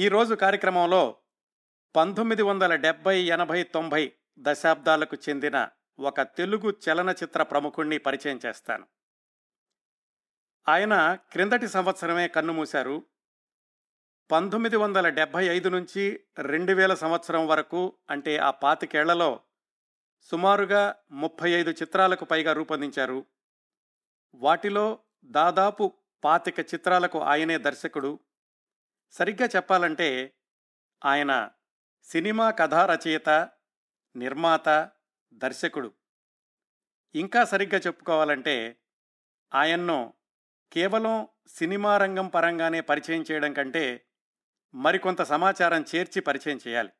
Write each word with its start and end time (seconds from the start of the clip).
ఈరోజు 0.00 0.34
కార్యక్రమంలో 0.34 1.16
పంతొమ్మిది 1.96 2.42
వందల 2.42 2.74
డెబ్బై 2.74 3.20
ఎనభై 3.20 3.62
తొంభై 3.62 4.12
దశాబ్దాలకు 4.38 5.16
చెందిన 5.28 5.68
ఒక 5.98 6.20
తెలుగు 6.20 6.70
చలనచిత్ర 6.70 7.42
ప్రముఖుణ్ణి 7.42 7.98
పరిచయం 7.98 8.40
చేస్తాను. 8.46 8.86
ఆయన 10.68 11.14
క్రిందటి 11.14 11.68
సంవత్సరమే 11.68 12.28
కన్నుమూశారు 12.28 13.04
పంతొమ్మిది 14.30 14.76
వందల 14.76 15.08
డెబ్భై 15.08 15.46
ఐదు 15.46 15.68
నుంచి 15.68 16.20
రెండు 16.38 16.72
వేల 16.72 16.94
సంవత్సరం 16.94 17.46
వరకు 17.46 17.96
అంటే 18.10 18.36
ఆ 18.36 18.50
పాతికేళ్ళలో 18.50 19.40
సుమారుగా 20.22 20.94
ముప్పై 21.10 21.50
ఐదు 21.50 21.70
చిత్రాలకు 21.70 22.24
పైగా 22.24 22.52
రూపొందించారు. 22.52 23.26
వాటిలో 24.34 24.98
దాదాపు 25.24 25.92
పాతిక 26.24 26.60
చిత్రాలకు 26.60 27.20
ఆయనే 27.20 27.58
దర్శకుడు. 27.58 28.18
సరిగ్గా 29.10 29.48
చెప్పాలంటే 29.56 30.34
ఆయన 31.04 31.50
సినిమా 32.02 32.50
కథా 32.50 32.86
రచయిత 32.86 33.28
నిర్మాత 34.16 34.90
దర్శకుడు. 35.32 35.94
ఇంకా 37.14 37.44
సరిగ్గా 37.44 37.80
చెప్పుకోవాలంటే 37.86 38.80
ఆయన్ను 39.54 40.14
కేవలం 40.72 41.28
సినిమా 41.46 41.98
రంగం 41.98 42.28
పరంగానే 42.28 42.80
పరిచయం 42.80 43.24
చేయడం 43.30 43.52
కంటే 43.52 44.06
మరికొంత 44.74 45.22
సమాచారం 45.22 45.84
చేర్చి 45.94 46.20
పరిచయం 46.20 46.58
చేయాలి. 46.68 46.90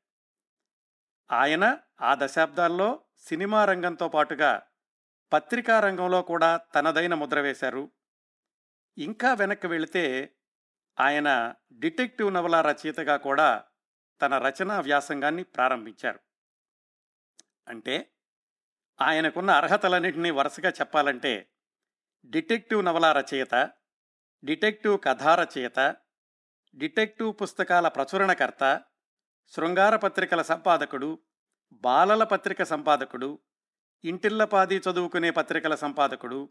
ఆయన 1.33 1.79
ఆ 2.01 2.17
దశాబ్దాల్లో 2.19 3.01
సినిమా 3.19 3.65
రంగంతో 3.65 4.09
పాటుగా 4.09 4.63
పత్రికా 5.33 5.81
రంగంలో 5.81 6.23
కూడా 6.23 6.57
తనదైన 6.57 7.15
ముద్ర 7.15 7.41
వేశారు. 7.41 7.91
ఇంకా 8.99 9.35
వెనక్కి 9.35 9.67
వెళితే 9.67 10.35
ఆయన 11.01 11.55
డిటెక్టివ్ 11.73 12.35
నవల 12.35 12.61
రచయితగా 12.61 13.17
కూడా 13.17 13.65
తన 14.23 14.39
రచనా 14.39 14.81
వ్యాసంగాన్ని 14.81 15.43
ప్రారంభించారు. 15.43 16.21
అంటే 17.69 18.11
ఆయనకున్న 19.01 19.51
అర్హతలన్నింటినీ 19.51 20.31
వరుసగా 20.31 20.71
చెప్పాలంటే 20.71 21.51
డిటెక్టివ్ 22.25 22.85
నవల 22.85 23.13
రచయిత 23.13 23.71
డిటెక్టివ్ 24.45 24.99
కథా 25.05 25.35
రచయిత 25.35 25.97
డిటెక్టివ్ 26.75 27.35
పుస్తకాల 27.43 27.89
ప్రచురణకర్త 27.89 28.83
శృంగార 29.49 29.97
పత్రికల 29.97 30.43
సంపాదకుడు 30.43 31.19
బాలల 31.73 32.25
పత్రిక 32.25 32.63
సంపాదకుడు 32.63 33.39
ఇంటిల్లపాది 34.05 34.77
చదువుకునే 34.77 35.31
పత్రికల 35.31 35.75
సంపాదకుడు 35.75 36.49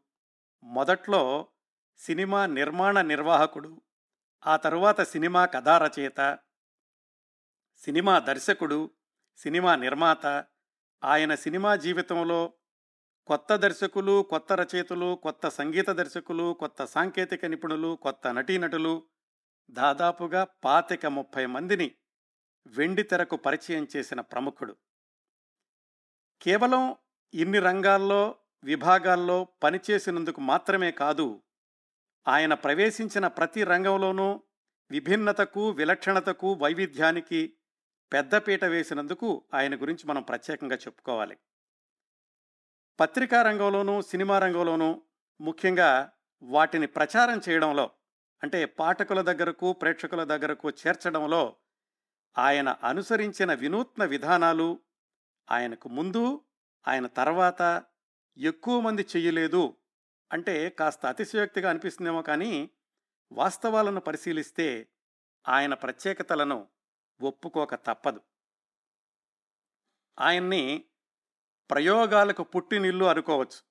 మొదట్లో 0.64 1.48
సినిమా 1.98 2.46
నిర్మాణ 2.46 3.02
నిర్వాహకుడు 3.02 3.82
ఆ 4.46 4.56
తరువాత 4.56 5.02
సినిమా 5.02 5.46
కథా 5.46 5.78
రచయిత 5.78 6.40
సినిమా 7.78 8.20
దర్శకుడు 8.20 8.92
సినిమా 9.38 9.76
నిర్మాత 9.76 10.46
ఆయన 11.04 11.36
సినిమా 11.36 11.76
జీవితంలో 11.76 12.54
కొత్త 13.28 13.56
దర్శకులు 13.56 14.22
కొత్త 14.22 14.54
రచయితలు 14.54 15.20
కొత్త 15.24 15.50
సంగీత 15.50 15.90
దర్శకులు 15.90 16.54
కొత్త 16.54 16.86
సాంకేతిక 16.86 17.46
నిపుణులు 17.46 18.00
కొత్త 18.02 18.28
నటీనటులు 18.28 19.04
దాదాపుగా 19.72 20.44
పాతిక 20.44 21.06
ముప్పై 21.06 21.46
మందిని 21.46 21.96
వెండి 22.68 23.04
తెరకు 23.04 23.36
పరిచయం 23.36 23.88
చేసిన 23.96 24.22
ప్రముఖుడు. 24.22 24.76
కేవలం 26.42 26.96
ఇన్ని 27.34 27.60
రంగాల్లో 27.60 28.36
విభాగాల్లో 28.64 29.48
పనిచేసినందుకు 29.64 30.42
మాత్రమే 30.42 30.92
కాదు 30.92 31.42
ఆయన 32.30 32.54
ప్రవేశించిన 32.54 33.28
ప్రతి 33.28 33.64
రంగంలోనూ 33.64 34.44
విభిన్నతకు 34.92 35.72
విలక్షణతకు 35.72 36.54
వైవిధ్యానికి 36.54 37.54
పెద్దపీట 38.12 38.66
వేసినందుకు 38.66 39.46
ఆయన 39.54 39.76
గురించి 39.76 40.08
మనం 40.08 40.24
ప్రత్యేకంగా 40.24 40.76
చెప్పుకోవాలి. 40.76 41.38
పత్రికా 43.00 43.42
రంగంలోనూ 43.42 44.02
సినిమా 44.02 44.40
రంగంలోనూ 44.40 45.02
ముఖ్యంగా 45.42 46.12
వాటిని 46.42 46.88
ప్రచారం 46.88 47.42
చేయడంలో 47.50 47.92
అంటే 48.44 48.66
పాఠకుల 48.66 49.22
దగ్గరకు 49.22 49.74
ప్రేక్షకుల 49.74 50.24
దగ్గరకు 50.24 50.70
చేర్చడంలో 50.70 51.56
ఆయన 52.38 52.70
అనుసరించిన 52.70 53.54
వినూత్న 53.54 54.06
విధానాలు 54.06 54.80
ఆయనకు 55.52 55.90
ముందు 55.90 56.46
ఆయన 56.88 57.08
తర్వాత 57.08 57.84
ఎక్కువ 58.38 58.80
మంది 58.80 59.02
చెయ్యలేదు 59.02 59.78
అంటే 60.32 60.70
కాస్త 60.70 61.06
అతిశయోక్తిగా 61.06 61.70
అనిపిస్తుందేమో 61.70 62.22
కానీ 62.22 62.70
వాస్తవాలను 63.32 64.02
పరిశీలిస్తే 64.02 64.90
ఆయన 65.48 65.74
ప్రత్యేకతలను 65.74 66.68
ఒప్పుకోక 67.22 67.76
తప్పదు. 67.76 68.22
ఆయన్ని 70.20 70.86
ప్రయోగాలకు 71.70 72.44
పుట్టినిల్లు 72.44 73.06
అనుకోవచ్చు. 73.06 73.62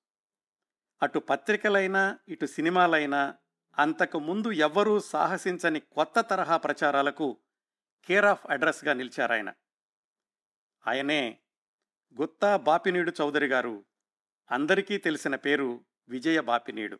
అటు 1.03 1.19
పత్రికలైనా 1.19 2.19
ఇటు 2.27 2.45
సినిమాలైనా 2.45 3.35
అంతకు 3.77 4.19
ముందు 4.19 4.51
ఎవ్వరూ 4.51 4.99
సాహసించని 4.99 5.79
కొత్త 5.79 6.21
తరహా 6.21 6.57
ప్రచారాలకు 6.57 7.37
కేర్ 8.05 8.25
ఆఫ్ 8.25 8.45
అడ్రస్గా 8.49 8.93
నిలిచారాయన. 8.93 9.53
ఆయనే 10.87 11.39
గుత్తా 12.21 12.57
బాపినీడు 12.57 13.11
చౌదరి 13.21 13.47
గారు 13.47 13.85
అందరికీ 14.51 14.97
తెలిసిన 14.97 15.35
పేరు 15.35 15.85
విజయ 16.09 16.41
బాపినీడు 16.41 16.99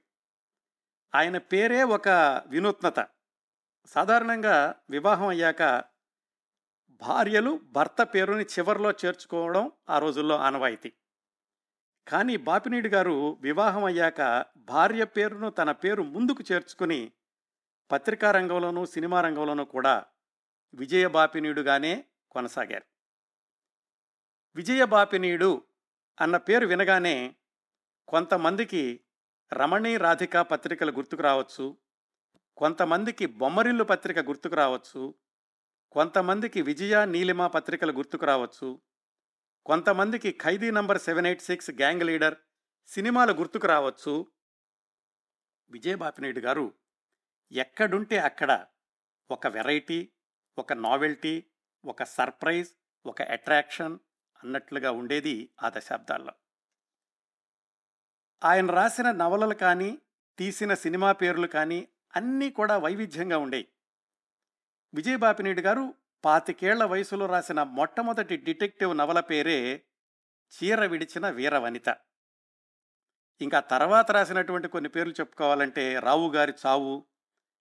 ఆయన 1.16 1.38
పేరే 1.38 1.84
ఒక 1.84 2.10
వినూత్నత. 2.48 3.08
సాధారణంగా 3.86 4.76
వివాహం 4.90 5.28
అయ్యాక 5.28 5.84
భార్యలు 6.90 7.60
భర్త 7.64 8.04
పేరుని 8.04 8.44
చివరిలో 8.44 8.92
చేర్చుకోవడం 8.92 9.72
ఆ 9.90 10.00
రోజుల్లో 10.00 10.38
ఆనవాయితీ. 10.38 10.94
కానీ 12.08 12.38
బాపినీడు 12.38 12.88
గారు 12.88 13.38
వివాహం 13.42 13.84
అయ్యాక 13.84 14.46
భార్య 14.58 15.06
పేరును 15.06 15.50
తన 15.50 15.72
పేరు 15.72 16.04
ముందుకు 16.04 16.44
చేర్చుకుని 16.52 17.12
పత్రికా 17.92 18.32
రంగంలోనూ 18.32 18.86
సినిమా 18.86 19.22
రంగంలోనూ 19.22 19.66
కూడా 19.66 20.06
విజయ 20.74 21.08
బాపినీడుగానే 21.08 22.06
కొనసాగారు. 22.32 22.84
విజయ 24.56 24.86
బాపినీడు 24.86 25.64
అన్న 26.22 26.38
పేరు 26.38 26.68
వినగానే 26.68 27.36
కొంతమందికి 28.10 29.02
రమణి 29.54 29.98
రాధిక 29.98 30.38
పత్రికలు 30.38 30.92
గుర్తుకు 30.92 31.22
రావచ్చు. 31.22 31.78
కొంతమందికి 32.58 33.26
బొమ్మరిల్లు 33.26 33.84
పత్రిక 33.84 34.20
గుర్తుకు 34.20 34.56
రావచ్చు. 34.56 35.16
కొంతమందికి 35.92 36.62
విజయ 36.62 37.06
నీలిమ 37.06 37.48
పత్రికలు 37.48 37.92
గుర్తుకు 37.92 38.26
రావచ్చు. 38.26 38.82
కొంతమందికి 39.66 40.32
Khaidi 40.32 40.72
number 40.72 41.02
seven 41.02 41.26
eight 41.26 41.42
six 41.42 41.72
gang 41.72 42.04
leader 42.04 42.36
సినిమాలు 42.88 43.34
గుర్తుకు 43.34 43.68
రావచ్చు. 43.68 44.32
విజయబాపినేడు 45.70 46.40
గారు 46.40 46.74
ఎక్కడుంటే 47.52 48.18
అక్కడ 48.18 48.66
ఒక 49.32 49.48
వెరైటీ 49.48 50.12
ఒక 50.58 50.74
నావెల్టీ 50.74 51.44
ఒక 51.86 52.04
సర్ప్రైజ్ 52.04 52.70
ఒక 53.06 53.22
అట్రాక్షన్ 53.22 54.00
అన్నట్లుగా 54.44 54.92
ఉండేది 54.92 55.54
ఆ 55.64 55.70
దశాబ్దాల్లో. 55.70 56.34
ఆయన 58.42 58.72
రాసిన 58.72 59.12
నవలలు 59.12 59.56
కానీ 59.56 59.90
తీసిన 60.40 60.74
సినిమా 60.74 61.12
పేర్లు 61.12 61.48
కానీ 61.48 61.80
అన్నీ 62.16 62.50
కూడా 62.50 62.78
వైవిధ్యంగా 62.78 63.38
ఉండేవి 63.38 63.68
విజయబాపినీడు 64.94 65.62
గారు 65.62 65.84
పాతికేళ్ళ 66.24 66.84
వయసులో 66.84 67.26
రాసిన 67.26 67.64
మొట్టమొదటి 67.64 68.38
డిటెక్టివ్ 68.38 68.94
నవల 68.98 69.20
పేరే 69.20 69.58
చీర 70.54 70.86
విడిచిన 70.86 71.30
వీరవనిత 71.30 71.90
ఇంకా 73.42 73.60
తర్వాత 73.60 74.12
రాసినటువంటి 74.12 74.68
కొన్ని 74.68 74.90
పేర్లు 74.90 75.14
చెప్పుకోవాలంటే 75.14 76.00
రావు 76.00 76.30
గారి 76.32 76.54
చావు 76.66 76.96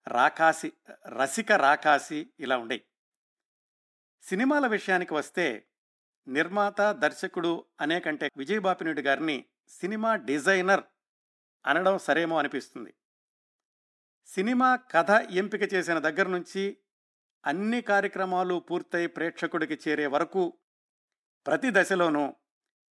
రాకాసి 0.06 0.72
రసిక 1.06 1.52
రాకాసి 1.52 2.20
ఇలా 2.40 2.56
ఉండేవి 2.56 2.84
సినిమాల 4.24 4.66
విషయానికి 4.66 5.14
వస్తే 5.14 5.46
నిర్మాత 6.26 6.80
దర్శకుడు 6.98 7.52
అనే 7.80 8.00
కంటే 8.00 8.26
విజయబాపినుడి 8.36 9.02
గారిని 9.02 9.44
సినిమా 9.68 10.16
డిజైనర్ 10.16 10.84
అనడం 11.66 11.98
సరేమో 11.98 12.38
అనిపిస్తుంది. 12.38 12.94
సినిమా 14.26 14.76
కథ 14.76 15.10
ఎంపిక 15.10 15.74
చేసిన 15.74 15.98
దగ్గర 15.98 16.28
నుంచి 16.28 16.78
అన్ని 17.46 17.82
కార్యక్రమాలు 17.82 18.58
పూర్తయి 18.58 19.06
ప్రేక్షకుడికి 19.06 19.78
చేరే 19.88 20.06
వరకు 20.06 20.58
ప్రతి 21.46 21.68
దశలోనూ 21.72 22.36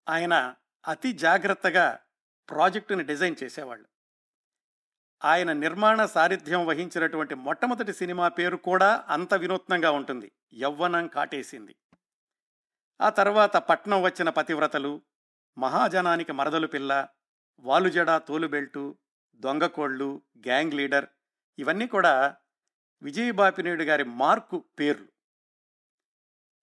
ఆయన 0.08 0.54
అతి 0.88 1.12
జాగ్రత్తగా 1.12 2.00
ప్రాజెక్టుని 2.50 3.04
డిజైన్ 3.04 3.36
చేసేవాళ్ళు. 3.42 3.88
ఆయన 5.24 5.52
నిర్మాణ 5.52 6.06
సారథ్యం 6.06 6.66
వహించినటువంటి 6.66 7.34
మొట్టమొదటి 7.34 7.92
సినిమా 7.92 8.28
పేరు 8.28 8.56
కూడా 8.56 9.04
అంత 9.08 9.34
వినూత్నంగా 9.34 9.90
ఉంటుంది. 9.90 10.32
యవ్వనం 10.54 11.06
కాటేసింది. 11.06 11.76
ఆ 13.00 13.08
తర్వాత 13.08 13.56
పట్నం 13.56 14.02
వచ్చిన 14.02 14.30
పతివ్రతలు 14.30 15.02
మహాజనానికి 15.58 16.32
మరదలు 16.32 16.66
పిల్ల 16.66 17.08
వాలుజడ 17.58 18.16
తోలుబెల్టు 18.16 18.96
దొంగకోళ్ళు 19.34 20.22
గ్యాంగ్ 20.38 20.74
లీడర్ 20.74 21.06
ఇవన్నీ 21.58 21.86
కూడా 21.86 22.36
విజయబాపినేడు 23.02 23.82
గారి 23.82 24.04
మార్కు 24.04 24.64
పేర్లు. 24.78 25.08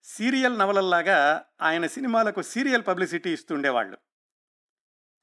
సీరియల్ 0.02 0.58
నవలల్లాగా 0.58 1.44
ఆయన 1.60 1.86
సినిమాలకు 1.86 2.42
సీరియల్ 2.42 2.86
పబ్లిసిటీ 2.86 3.32
ఇస్తుండేవాళ్ళు. 3.32 3.98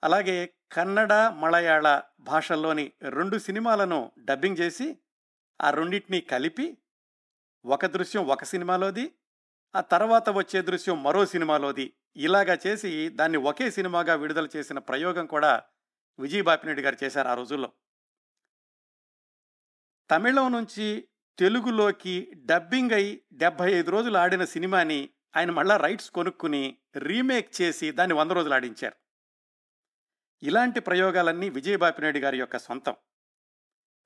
అలాగే 0.03 0.53
కన్నడ 0.71 1.13
మలయాళ 1.13 2.01
భాషల్లోని 2.19 2.91
రెండు 3.01 3.37
సినిమాలను 3.37 4.11
డబ్బింగ్ 4.19 4.57
చేసి 4.57 4.97
ఆ 5.61 5.69
రెండింటినీ 5.69 6.21
కలిపి 6.21 6.77
ఒక 7.65 7.85
దృశ్యం 7.85 8.27
ఒక 8.27 8.43
సినిమాలోది 8.43 9.13
ఆ 9.75 9.81
తర్వాత 9.81 10.29
వచ్చే 10.29 10.61
దృశ్యం 10.61 11.03
మరో 11.03 11.25
సినిమాలోది 11.25 11.93
ఇలాగా 12.15 12.57
చేసి 12.67 13.09
దాన్ని 13.09 13.37
ఒకే 13.37 13.71
సినిమాగా 13.71 14.15
విడుదల 14.15 14.47
చేసిన 14.55 14.79
ప్రయోగం 14.79 15.25
కూడా 15.25 15.63
విజయ్ 16.19 16.43
బాపిరెడ్డి 16.43 16.83
గారు 16.83 16.97
చేశారు 17.03 17.27
ఆ 17.27 17.33
రోజుల్లో. 17.33 17.73
తమిళం 20.11 20.51
నుంచి 20.51 21.07
తెలుగులోకి 21.39 22.31
డబ్బింగ్ 22.35 22.91
అయి 22.91 23.21
డెబ్బై 23.33 23.71
ఐదు 23.71 23.91
రోజులు 23.91 24.17
ఆడిన 24.17 24.45
సినిమాని 24.45 25.09
ఆయన 25.35 25.51
మళ్ళా 25.51 25.77
రైట్స్ 25.77 26.11
కొనుక్కుని 26.11 26.77
రీమేక్ 26.95 27.61
చేసి 27.61 27.91
దాన్ని 27.91 28.15
వంద 28.15 28.31
రోజులు 28.31 28.53
ఆడించారు. 28.53 28.95
ఇలాంటి 30.43 30.79
ప్రయోగాలన్నీ 30.79 31.49
విజయబాపినాయుడు 31.49 32.17
గారి 32.17 32.39
యొక్క 32.39 32.57
సొంతం. 32.57 32.95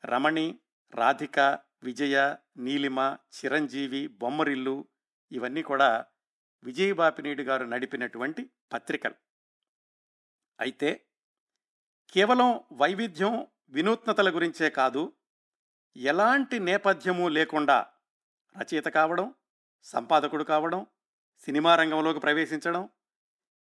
రమణి 0.05 0.59
రాధిక 0.93 1.59
విజయ 1.83 2.35
నీలిమ 2.57 3.17
చిరంజీవి 3.33 4.07
బొమ్మరిల్లు 4.07 4.87
ఇవన్నీ 5.31 5.61
కూడా 5.61 6.05
విజయబాపినీడు 6.63 7.43
గారు 7.43 7.65
నడిపినటువంటి 7.65 8.49
పత్రికలు. 8.73 9.15
అయితే 10.59 11.05
కేవలం 12.13 12.61
వైవిధ్యం 12.71 13.47
వినూత్నతల 13.69 14.35
గురించే 14.35 14.69
కాదు 14.69 15.13
ఎలాంటి 15.97 16.59
నేపథ్యము 16.59 17.29
లేకుండా 17.29 17.87
రచయిత 18.55 18.87
కావడం 18.87 19.33
సంపాదకుడు 19.83 20.43
కావడం 20.43 20.85
సినిమా 21.45 21.75
రంగంలోకి 21.75 22.19
ప్రవేశించడం 22.19 22.89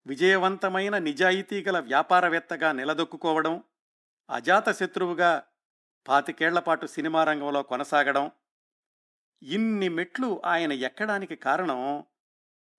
విజయవంతమైన 0.06 0.98
నిజాయితీ 0.98 1.62
గల 1.62 1.78
వ్యాపారవేత్తగా 1.78 2.72
నిలదొక్కుకోవడం 2.72 3.64
అజాత 4.30 4.68
శత్రువుగా 4.70 5.42
పాతికేళ్ళపాటు 6.06 6.86
సినిమా 6.86 7.24
రంగంలో 7.24 7.62
కొనసాగడం 7.62 8.30
ఇన్ని 9.42 9.88
మెట్లు 9.88 10.42
ఆయన 10.44 10.72
ఎక్కడానికి 10.72 11.36
కారణం 11.36 12.04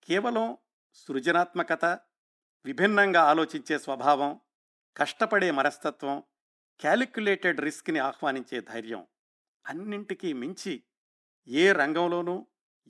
కేవలం 0.08 0.46
సృజనాత్మకత 0.94 1.84
విభిన్నంగా 2.64 3.22
ఆలోచించే 3.22 3.78
స్వభావం 3.78 4.40
కష్టపడే 4.96 5.50
మనస్తత్వం 5.50 6.16
క్యాలిక్యులేటెడ్ 6.80 7.60
రిస్క్ని 7.60 7.98
ఆహ్వానించే 7.98 8.60
ధైర్యం 8.60 9.02
అన్నింటికీ 9.64 10.32
మించి 10.32 10.74
ఏ 11.48 11.72
రంగంలోనూ 11.72 12.36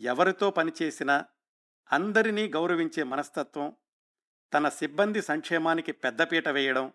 ఎవరితో 0.00 0.50
పనిచేసినా 0.50 1.16
అందరినీ 1.90 2.44
గౌరవించే 2.48 3.02
మనస్తత్వం 3.04 3.66
తన 4.52 4.68
సిబ్బంది 4.68 5.22
సంక్షేమానికి 5.22 5.92
పెద్దపీట 5.92 6.48
వేయడం 6.48 6.86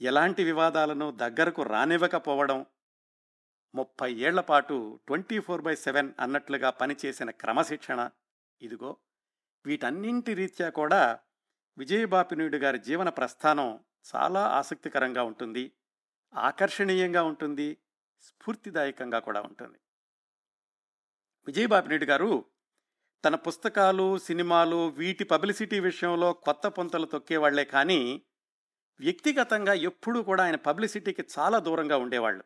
ఎలాంటి 0.00 0.44
వివాదాలను 0.44 1.10
దగ్గరకు 1.16 1.62
రానివ్వకపోవడం 1.62 2.60
ముప్పై 3.74 4.10
ఏళ్ళ 4.20 4.40
పాటు 4.40 5.00
ట్వంటీ 5.06 5.38
ఫోర్ 5.40 5.62
బై 5.62 5.74
సెవెన్ 5.74 6.08
అన్నట్లుగా 6.20 6.70
పనిచేసిన 6.70 7.30
క్రమశిక్షణ 7.30 8.00
ఇదిగో 8.60 8.90
వీటన్నింటి 9.66 10.34
రీత్యా 10.34 10.70
కూడా 10.70 11.18
విజయబాపినుడు 11.78 12.56
గారి 12.56 12.78
జీవన 12.78 13.08
ప్రస్థానం 13.08 13.80
చాలా 14.14 14.46
ఆసక్తికరంగా 14.46 15.22
ఉంటుంది 15.22 15.72
ఆకర్షణీయంగా 16.34 17.22
ఉంటుంది 17.22 17.78
స్ఫూర్తిదాయకంగా 18.20 19.18
కూడా 19.18 19.42
ఉంటుంది. 19.42 19.78
విజయబాపిరెడ్డి 21.46 22.06
గారు 22.06 22.44
తన 23.24 23.34
పుస్తకాలు 23.34 24.18
సినిమాలు 24.18 24.88
వీటి 24.88 25.24
పబ్లిసిటీ 25.24 25.80
విషయంలో 25.80 26.32
కొత్త 26.32 26.66
పొంతలు 26.66 27.06
తొక్కేవాళ్ళే 27.06 27.64
కానీ 27.64 28.22
వ్యక్తిగతంగా 29.00 29.72
ఎప్పుడూ 29.72 30.22
కూడా 30.22 30.44
ఆయన 30.44 30.56
పబ్లిసిటీకి 30.56 31.24
చాలా 31.38 31.58
దూరంగా 31.58 31.96
ఉండేవాళ్ళు. 31.96 32.44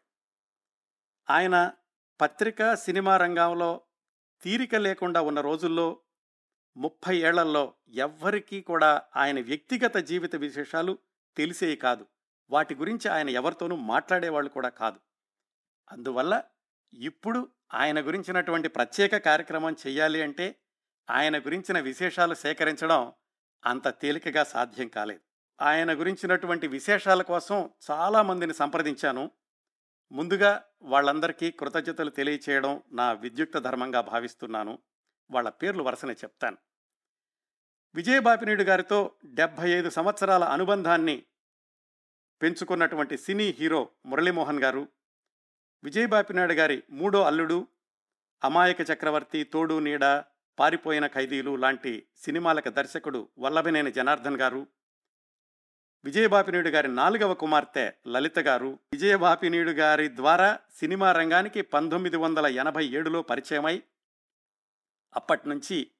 ఆయన 1.30 1.72
పత్రిక 2.20 2.74
సినిమా 2.74 3.16
రంగంలో 3.16 3.82
తీరిక 4.42 4.74
లేకుండా 4.74 5.20
ఉన్న 5.20 5.40
రోజుల్లో 5.40 6.00
ముప్పై 6.76 7.16
ఏళ్ళలో 7.16 7.74
ఎవ్వరికీ 7.88 8.60
కూడా 8.60 9.02
ఆయన 9.16 9.40
వ్యక్తిగత 9.40 9.96
జీవిత 9.96 10.36
విశేషాలు 10.36 10.98
తెలిసేవి 11.36 11.76
కాదు. 11.76 12.06
వాటి 12.50 12.74
గురించి 12.74 13.10
ఆయన 13.10 13.28
ఎవరితోనూ 13.28 13.76
మాట్లాడేవాళ్ళు 13.76 14.50
కూడా 14.50 14.68
కాదు. 14.68 15.00
అందువల్ల 15.92 16.42
ఇప్పుడు 16.94 17.48
ఆయన 17.74 18.00
గురించినటువంటి 18.00 18.68
ప్రత్యేక 18.68 19.16
కార్యక్రమం 19.16 19.72
చెయ్యాలి 19.72 20.22
అంటే 20.22 20.56
ఆయన 21.10 21.38
గురించిన 21.38 21.80
విశేషాలు 21.80 22.34
సేకరించడం 22.34 23.12
అంత 23.66 23.88
తేలికగా 23.88 24.44
సాధ్యం 24.44 24.88
కాలేదు. 24.88 25.20
ఆయన 25.62 26.00
గురించినటువంటి 26.00 26.66
విశేషాల 26.66 27.22
కోసం 27.22 27.70
చాలామందిని 27.90 28.54
సంప్రదించాను. 28.54 29.30
ముందుగా 30.12 30.64
వాళ్ళందరికీ 30.82 31.50
కృతజ్ఞతలు 31.50 32.10
తెలియచేయడం 32.10 32.82
నా 32.92 33.12
విద్యుక్త 33.12 33.58
ధర్మంగా 33.58 34.00
భావిస్తున్నాను. 34.00 34.78
వాళ్ళ 35.30 35.48
పేర్లు 35.48 35.82
వరుసనే 35.82 36.12
చెప్తాను. 36.12 36.56
విజయబాపినీడు 37.94 38.62
గారితో 38.62 38.98
డెబ్భై 39.24 39.70
ఐదు 39.70 39.90
సంవత్సరాల 39.90 40.44
అనుబంధాన్ని 40.44 41.24
పెంచుకున్నటువంటి 42.40 43.16
సినీ 43.16 43.54
హీరో 43.58 43.88
మురళీమోహన్ 44.06 44.60
గారు 44.60 44.88
విజయబాపినాయుడు 45.82 46.54
గారి 46.54 46.82
మూడో 46.90 47.22
అల్లుడు 47.22 47.66
అమాయక 48.44 48.80
చక్రవర్తి 48.80 49.44
తోడు 49.44 49.78
నీడ 49.78 50.04
పారిపోయిన 50.58 51.06
ఖైదీలు 51.06 51.56
లాంటి 51.56 52.06
సినిమాలకు 52.16 52.68
దర్శకుడు 52.68 53.28
వల్లభనేని 53.38 53.92
జనార్దన్ 53.92 54.36
గారు 54.36 54.66
విజయబాపినీయుడు 56.04 56.68
గారి 56.68 56.88
నాలుగవ 56.88 57.34
కుమార్తె 57.34 57.92
లలిత 58.06 58.38
గారు 58.38 58.78
విజయబాపినీయుడు 58.92 59.70
గారి 59.70 60.16
ద్వారా 60.16 60.58
సినిమా 60.76 61.12
రంగానికి 61.12 61.62
పంతొమ్మిది 61.62 62.16
వందల 62.16 62.46
ఎనభై 62.46 62.84
ఏడులో 62.86 63.22
పరిచయమై 63.22 63.82
అప్పటి 65.16 65.48
నుంచి 65.48 65.90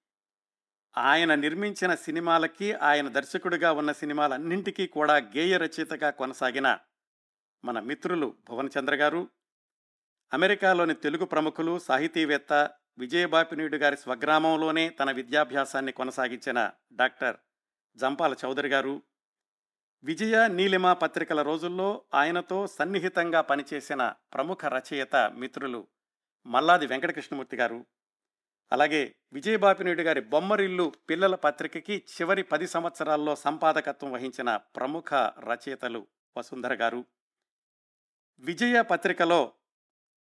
ఆయన 0.97 1.35
నిర్మించిన 1.35 1.95
సినిమాలకి 1.95 2.73
ఆయన 2.73 3.09
దర్శకుడిగా 3.09 3.73
ఉన్న 3.73 3.93
సినిమాలన్నింటికీ 3.93 4.87
కూడా 4.87 5.17
గేయ 5.17 5.57
రచయితగా 5.57 6.11
కొనసాగిన 6.11 6.79
మన 7.65 7.81
మిత్రులు 7.81 8.35
భువనచంద్ర 8.49 8.95
గారు 8.95 9.29
అమెరికాలోని 10.33 10.95
తెలుగు 10.95 11.25
ప్రముఖులు 11.25 11.79
సాహితీవేత్త 11.79 12.71
విజయబాపినీయుడు 12.99 13.77
గారి 13.77 13.97
స్వగ్రామంలోనే 13.97 14.89
తన 14.89 15.11
విద్యాభ్యాసాన్ని 15.11 15.93
కొనసాగించిన 15.93 16.71
డాక్టర్ 16.93 17.37
జంపాల 17.97 18.35
చౌదరి 18.45 18.69
గారు. 18.69 19.03
విజయ 20.05 20.49
నీలిమ 20.49 20.93
పత్రికల 20.93 21.43
రోజుల్లో 21.43 22.03
ఆయనతో 22.15 22.67
సన్నిహితంగా 22.67 23.41
పనిచేసిన 23.41 24.15
ప్రముఖ 24.35 24.65
రచయిత 24.65 25.17
మిత్రులు 25.17 25.87
మల్లాది 26.47 26.87
వెంకటకృష్ణమూర్తి 26.87 27.57
గారు. 27.57 27.87
అలాగే 28.73 29.15
విజయబాపినేడు 29.33 30.03
గారి 30.03 30.21
బొమ్మరిల్లు 30.21 30.93
పిల్లల 31.11 31.35
పత్రికకి 31.35 32.05
చివరి 32.21 32.43
పది 32.43 32.67
సంవత్సరాల్లో 32.69 33.37
సంపాదకత్వం 33.37 34.13
వహించిన 34.13 34.57
ప్రముఖ 34.57 35.15
రచయితలు 35.15 36.07
వసుంధర 36.37 36.75
గారు. 36.75 37.05
విజయ 38.39 38.83
పత్రికలో 38.83 39.53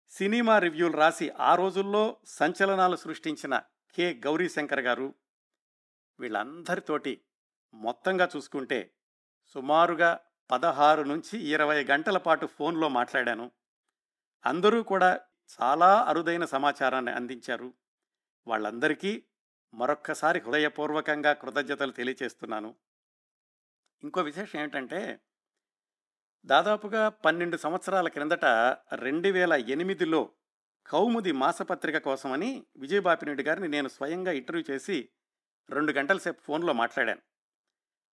సినిమా 0.09 0.59
రివ్యూలు 0.59 0.97
రాసి 0.97 1.31
ఆ 1.31 1.55
రోజుల్లో 1.55 2.17
సంచలనాలు 2.25 2.97
సృష్టించిన 2.97 3.63
కె. 3.95 4.15
గౌరీశంకర్ 4.15 4.81
గారు. 4.81 5.15
వీళ్ళందరితోటి 6.21 7.21
మొత్తంగా 7.75 8.29
చూసుకుంటే 8.37 8.95
సుమారుగా 9.47 10.21
పదహారు 10.51 11.03
నుంచి 11.03 11.39
ఇరవై 11.39 11.85
గంటల 11.85 12.19
పాటు 12.19 12.47
ఫోన్లో 12.47 12.89
మాట్లాడాను. 12.89 13.51
అందరూ 14.47 14.83
కూడా 14.83 15.21
చాలా 15.63 16.03
అరుదైన 16.03 16.45
సమాచారాన్ని 16.45 17.13
అందించారు. 17.13 17.75
వాళ్ళందరికీ 18.49 19.25
మరొక్కసారి 19.75 20.41
హృదయపూర్వకంగా 20.41 21.33
కృతజ్ఞతలు 21.33 21.93
తెలియచేస్తున్నాను. 21.93 22.75
ఇంకో 24.03 24.23
విశేషం 24.23 24.61
ఏంటంటే 24.61 25.21
దాదాపుగా 26.45 27.09
పన్నెండు 27.09 27.57
సంవత్సరాల 27.57 28.09
క్రిందట 28.09 28.45
రెండు 28.95 29.29
వేల 29.29 29.53
ఎనిమిదిలో 29.53 30.33
కౌముది 30.87 31.33
మాసపత్రిక 31.33 31.99
కోసమని 31.99 32.67
విజయబాపిరెడ్డి 32.77 33.43
గారిని 33.43 33.69
నేను 33.69 33.89
స్వయంగా 33.89 34.33
ఇంటర్వ్యూ 34.33 34.75
చేసి 34.75 35.09
రెండు 35.71 35.93
గంటల 35.93 36.19
సేపు 36.19 36.41
ఫోన్లో 36.41 36.73
మాట్లాడాను. 36.73 37.21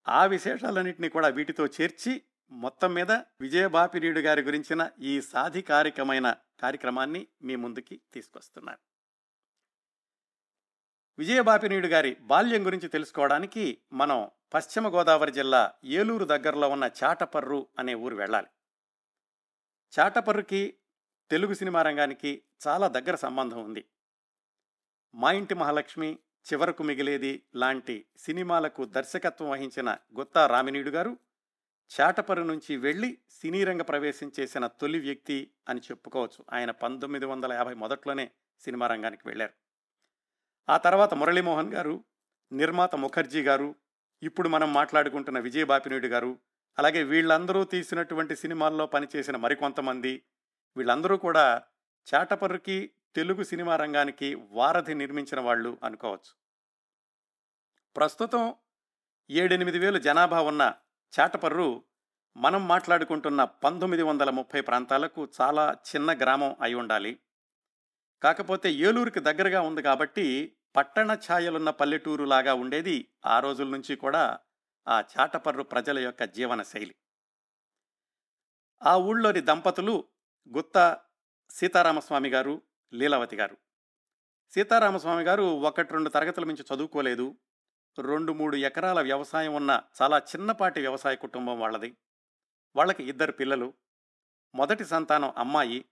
ఆ 0.08 0.26
విశేషాలన్నింటినీ 0.26 1.10
కూడా 1.10 1.28
వీటితో 1.28 1.66
చేర్చి 1.66 2.22
మొత్తం 2.52 2.94
మీద 2.94 3.12
విజయబాపిరెడ్డి 3.42 4.22
గారి 4.22 4.42
గురించిన 4.42 4.90
ఈ 5.00 5.22
సాధికారికమైన 5.22 6.36
కార్యక్రమాన్ని 6.60 7.28
మీ 7.42 7.56
ముందుకి 7.56 8.02
తీసుకొస్తున్నాను. 8.14 8.95
విజయబాపినీయుడు 11.20 11.88
గారి 11.88 12.18
బాల్యం 12.22 12.66
గురించి 12.66 12.88
తెలుసుకోవడానికి 12.88 13.78
మనం 13.94 14.30
పశ్చిమ 14.54 14.88
గోదావరి 14.88 15.32
జిల్లా 15.32 15.74
ఏలూరు 15.86 16.26
దగ్గరలో 16.26 16.70
ఉన్న 16.70 16.90
చాటపర్రు 17.04 17.68
అనే 17.80 17.94
ఊరు 17.94 18.16
వెళ్ళాలి. 18.16 18.48
చాటపర్రుకి 20.00 20.76
తెలుగు 21.32 21.54
సినిమా 21.54 21.82
రంగానికి 21.82 22.42
చాలా 22.68 22.88
దగ్గర 22.88 23.16
సంబంధం 23.16 23.64
ఉంది. 23.64 23.86
మా 25.16 25.32
ఇంటి 25.32 25.54
మహాలక్ష్మి 25.54 26.20
చివరకు 26.54 26.84
మిగిలేది 26.84 27.44
లాంటి 27.56 28.06
సినిమాలకు 28.18 28.86
దర్శకత్వం 28.86 29.50
వహించిన 29.50 29.98
గుత్తా 30.20 30.48
రామినీయుడు 30.48 30.90
గారు 30.90 31.18
చాటపర్రు 32.02 32.44
నుంచి 32.44 32.78
వెళ్ళి 32.78 33.18
సినీ 33.30 33.64
రంగ 33.64 33.82
ప్రవేశం 33.82 34.32
చేసిన 34.40 34.68
తొలి 34.68 35.00
వ్యక్తి 35.00 35.52
అని 35.70 35.80
చెప్పుకోవచ్చు. 35.80 36.46
ఆయన 36.54 36.72
పంతొమ్మిది 36.72 37.26
వందల 37.26 37.54
యాభై 37.54 37.74
మొదట్లోనే 37.74 38.32
సినిమా 38.60 38.88
రంగానికి 38.88 39.28
వెళ్ళారు. 39.28 39.65
ఆ 40.70 40.78
తర్వాత 40.78 41.14
మురళీమోహన్ 41.14 41.74
గారు 41.74 42.06
నిర్మాత 42.52 42.96
ముఖర్జీ 42.96 43.44
గారు 43.44 43.76
ఇప్పుడు 44.24 44.50
మనం 44.50 44.74
మాట్లాడుకుంటున్న 44.74 45.40
విజయబాపినీడు 45.40 46.08
గారు 46.08 46.40
అలాగే 46.78 47.04
వీళ్ళందరూ 47.04 47.64
తీసినటువంటి 47.64 48.36
సినిమాల్లో 48.36 48.86
పనిచేసిన 48.86 49.36
మరికొంతమంది 49.36 50.24
వీళ్ళందరూ 50.78 51.18
కూడా 51.18 51.62
చాటపర్రుకి 52.14 52.92
తెలుగు 53.16 53.44
సినిమా 53.44 53.76
రంగానికి 53.76 54.36
వారధి 54.52 54.94
నిర్మించిన 54.94 55.40
వాళ్ళు 55.40 55.78
అనుకోవచ్చు. 55.84 56.34
ప్రస్తుతం 57.96 58.56
ఏడెనిమిది 59.30 59.80
వేలు 59.80 59.98
జనాభా 59.98 60.42
ఉన్న 60.42 60.74
చాటపర్రు 61.20 61.84
మనం 62.38 62.68
మాట్లాడుకుంటున్న 62.68 63.44
పంతొమ్మిది 63.44 64.04
వందల 64.04 64.30
ముప్పై 64.30 64.62
ప్రాంతాలకు 64.62 65.30
చాలా 65.42 65.78
చిన్న 65.96 66.14
గ్రామం 66.14 66.56
అయి 66.62 66.74
ఉండాలి. 66.74 67.20
కాకపోతే 68.26 68.74
ఏలూరుకి 68.74 69.20
దగ్గరగా 69.20 69.62
ఉంది 69.62 69.82
కాబట్టి 69.82 70.58
పట్టణ 70.76 71.12
ఛాయలున్న 71.12 71.70
పల్లెటూరు 71.70 72.24
లాగా 72.24 72.54
ఉండేది 72.54 73.12
ఆ 73.26 73.40
రోజుల 73.40 73.68
నుంచి 73.68 73.96
కూడా 73.96 74.40
ఆ 74.88 75.02
చాటపర్రు 75.02 75.64
ప్రజల 75.64 76.00
యొక్క 76.00 76.24
జీవన 76.24 76.62
శైలి. 76.62 76.96
ఆ 78.84 78.98
ఊళ్ళోని 78.98 79.42
దంపతులు 79.42 80.04
గుత్త 80.58 80.98
సీతారామస్వామి 81.50 82.30
గారు 82.30 82.62
లీలావతి 82.94 83.36
గారు. 83.36 83.58
సీతారామస్వామి 84.50 85.24
గారు 85.24 85.44
ఒకటి 85.44 85.94
రెండు 85.94 86.10
తరగతుల 86.10 86.44
మించి 86.44 86.76
చదువుకోలేదు. 86.76 87.38
రెండు 88.02 88.34
మూడు 88.34 88.56
ఎకరాల 88.56 89.02
వ్యవసాయం 89.02 89.54
ఉన్న 89.54 89.84
చాలా 90.02 90.18
చిన్నపాటి 90.18 90.80
వ్యవసాయ 90.80 91.16
కుటుంబం 91.16 91.60
వాళ్ళది. 91.60 91.98
వాళ్ళకి 92.76 93.04
ఇద్దరు 93.04 93.32
పిల్లలు. 93.32 93.74
మొదటి 94.56 94.86
సంతానం 94.86 95.34
అమ్మాయి. 95.38 95.86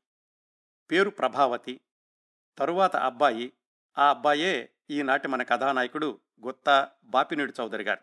పేరు 0.91 1.09
ప్రభావతి. 1.09 1.81
తరువాత 2.57 2.95
అబ్బాయి 2.95 3.53
ఆ 3.98 4.10
అబ్బాయే 4.10 4.69
ఈనాటి 4.89 5.27
మన 5.27 5.43
కథానాయకుడు 5.43 6.19
గుత్త 6.45 6.89
బాపినీడు 7.03 7.53
చౌదరి 7.60 7.83
గారు. 7.83 8.00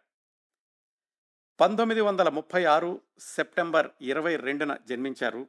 పంతొమ్మిది 1.61 2.01
వందల 2.01 2.29
ముప్పై 2.29 2.65
ఆరు 2.65 3.01
సెప్టెంబర్ 3.19 3.91
ఇరవై 4.01 4.37
రెండున 4.37 4.77
జన్మించారు. 4.89 5.47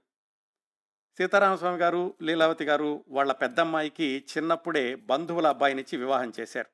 సీతారామస్వామి 1.17 1.77
గారు 1.77 2.13
లీలావతి 2.21 2.65
గారు 2.65 3.05
వాళ్ళ 3.07 3.31
పెద్దమ్మాయికి 3.31 4.25
చిన్నప్పుడే 4.37 4.95
బంధువుల 4.95 5.47
అబ్బాయినిచ్చి 5.47 5.97
వివాహం 5.97 6.33
చేశారు. 6.39 6.67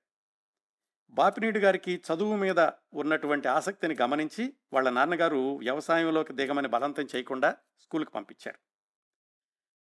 బాపినీడు 1.09 1.59
గారికి 1.59 2.01
చదువు 2.13 2.35
మీద 2.35 2.59
ఉన్నటువంటి 2.93 3.47
ఆసక్తిని 3.47 3.97
గమనించి 4.01 4.53
వాళ్ళ 4.73 4.89
నాన్నగారు 4.89 5.55
వ్యవసాయంలోకి 5.55 6.33
దిగమని 6.33 6.67
బలవంతం 6.67 7.07
చేయకుండా 7.15 7.57
స్కూల్కి 7.79 8.11
పంపించారు. 8.11 8.76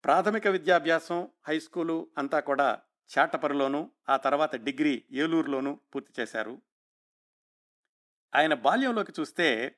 ప్రాథమిక 0.04 0.48
విద్యాభ్యాసం 0.48 1.30
హై 1.48 1.60
స్కూలు 1.60 2.08
అంతా 2.18 2.40
కూడా 2.40 2.82
చాటపరిలోను 3.18 3.92
ఆ 4.10 4.18
తర్వాత 4.18 4.56
డిగ్రీ 4.56 5.06
ఏలూరులోను 5.12 5.80
పూర్తి 5.96 6.22
చేశారు. 6.22 6.62
ఆయన 8.36 8.54
బాల్యంలోకి 8.54 9.14
చూస్తే 9.20 9.76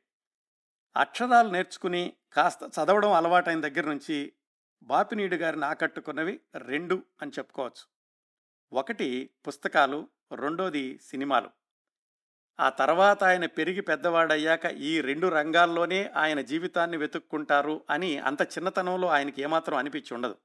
అక్షరాలు 0.96 1.50
నేర్చుకుని 1.50 2.13
కాస్త 2.34 2.60
చదవడం 2.63 3.12
అలవాటైన 3.12 3.68
దగ్గర 3.68 3.88
నుంచి 3.88 4.34
బాపినీడు 4.84 5.36
గారిని 5.36 5.66
ఆకట్టుకున్నవి 5.66 6.42
రెండు 6.56 7.04
అని 7.22 7.32
చెప్పుకోవచ్చు. 7.32 7.88
ఒకటి 8.74 9.30
పుస్తకాలు 9.48 10.10
రెండోది 10.36 11.00
సినిమాలు. 11.00 11.61
ఆ 12.62 12.70
తర్వాత 12.70 13.24
ఆయన 13.24 13.46
పెరిగి 13.46 13.82
పెద్దవాడయ్యాక 13.82 14.65
ఈ 14.65 15.01
రెండు 15.01 15.27
రంగాల్లోనే 15.27 16.12
ఆయన 16.15 16.41
జీవితాన్ని 16.41 16.98
వెతుక్కుంటారు 16.98 17.86
అని 17.89 18.18
అంత 18.18 18.41
చిన్నతనంలో 18.41 19.08
ఆయనకి 19.08 19.41
ఏమాత్రం 19.41 19.77
అనిపించి 19.77 20.13
ఉండదు. 20.13 20.36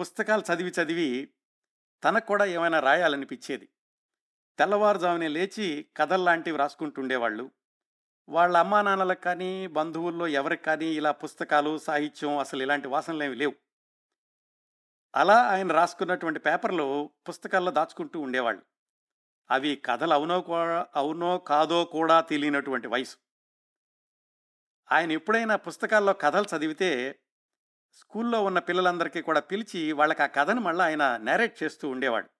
పుస్తకాలు 0.00 0.42
చదివి 0.54 0.72
చదివి 0.82 1.28
తనకు 2.04 2.26
కూడా 2.26 2.44
ఏమైనా 2.44 2.80
రాయాలనిపించేది. 2.80 3.68
తెల్లవారుజామునే 4.58 5.28
లేచి 5.28 5.86
కథల్లాంటివి 5.96 6.58
రాసుకుంటుండేవాళ్ళు. 6.58 7.50
వాళ్ళ 8.28 8.56
అమ్మా 8.56 8.82
నాన్నలకు 8.82 9.20
కానీ 9.20 9.66
బంధువుల్లో 9.66 10.26
ఎవరికి 10.26 10.62
కానీ 10.62 10.86
ఇలా 10.86 11.10
పుస్తకాలు 11.10 11.78
సాహిత్యం 11.78 12.38
అసలు 12.38 12.62
ఇలాంటి 12.62 12.88
వాసనలు 12.88 13.24
ఏమి 13.24 13.36
లేవు. 13.36 13.54
అలా 15.14 15.42
ఆయన 15.42 15.72
రాసుకున్నటువంటి 15.72 16.38
పేపర్లు 16.38 17.10
పుస్తకాల్లో 17.28 17.72
దాచుకుంటూ 17.72 18.20
ఉండేవాళ్ళు. 18.20 18.75
అవి 19.50 19.76
కథలు 19.76 20.12
అవునో 20.12 20.44
అవునో 20.96 21.38
కాదో 21.38 21.84
కూడా 21.84 22.20
తెలియనటువంటి 22.20 22.88
వయసు. 22.88 23.16
ఆయన 24.92 25.12
ఎప్పుడైనా 25.12 25.56
పుస్తకాల్లో 25.56 26.12
కథలు 26.12 26.56
చదివితే 26.56 27.20
స్కూల్లో 27.92 28.44
ఉన్న 28.44 28.58
పిల్లలందరికీ 28.58 29.22
కూడా 29.22 29.40
పిలిచి 29.40 29.92
వాళ్ళకి 29.92 30.22
ఆ 30.22 30.26
కథను 30.26 30.60
మళ్ళీ 30.60 30.84
ఆయన 30.84 31.16
నేరేట్ 31.16 31.62
చేస్తూ 31.62 31.88
ఉండేవాడు. 31.88 32.30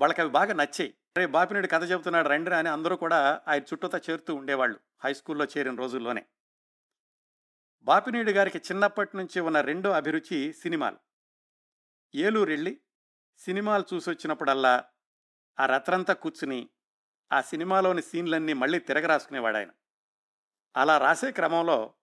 వాళ్ళకి 0.00 0.20
అవి 0.20 0.30
బాగా 0.30 0.52
నచ్చాయి. 0.52 0.94
రే 1.18 1.26
బాపినుడి 1.26 1.68
కథ 1.68 1.90
చెబుతున్నాడు 1.90 2.28
రండి 2.28 2.54
అని 2.54 2.68
అందరూ 2.68 2.96
కూడా 2.96 3.42
ఆయన 3.48 3.62
చుట్టూతా 3.62 4.00
చేరుతూ 4.10 4.34
ఉండేవాళ్ళు 4.34 4.80
హై 5.04 5.14
స్కూల్లో 5.14 5.44
చేరిన 5.44 5.74
రోజుల్లోనే. 5.74 6.26
బాపినీడు 7.82 8.30
గారికి 8.30 8.58
చిన్నప్పటి 8.58 9.16
నుంచి 9.16 9.40
ఉన్న 9.40 9.60
రెండో 9.60 9.90
అభిరుచి 9.90 10.52
సినిమాలు. 10.52 10.96
ఏలూరు 12.14 12.50
వెళ్ళి 12.50 12.80
సినిమాలు 13.38 13.84
చూసి 13.94 14.10
వచ్చినప్పుడల్లా 14.10 14.84
ఆ 15.60 15.66
రత్రంతా 15.66 16.14
కూర్చుని 16.14 16.68
ఆ 17.32 17.40
సినిమాలోని 17.40 18.02
సీన్లన్నీ 18.02 18.52
మళ్ళీ 18.52 18.78
తిరగరాసుకునేవాడు 18.78 19.56
ఆయన. 19.56 19.70
అలా 20.76 20.98
రాసే 20.98 21.32
క్రమంలో 21.32 21.94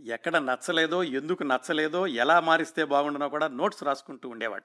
ఎక్కడ 0.00 0.36
నచ్చలేదో 0.36 1.02
ఎందుకు 1.02 1.42
నచ్చలేదో 1.42 2.06
ఎలా 2.06 2.40
మారిస్తే 2.40 2.84
బాగుండునో 2.84 3.28
కూడా 3.28 3.48
నోట్స్ 3.48 3.84
రాసుకుంటూ 3.84 4.28
ఉండేవాడు. 4.28 4.64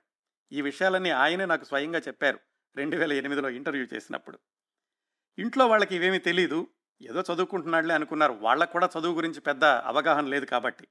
ఈ 0.52 0.62
విషయాలన్నీ 0.62 1.10
ఆయనే 1.10 1.46
నాకు 1.46 1.64
స్వయంగా 1.64 2.00
చెప్పారు 2.00 2.40
రెండు 2.76 2.98
వేల 2.98 3.14
ఎనిమిదిలో 3.14 3.50
ఇంటర్వ్యూ 3.50 3.88
చేసినప్పుడు. 3.94 4.40
ఇంట్లో 5.38 5.68
వాళ్ళకి 5.68 5.96
ఇవేమీ 5.96 6.20
తెలీదు 6.20 6.68
ఏదో 7.02 7.22
చదువుకుంటున్నాడులే 7.22 7.94
అనుకున్నారు 7.94 8.34
వాళ్ళకు 8.34 8.72
కూడా 8.72 8.90
చదువు 9.00 9.16
గురించి 9.16 9.42
పెద్ద 9.42 9.64
అవగాహన 9.64 10.26
లేదు 10.26 10.46
కాబట్టి. 10.46 10.88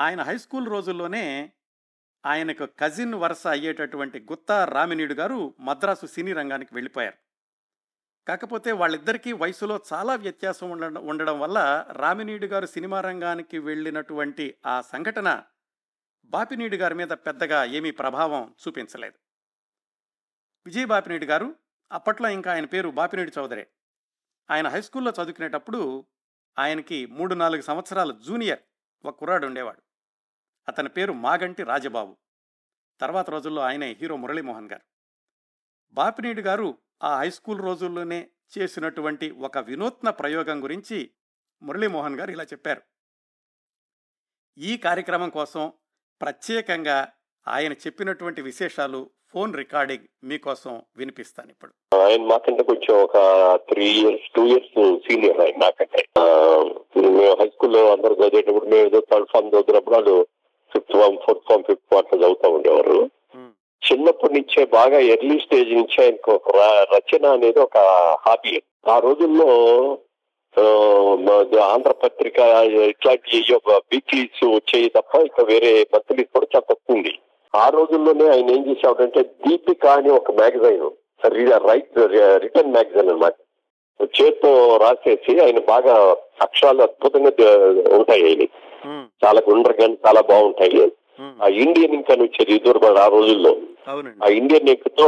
ఆయన 0.00 0.22
హై 0.22 0.38
స్కూల్ 0.38 0.68
రోజుల్లోనే 0.68 1.52
ఆయనకు 2.26 2.66
కజిన్ 2.66 3.14
వరుస 3.14 3.46
అయ్యేటటువంటి 3.46 4.20
గుత్తా 4.20 4.64
రామినీడు 4.64 5.14
గారు 5.14 5.54
మద్రాసు 5.60 6.06
సినీ 6.06 6.32
రంగానికి 6.32 6.74
వెళ్ళిపోయారు. 6.74 7.16
కాకపోతే 8.28 8.72
వాళ్ళిద్దరికీ 8.72 9.32
వయసులో 9.32 9.80
చాలా 9.92 10.14
వ్యత్యాసం 10.14 10.70
ఉండడం 10.70 11.06
ఉండడం 11.06 11.40
వల్ల 11.40 11.86
రామినీడు 11.92 12.46
గారు 12.46 12.66
సినిమా 12.66 13.00
రంగానికి 13.00 13.58
వెళ్ళినటువంటి 13.58 14.54
ఆ 14.66 14.80
సంఘటన 14.80 15.42
బాపినీడు 16.24 16.76
గారి 16.76 16.94
మీద 16.94 17.08
పెద్దగా 17.08 17.64
ఏమీ 17.64 17.90
ప్రభావం 17.90 18.54
చూపించలేదు. 18.68 19.18
విజయ్ 20.66 20.86
బాపినీడు 20.86 21.24
గారు 21.24 21.54
అప్పట్లో 21.92 22.28
ఇంకా 22.28 22.52
ఆయన 22.52 22.64
పేరు 22.64 22.88
బాపినీడు 22.88 23.32
చౌదరే. 23.38 23.70
ఆయన 24.50 24.68
హై 24.68 24.82
స్కూల్లో 24.82 25.10
చదువుకునేటప్పుడు 25.10 26.06
ఆయనకి 26.58 27.06
మూడు 27.06 27.34
నాలుగు 27.34 27.62
సంవత్సరాల 27.62 28.12
జూనియర్ 28.12 28.58
ఒక 29.04 29.18
కుర్రాడు 29.18 29.46
ఉండేవాడు. 29.46 29.89
అతని 30.70 30.88
పేరు 30.88 31.12
మాగంటి 31.12 31.62
రాజబాబు. 31.62 32.16
తర్వాత 33.00 33.30
రోజుల్లో 33.30 33.62
ఆయనే 33.62 33.96
హీరో 34.00 34.16
మురళీమోహన్ 34.16 34.68
గారు. 34.70 34.82
బాపినీడు 35.92 36.40
గారు 36.40 36.78
ఆ 37.02 37.18
హై 37.18 37.30
స్కూల్ 37.30 37.62
రోజుల్లోనే 37.62 38.28
చేసినటువంటి 38.58 39.30
ఒక 39.30 39.58
వినూత్న 39.58 40.10
ప్రయోగం 40.10 40.62
గురించి 40.62 41.10
మురళీమోహన్ 41.62 42.18
గారు 42.20 42.30
ఇలా 42.30 42.44
చెప్పారు. 42.44 42.82
ఈ 44.58 44.76
కార్యక్రమం 44.76 45.30
కోసం 45.30 45.72
ప్రత్యేకంగా 46.20 47.12
ఆయన 47.48 47.72
చెప్పినటువంటి 47.72 48.42
విశేషాలు 48.42 49.10
ఫోన్ 49.28 49.54
రికార్డింగ్ 49.54 50.04
మీకోసం 50.24 50.82
వినిపిస్తాను 50.96 51.50
ఇప్పుడు. 51.50 51.96
ఆయన 51.96 52.22
మాకంటే 52.22 52.62
కొంచెం 52.62 52.96
ఒక 52.96 53.16
three 53.72 53.86
years 53.90 54.30
two 54.36 54.46
years 54.46 54.98
senior 55.08 55.40
ఆయన 55.40 55.56
నాకంటే 55.56 56.04
మేము 57.00 57.40
హై 57.40 57.48
స్కూల్లో 57.48 57.92
అందరు 57.92 58.14
చదివేటప్పుడు 58.14 58.64
మేము 58.64 58.86
ఏదో 58.86 59.00
థర్డ్ 59.00 59.28
ఫామ్ 59.32 59.54
వాళ్ళు 59.88 60.26
fifth 60.72 60.94
form 60.98 61.18
fourth 61.24 61.46
form 61.48 61.64
fifth 61.68 61.86
form 61.90 62.00
అట్లా 62.02 62.18
చదువుతూ 62.18 62.48
ఉండేవారు. 62.50 62.98
చిన్నప్పటి 63.82 64.34
నుంచే 64.34 64.64
బాగా 64.64 64.98
ఎర్లీ 65.12 65.36
స్టేజ్ 65.38 65.70
నుంచే 65.74 65.98
ఆయనకు 66.04 66.30
ఒక 66.32 66.56
రచన 66.94 67.26
అనేది 67.26 67.60
ఒక 67.60 67.78
హాబీ. 68.26 68.54
ఆ 68.88 68.98
రోజుల్లో 68.98 69.48
ఆంధ్రపత్రిక 71.72 72.38
ఇట్లాంటి 72.92 73.38
వీక్లీస్ 73.92 74.40
వచ్చేవి 74.44 74.88
తప్ప 74.88 75.20
ఇక 75.28 75.40
వేరే 75.40 75.72
మంత్లీస్ 75.94 76.32
కూడా 76.34 76.46
చాలా 76.54 76.66
తక్కువ 76.70 76.96
ఉంది. 76.96 77.12
ఆ 77.54 77.68
రోజుల్లోనే 77.68 78.26
ఆయన 78.28 78.50
ఏం 78.50 78.62
చేసేవాడంటే 78.70 79.22
దీపిక 79.44 79.86
అని 79.86 80.10
ఒక 80.10 80.30
మ్యాగజైన్ 80.30 80.88
రైట్ 81.70 81.98
రిటర్న్ 82.44 82.72
మ్యాగజైన్ 82.72 83.10
అన్నమాట. 83.10 83.34
చేత్తో 84.16 84.50
రాసేసి 84.76 85.32
ఆయన 85.44 85.58
బాగా 85.72 85.94
అక్షరాలు 86.42 86.82
అద్భుతంగా 86.82 87.32
ఉంటాయి 87.98 88.22
ఆయన 88.28 88.44
చాలా 89.24 89.40
గుండ్రగా 89.48 89.86
చాలా 90.06 90.20
బాగుంటాయి. 90.20 90.80
ఉమ్, 91.20 91.34
ఆ 91.42 91.48
ఇండియన్ 91.48 91.94
ఇంక్ 91.94 92.10
అని 92.10 92.22
వచ్చేది 92.22 92.58
దూరపడి 92.58 93.00
ఆ 93.00 93.06
రోజుల్లో 93.06 93.52
ఆ 94.22 94.28
ఇండియన్ 94.28 94.68
ఇంక్తో 94.68 95.06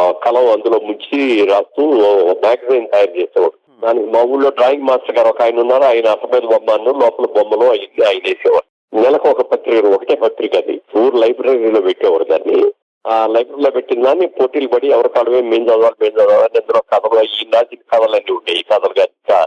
ఆ 0.00 0.10
కలం 0.24 0.50
అందులో 0.50 0.80
ముంచి 0.80 1.44
రాస్తూ 1.44 1.82
మ్యాగజైన్ 2.42 2.88
తయారు 2.88 3.12
చేసేవాడు. 3.18 3.56
దానికి 3.82 4.06
మా 4.06 4.22
ఊళ్ళో 4.22 4.50
డ్రాయింగ్ 4.50 4.82
మాస్టర్ 4.82 5.16
గారు 5.16 5.28
ఒక 5.28 5.42
ఆయన 5.42 5.60
ఉన్నారు. 5.60 5.84
ఆయన 5.84 6.08
మీద 6.24 6.42
బొమ్మను 6.42 6.90
లోపల 7.00 7.26
బొమ్మలు 7.26 7.70
అయింది 7.70 8.04
ఆయన 8.04 8.22
వేసేవాడు. 8.26 8.66
నెలకు 8.92 9.28
ఒక 9.28 9.40
పత్రిక 9.40 9.86
ఒకటే 9.86 10.14
పత్రిక 10.14 10.56
అది. 10.56 10.80
ఊరు 10.96 11.16
లైబ్రరీలో 11.16 11.80
పెట్టేవాడు 11.80 12.24
దాన్ని. 12.24 12.72
ఆ 13.04 13.26
లైబ్రరీలో 13.26 13.70
పెట్టిన 13.70 14.02
దాన్ని 14.02 14.26
పోటీలు 14.26 14.68
పడి 14.68 14.88
ఎవరి 14.88 15.08
కాడమే 15.08 15.40
మేము 15.40 15.64
చదవాలి 15.64 15.96
మేము 16.00 16.14
చదవాలి 16.14 16.58
అందులో 16.58 16.80
కథలు 16.92 17.20
ఈ 17.20 17.46
రాసిన 17.54 17.80
కథలన్నీ 17.92 18.32
ఉంటాయి. 18.32 18.58
ఈ 18.58 18.62
కథలు 18.62 18.94
కానీ 18.94 19.40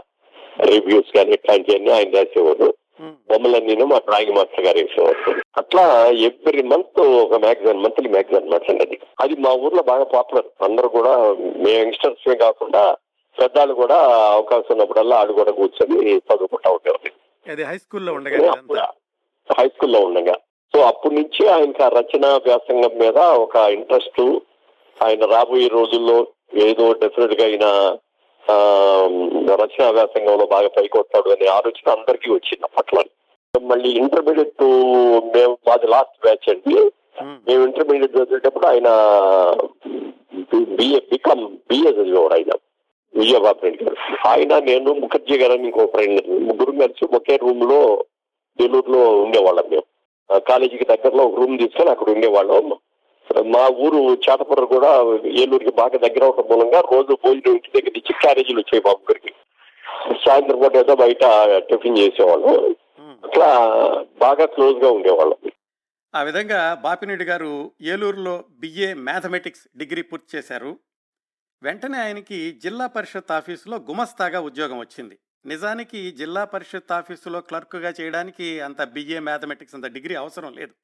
రివ్యూస్ 0.70 1.12
కానీ 1.16 1.30
ఇట్లాంటివన్నీ 1.30 1.90
ఆయన 1.90 2.10
రాసేవాడు. 2.16 2.74
ఉమ్, 3.00 3.14
బొమ్మలన్నీ 3.30 3.84
మా 3.90 3.98
డ్రాయింగ్ 4.06 4.36
మాస్టర్ 4.36 4.64
గారు 4.66 4.78
వేసేవారు. 4.80 5.32
అట్లా 5.60 5.82
ఎవ్రీ 6.28 6.62
మంత్ 6.72 7.00
ఒక 7.24 7.38
మ్యాగజైన్ 7.44 7.82
మంత్లీ 7.84 8.08
మ్యాగజైన్ 8.08 8.48
మాట్లాడి 8.48 8.84
అది. 8.86 8.96
అది 9.22 9.34
మా 9.44 9.52
ఊర్లో 9.64 9.82
బాగా 9.90 10.04
పాపులర్. 10.14 10.48
అందరూ 10.60 10.88
కూడా 10.88 11.12
మేము 11.62 11.76
యంగ్స్టర్స్ 11.80 12.28
కాకుండా 12.44 12.82
పెద్దాళ్ళు 13.36 13.74
కూడా 13.74 13.96
అవకాశం 14.32 14.72
ఉన్నప్పుడల్లా 14.74 15.16
ఆడు 15.20 15.32
కూడా 15.32 15.52
కూర్చొని 15.52 15.98
చదువుకుంటా 16.28 16.70
ఉండేవారు 16.70 17.12
అది 17.46 17.64
హై 17.64 17.76
స్కూల్లో 17.78 18.12
ఉండగా 18.14 18.86
హై 19.48 19.66
స్కూల్లో 19.68 20.00
ఉండగా. 20.00 20.36
సో 20.74 20.78
అప్పటి 20.82 21.14
నుంచి 21.14 21.42
ఆయనకి 21.48 21.82
ఆ 21.82 21.90
రచన 21.98 22.26
వ్యాసంగం 22.46 22.94
మీద 23.02 23.18
ఒక 23.44 23.56
ఇంట్రెస్ట్. 23.76 24.22
ఆయన 24.96 25.24
రాబోయే 25.34 25.68
రోజుల్లో 25.68 26.16
ఏదో 26.66 26.84
డెఫినెట్గా 27.02 27.44
ఆయన 27.44 27.66
రచనా 29.60 29.88
వ్యాసంగంలో 29.90 30.46
బాగా 30.46 30.68
పైకి 30.68 30.98
వస్తాడు 30.98 31.28
అనే 31.30 31.46
ఆలోచన 31.46 31.90
అందరికీ 31.90 32.30
వచ్చింది 32.30 32.64
అప్పట్లో. 32.64 33.02
మళ్ళీ 33.54 33.90
ఇంటర్మీడియట్ 33.90 34.62
మేము 35.36 35.58
మాది 35.68 35.86
లాస్ట్ 35.86 36.16
బ్యాచ్ 36.22 36.48
అండి. 36.50 36.74
ఉమ్, 37.22 37.36
మేము 37.48 37.62
ఇంటర్మీడియట్ 37.64 38.16
చదివేటప్పుడు 38.16 38.66
ఆయన 38.66 38.88
బిఏ 40.78 40.98
బికమ్ 41.12 41.44
బిఏ 41.70 41.90
చదివేవాడు 41.90 42.34
ఆయన. 42.34 42.52
విజయబాబు 43.14 43.60
రెడ్డి 43.62 43.84
గారు. 43.84 43.96
ఆయన 44.28 44.58
నేను 44.58 44.92
ముఖర్జీ 44.92 45.36
గారు 45.38 45.52
అని 45.52 45.64
ఇంకో 45.64 45.86
ఫ్రెండ్ 45.86 46.20
ముగ్గురు 46.48 46.72
కలిసి 46.72 47.04
ఒకే 47.16 47.36
రూమ్లో 47.36 47.80
నెల్లూరులో 48.58 49.00
ఉండేవాళ్ళం 49.22 49.66
మేము. 49.70 49.86
కాలేజీకి 50.48 50.84
దగ్గరలో 50.84 51.24
ఒక 51.24 51.34
రూమ్ 51.34 51.58
తీసుకొని 51.58 51.90
అక్కడ 51.90 52.10
ఉండేవాళ్ళం. 52.10 52.68
మా 53.34 53.68
ఊరు 53.68 53.98
చేతపుర 54.24 54.64
కూడా 54.64 54.90
ఏలూరుకి 55.26 55.70
బాగా 55.70 55.98
దగ్గర 55.98 56.24
అవడం 56.24 56.46
మూలంగా 56.50 56.80
రోజు 56.80 57.12
భోజనం 57.24 57.54
ఇంటి 57.54 57.70
దగ్గర 57.74 57.92
నుంచి 57.96 58.12
క్యారేజీలు 58.12 58.58
వచ్చాయి 58.58 58.82
బాబు 58.82 59.12
గారికి. 59.12 59.32
సాయంత్రం 60.26 60.58
పూట 60.58 60.76
ఏదో 60.76 60.96
బయట 60.96 61.24
టిఫిన్ 61.58 61.98
చేసేవాళ్ళం. 61.98 62.74
అట్లా 63.24 63.48
బాగా 64.18 64.46
క్లోజ్గా 64.46 64.90
ఉండేవాళ్ళం. 64.90 65.50
ఆ 66.14 66.22
విధంగా 66.22 66.74
బాపినేడు 66.74 67.24
గారు 67.24 67.72
ఏలూరులో 67.80 68.44
బిఏ 68.50 68.94
మ్యాథమెటిక్స్ 68.94 69.68
డిగ్రీ 69.76 70.02
పూర్తి 70.02 70.36
చేశారు. 70.36 70.78
వెంటనే 71.62 71.98
ఆయనకి 71.98 72.58
జిల్లా 72.62 72.86
పరిషత్ 72.86 73.32
ఆఫీసులో 73.32 73.76
గుమస్తాగా 73.76 74.40
ఉద్యోగం 74.40 74.78
వచ్చింది. 74.78 75.18
నిజానికి 75.46 76.10
జిల్లా 76.10 76.44
పరిషత్ 76.44 76.92
ఆఫీసులో 76.92 77.40
క్లర్క్గా 77.40 77.92
చేయడానికి 78.00 78.60
అంత 78.60 78.82
బిఏ 78.82 79.18
మ్యాథమెటిక్స్ 79.18 79.74
అంత 79.74 79.86
డిగ్రీ 79.86 80.14
అవసరం 80.14 80.52
లేదు. 80.52 80.74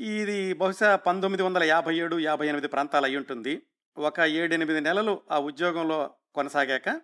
ఇది 0.00 0.52
బహుశా 0.52 0.96
పంతొమ్మిది 0.96 1.42
వందల 1.42 1.62
యాభై 1.62 1.96
ఏడు 1.96 2.18
యాభై 2.18 2.46
ఎనిమిది 2.46 2.68
ప్రాంతాలు 2.68 3.04
అయి 3.04 3.16
ఉంటుంది. 3.16 3.62
ఒక 3.96 4.20
ఏడెనిమిది 4.20 4.80
నెలలు 4.80 5.22
ఆ 5.30 5.38
ఉద్యోగంలో 5.38 6.14
కొనసాగాక 6.34 7.00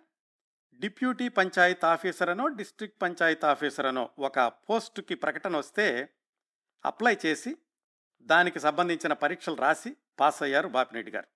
డిప్యూటీ 0.79 1.27
పంచాయత్ 1.29 1.85
ఆఫీసర్ 1.85 2.29
అనో 2.29 2.47
డిస్ట్రిక్ట్ 2.47 3.01
పంచాయత్ 3.01 3.45
ఆఫీసర్ 3.45 3.85
అనో 3.85 4.09
ఒక 4.19 4.39
పోస్టుకి 4.39 5.15
ప్రకటన 5.15 5.57
వస్తే 5.57 6.09
అప్లై 6.85 7.17
చేసి 7.25 7.57
దానికి 8.21 8.59
సంబంధించిన 8.59 9.13
పరీక్షలు 9.13 9.55
రాసి 9.55 9.95
పాస్ 10.19 10.43
అయ్యారు 10.43 10.67
బాపిరెడ్డి 10.67 11.11
గారు. 11.11 11.27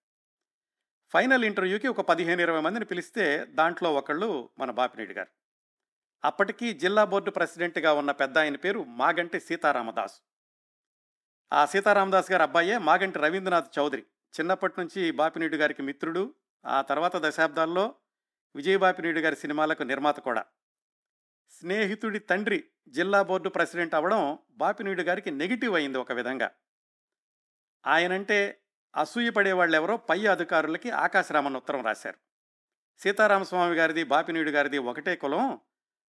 ఫైనల్ 1.11 1.43
ఇంటర్వ్యూకి 1.43 1.87
ఒక 1.87 2.01
పదిహేను 2.01 2.41
ఇరవై 2.41 2.61
మందిని 2.61 2.85
పిలిస్తే 2.85 3.45
దాంట్లో 3.45 3.93
ఒకళ్ళు 3.93 4.49
మన 4.59 4.71
బాపిరెడ్డి 4.71 5.15
గారు. 5.15 5.29
అప్పటికి 6.25 6.73
జిల్లా 6.73 7.05
బోర్డు 7.05 7.31
ప్రెసిడెంట్గా 7.31 7.93
ఉన్న 7.93 8.11
పెద్ద 8.11 8.37
ఆయన 8.37 8.55
పేరు 8.55 8.83
మాగంటి 8.83 9.39
సీతారామదాసు. 9.39 10.30
ఆ 11.53 11.65
సీతారామదాస్ 11.65 12.31
గారి 12.31 12.43
అబ్బాయే 12.43 12.77
మాగంటి 12.77 13.19
రవీంద్రనాథ్ 13.19 13.79
చౌదరి. 13.79 14.01
చిన్నప్పటి 14.39 14.73
నుంచి 14.77 15.11
బాపినీడు 15.11 15.55
గారికి 15.55 15.81
మిత్రుడు. 15.81 16.35
ఆ 16.65 16.81
తర్వాత 16.81 17.15
దశాబ్దాల్లో 17.15 17.95
విజయబాపినీడు 18.55 19.19
గారి 19.19 19.35
సినిమాలకు 19.35 19.83
నిర్మాత 19.83 20.19
కూడా. 20.19 20.45
స్నేహితుడి 21.49 22.19
తండ్రి 22.19 22.63
జిల్లా 22.87 23.21
బోర్డు 23.21 23.49
ప్రెసిడెంట్ 23.49 23.95
అవ్వడం 23.95 24.39
బాపినీడు 24.51 25.01
గారికి 25.01 25.31
నెగిటివ్ 25.31 25.75
అయింది 25.75 25.97
ఒక 25.97 26.11
విధంగా. 26.11 26.51
ఆయనంటే 27.87 28.61
అసూయపడే 28.95 29.51
వాళ్ళెవరో 29.51 29.97
పై 29.97 30.25
అధికారులకి 30.25 30.91
ఆకాశరామన్ 30.91 31.55
ఉత్తరం 31.55 31.85
రాశారు. 31.85 32.17
సీతారామస్వామి 33.01 33.75
గారిది 33.75 34.03
బాపినీడు 34.03 34.49
గారిది 34.49 34.77
ఒకటే 34.77 35.15
కులం. 35.15 35.59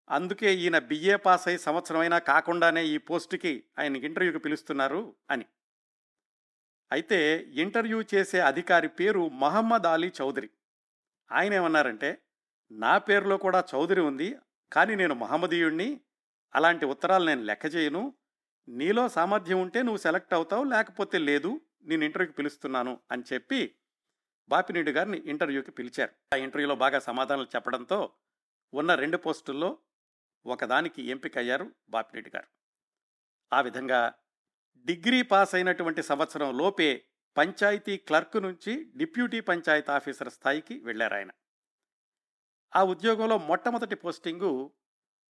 అందుకే 0.10 0.56
ఈయన 0.56 0.80
బిఏ 0.80 1.16
పాస్ 1.16 1.48
అయి 1.48 1.58
సంవత్సరమైనా 1.58 2.20
కాకుండానే 2.20 2.86
ఈ 2.86 2.98
పోస్టుకి 2.98 3.64
ఆయన 3.80 3.96
ఇంటర్వ్యూకి 3.96 4.40
పిలుస్తున్నారు 4.40 5.16
అని. 5.30 5.46
అయితే 6.92 7.44
ఇంటర్వ్యూ 7.44 8.04
చేసే 8.16 8.40
అధికారి 8.40 8.88
పేరు 8.88 9.30
మహమ్మద్ 9.30 9.86
అలీ 9.86 10.12
చౌదరి. 10.22 10.50
ఆయన 11.32 11.54
ఏమన్నారంటే 11.54 12.22
నా 12.72 12.98
పేరులో 12.98 13.38
కూడా 13.38 13.64
చౌదరి 13.76 14.02
ఉంది 14.02 14.38
కానీ 14.72 14.96
నేను 14.96 15.16
మహమ్మదీయుణ్ణి 15.16 16.02
అలాంటి 16.56 16.86
ఉత్తరాలు 16.86 17.26
నేను 17.26 17.42
లెక్క 17.42 17.76
చేయను. 17.76 18.14
నీలో 18.68 19.10
సామర్థ్యం 19.10 19.62
ఉంటే 19.62 19.82
నువ్వు 19.82 19.98
సెలెక్ట్ 19.98 20.34
అవుతావు 20.34 20.64
లేకపోతే 20.64 21.18
లేదు 21.18 21.62
నేను 21.84 22.04
ఇంటర్వ్యూకి 22.04 22.38
పిలుస్తున్నాను 22.38 23.00
అని 23.12 23.24
చెప్పి 23.34 23.76
బాపినీడు 24.50 24.92
గారిని 24.92 25.18
ఇంటర్వ్యూకి 25.18 25.72
పిలిచారు. 25.72 26.12
ఆ 26.34 26.38
ఇంటర్వ్యూలో 26.38 26.76
బాగా 26.76 27.00
సమాధానాలు 27.00 27.48
చెప్పడంతో 27.56 28.12
ఉన్న 28.74 28.96
రెండు 28.96 29.18
పోస్టుల్లో 29.18 29.78
ఒకదానికి 30.46 31.02
ఎంపికయ్యారు 31.02 31.76
బాపిరెడ్డి 31.90 32.32
గారు. 32.36 32.48
ఆ 33.54 33.62
విధంగా 33.62 34.14
డిగ్రీ 34.86 35.22
పాస్ 35.22 35.56
అయినటువంటి 35.56 36.04
సంవత్సరం 36.04 36.58
లోపే 36.58 37.06
పంచాయతీ 37.38 37.98
క్లర్క్ 37.98 38.38
నుంచి 38.38 38.92
డిప్యూటీ 38.96 39.40
పంచాయతీ 39.40 39.92
ఆఫీసర్ 39.92 40.30
స్థాయికి 40.30 40.80
వెళ్ళారు 40.80 41.14
ఆయన. 41.14 41.32
ఆ 42.76 42.84
ఉద్యోగంలో 42.84 43.38
మొట్టమొదటి 43.38 43.96
పోస్టింగు 43.96 44.74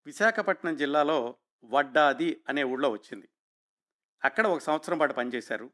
విశాఖపట్నం 0.06 0.76
జిల్లాలో 0.76 1.36
వడ్డాది 1.64 2.44
అనే 2.48 2.62
ఊళ్ళో 2.62 2.90
వచ్చింది. 2.90 3.28
అక్కడ 4.24 4.46
ఒక 4.46 4.58
సంవత్సరం 4.58 4.98
పాటు 4.98 5.12
పనిచేశారు. 5.12 5.70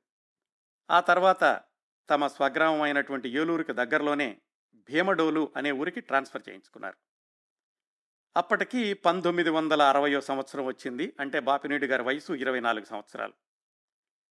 ఆ 0.90 1.00
తర్వాత 1.00 1.62
తమ 2.10 2.26
స్వగ్రామం 2.26 2.80
అయినటువంటి 2.80 3.28
ఏలూరుకి 3.28 3.72
దగ్గరలోనే 3.72 4.40
భీమడోలు 4.74 5.52
అనే 5.56 5.72
ఊరికి 5.72 6.00
ట్రాన్స్ఫర్ 6.00 6.42
చేయించుకున్నారు. 6.48 7.05
అప్పటికి 8.36 8.94
పంతొమ్మిది 8.94 9.50
వందల 9.50 9.82
అరవయో 9.82 10.20
సంవత్సరం 10.20 10.64
వచ్చింది. 10.64 11.12
అంటే 11.20 11.40
బాపినేడు 11.40 11.86
గారి 11.86 12.02
వయసు 12.02 12.32
ఇరవై 12.32 12.60
నాలుగు 12.60 12.84
సంవత్సరాలు. 12.84 13.32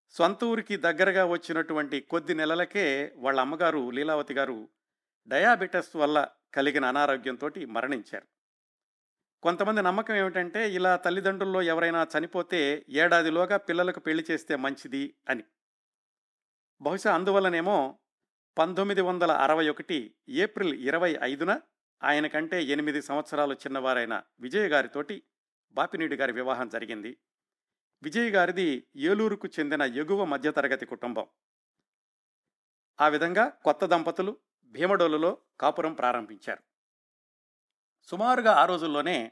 సొంత 0.10 0.44
ఊరికి 0.44 0.78
దగ్గరగా 0.78 1.26
వచ్చినటువంటి 1.26 2.00
కొద్ది 2.00 2.34
నెలలకే 2.34 3.14
వాళ్ళ 3.16 3.40
అమ్మగారు 3.40 3.92
లీలావతి 3.92 4.34
గారు 4.34 4.70
డయాబెటస్ 5.28 5.96
వల్ల 5.96 6.28
కలిగిన 6.54 6.86
అనారోగ్యంతో 6.86 7.52
మరణించారు. 7.68 8.28
కొంతమంది 9.42 9.82
నమ్మకం 9.82 10.16
ఏమిటంటే 10.16 10.72
ఇలా 10.72 10.96
తల్లిదండ్రుల్లో 10.96 11.62
ఎవరైనా 11.62 12.08
చనిపోతే 12.18 12.86
ఏడాదిలోగా 12.90 13.58
పిల్లలకు 13.58 14.00
పెళ్ళి 14.00 14.26
చేస్తే 14.32 14.56
మంచిది 14.56 15.14
అని. 15.30 15.44
బహుశా 16.82 17.16
అందువల్లనేమో 17.16 17.98
పంతొమ్మిది 18.58 19.02
వందల 19.02 19.32
అరవై 19.32 19.70
ఒకటి 19.70 20.16
ఏప్రిల్ 20.30 20.74
ఇరవై 20.74 21.18
ఐదున 21.22 21.62
ఆయన 22.04 22.28
కంటే 22.28 22.64
ఎనిమిది 22.64 23.02
సంవత్సరాలు 23.02 23.54
చిన్నవారైన 23.54 24.24
విజయ్ 24.40 24.70
గారితోటి 24.70 25.24
బాపినీడి 25.72 26.16
గారి 26.16 26.32
వివాహం 26.32 26.70
జరిగింది. 26.70 27.18
విజయ్ 28.04 28.32
గారిది 28.32 28.88
ఏలూరుకు 28.96 29.48
చెందిన 29.48 29.82
ఎగువ 29.82 30.26
మధ్యతరగతి 30.26 30.86
కుటుంబం. 30.86 31.28
ఆ 33.02 33.08
విధంగా 33.08 33.50
కొత్త 33.50 33.86
దంపతులు 33.86 34.38
భీమడోలులో 34.66 35.38
కాపురం 35.60 35.94
ప్రారంభించారు. 35.94 36.64
సుమారుగా 38.04 38.52
ఆ 38.52 38.66
రోజుల్లోనే 38.66 39.32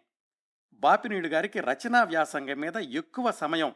బాపినీడు 0.73 1.27
గారికి 1.27 1.59
రచనా 1.59 2.03
వ్యాసంగం 2.03 2.59
మీద 2.59 2.75
ఎక్కువ 2.75 3.31
సమయం 3.31 3.75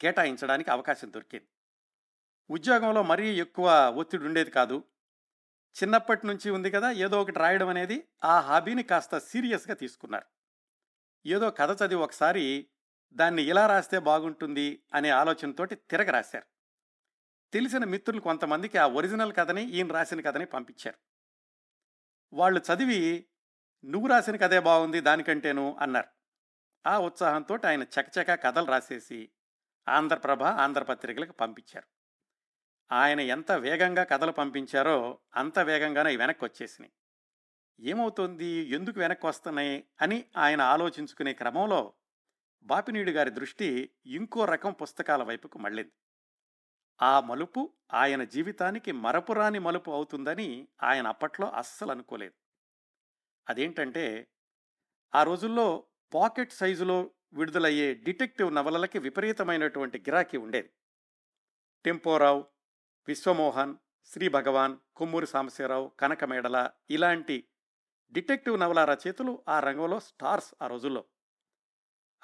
కేటాయించడానికి 0.00 0.70
అవకాశం 0.70 1.12
దొరికింది. 1.12 1.48
ఉద్యోగంలో 2.50 3.02
మరీ 3.02 3.28
ఎక్కువ 3.40 3.94
ఒత్తిడి 3.96 4.24
ఉండేది 4.24 4.50
కాదు. 4.50 4.84
చిన్నప్పటి 5.82 6.26
నుంచి 6.26 6.50
ఉంది 6.50 6.70
కదా 6.70 6.90
ఏదో 6.90 7.20
ఒకటి 7.20 7.38
రాయడం 7.38 7.68
అనేది 7.68 8.08
ఆ 8.24 8.40
హాబీని 8.40 8.82
కాస్త 8.82 9.18
సీరియస్గా 9.18 9.74
తీసుకున్నారు. 9.74 10.26
ఏదో 11.26 11.50
కథ 11.50 11.82
చదివి 11.82 12.00
ఒకసారి 12.00 12.68
దాన్ని 13.12 13.42
ఇలా 13.42 13.66
రాస్తే 13.66 13.98
బాగుంటుంది 13.98 14.82
అనే 14.94 15.10
ఆలోచనతోటి 15.10 15.74
తిరగ 15.74 16.10
రాశారు. 16.10 16.46
తెలిసిన 17.52 17.84
మిత్రులు 17.84 18.20
కొంతమందికి 18.20 18.78
ఆ 18.78 18.86
ఒరిజినల్ 18.86 19.32
కథని 19.32 19.70
ఈయన 19.70 19.92
రాసిన 19.92 20.20
కథని 20.20 20.46
పంపించారు. 20.46 20.98
వాళ్ళు 22.32 22.60
చదివి 22.60 23.26
నువ్వు 23.84 24.08
రాసిన 24.08 24.36
కథే 24.36 24.60
బాగుంది 24.60 25.00
దానికంటేను 25.00 25.76
అన్నారు. 25.80 26.08
ఆ 26.86 26.98
ఉత్సాహంతో 26.98 27.58
ఆయన 27.66 27.82
చకచక 27.82 28.44
కథలు 28.44 28.66
రాసేసి 28.66 29.30
ఆంధ్రప్రభ 29.88 30.42
ఆంధ్రపత్రికలకు 30.42 31.32
పంపించారు. 31.32 31.95
ఆయన 32.92 33.20
ఎంత 33.20 33.52
వేగంగా 33.52 34.04
కథలు 34.04 34.32
పంపించారో 34.32 35.18
అంత 35.34 35.58
వేగంగానే 35.58 36.08
అవి 36.08 36.16
వెనక్కి 36.16 36.44
వచ్చేసినాయి 36.44 36.92
ఏమవుతోంది? 37.80 38.46
ఎందుకు 38.46 39.00
వెనక్కి 39.00 39.26
వస్తున్నాయి 39.26 39.84
అని 40.02 40.24
ఆయన 40.36 40.60
ఆలోచించుకునే 40.60 41.32
క్రమంలో 41.32 41.94
బాపినీడు 42.62 43.10
గారి 43.10 43.30
దృష్టి 43.30 43.90
ఇంకో 44.06 44.44
రకం 44.44 44.72
పుస్తకాల 44.72 45.22
వైపుకు 45.22 45.58
మళ్ళింది. 45.58 45.92
ఆ 47.02 47.20
మలుపు 47.20 47.72
ఆయన 47.92 48.24
జీవితానికి 48.24 48.92
మరపురాని 48.92 49.58
మలుపు 49.58 49.90
అవుతుందని 49.90 50.68
ఆయన 50.82 51.06
అప్పట్లో 51.06 51.46
అస్సలు 51.50 51.90
అనుకోలేదు. 51.90 52.34
అదేంటంటే 53.48 54.26
ఆ 55.14 55.22
రోజుల్లో 55.22 55.84
పాకెట్ 56.14 56.52
సైజులో 56.52 57.10
విడుదలయ్యే 57.32 57.94
డిటెక్టివ్ 57.94 58.54
నవలలకి 58.54 58.98
విపరీతమైనటువంటి 58.98 59.98
గిరాకీ 59.98 60.36
ఉండేది. 60.36 60.70
టెంపోరావు 61.84 62.44
విశ్వమోహన్ 63.08 63.74
శ్రీ 64.06 64.28
భగవాన్ 64.28 64.76
కొమ్మూరి 64.96 65.26
సాంబశివరావు 65.26 65.92
కనకమేడల 66.00 66.70
ఇలాంటి 66.90 67.44
డిటెక్టివ్ 68.12 68.60
నవల 68.60 68.84
రచయితలు 68.84 69.42
ఆ 69.48 69.60
రంగంలో 69.60 70.00
స్టార్స్ 70.00 70.54
ఆ 70.62 70.66
రోజుల్లో. 70.66 71.04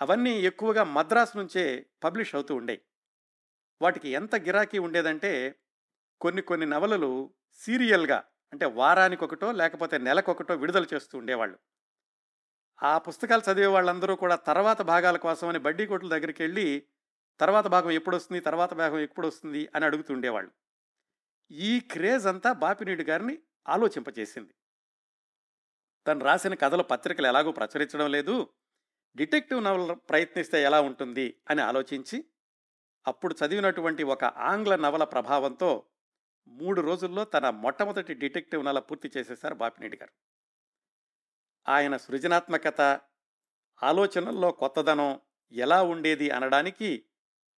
అవన్నీ 0.00 0.30
ఎక్కువగా 0.30 0.84
మద్రాసు 0.84 1.38
నుంచే 1.38 1.86
పబ్లిష్ 2.04 2.34
అవుతూ 2.34 2.54
ఉండేవి 2.54 2.82
వాటికి 3.82 4.08
ఎంత 4.08 4.36
గిరాకీ 4.36 4.78
ఉండేదంటే 4.78 5.60
కొన్ని 6.20 6.42
కొన్ని 6.42 6.66
నవలలు 6.66 7.34
సీరియల్గా 7.52 8.24
అంటే 8.52 8.66
వారానికి 8.66 9.24
ఒకటో 9.24 9.52
లేకపోతే 9.52 9.98
నెలకొకటో 9.98 10.54
విడుదల 10.54 10.86
చేస్తూ 10.94 11.18
ఉండేవాళ్ళు. 11.18 11.58
ఆ 12.82 12.98
పుస్తకాలు 12.98 13.52
చదివే 13.52 13.66
వాళ్ళందరూ 13.66 14.16
కూడా 14.16 14.36
తర్వాత 14.36 14.82
భాగాల 14.82 15.16
కోసమని 15.16 15.58
బడ్డీ 15.58 15.86
కొట్ల 15.86 16.08
దగ్గరికి 16.08 16.42
వెళ్ళి 16.42 16.86
తర్వాత 17.40 17.66
భాగం 17.66 17.90
ఎప్పుడు 17.90 18.16
వస్తుంది 18.16 18.40
తర్వాత 18.40 18.74
భాగం 18.74 18.98
ఎప్పుడు 18.98 19.26
వస్తుంది 19.26 19.68
అని 19.74 19.84
అడుగుతుండేవాళ్ళు 19.84 20.52
ఈ 21.52 21.80
క్రేజ్ 21.80 22.26
అంతా 22.26 22.52
బాపినీడు 22.52 23.02
గారిని 23.02 23.38
ఆలోచింపచేసింది. 23.68 24.54
తను 26.06 26.24
రాసిన 26.24 26.54
కథలు 26.54 26.82
పత్రికలు 26.82 27.26
ఎలాగో 27.26 27.52
ప్రచురించడం 27.52 28.10
లేదు. 28.10 28.48
డిటెక్టివ్ 29.16 29.64
నవల 29.64 29.92
ప్రయత్నిస్తే 29.92 30.62
ఎలా 30.62 30.80
ఉంటుంది 30.80 31.40
అని 31.50 31.62
ఆలోచించి 31.62 32.24
అప్పుడు 33.06 33.36
చదివినటువంటి 33.46 34.02
ఒక 34.02 34.24
ఆంగ్ల 34.24 34.76
నవల 34.76 35.04
ప్రభావంతో 35.04 35.86
మూడు 36.48 36.80
రోజుల్లో 36.80 37.24
తన 37.24 37.50
మొట్టమొదటి 37.50 38.14
డిటెక్టివ్ 38.14 38.64
నవల 38.64 38.78
పూర్తి 38.78 39.10
చేసేశారు 39.16 39.54
బాపినీడి 39.54 39.96
గారు. 39.96 40.12
ఆయన 41.70 41.96
సృజనాత్మకత 41.96 43.00
ఆలోచనల్లో 43.82 44.52
కొత్తదనం 44.52 45.20
ఎలా 45.52 45.82
ఉండేది 45.82 46.30
అనడానికి 46.30 47.04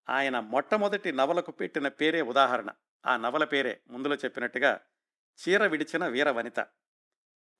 ఆయన 0.09 0.41
మొట్టమొదటి 0.41 1.13
నవలకు 1.13 1.53
పెట్టిన 1.53 1.89
పేరే 1.89 2.23
ఉదాహరణ. 2.23 2.71
ఆ 3.07 3.17
నవల 3.17 3.45
పేరే 3.45 3.81
ముందులో 3.89 4.17
చెప్పినట్టుగా 4.17 4.81
చీర 5.39 5.67
విడిచిన 5.67 6.07
వీర 6.07 6.31
వనిత. 6.31 6.61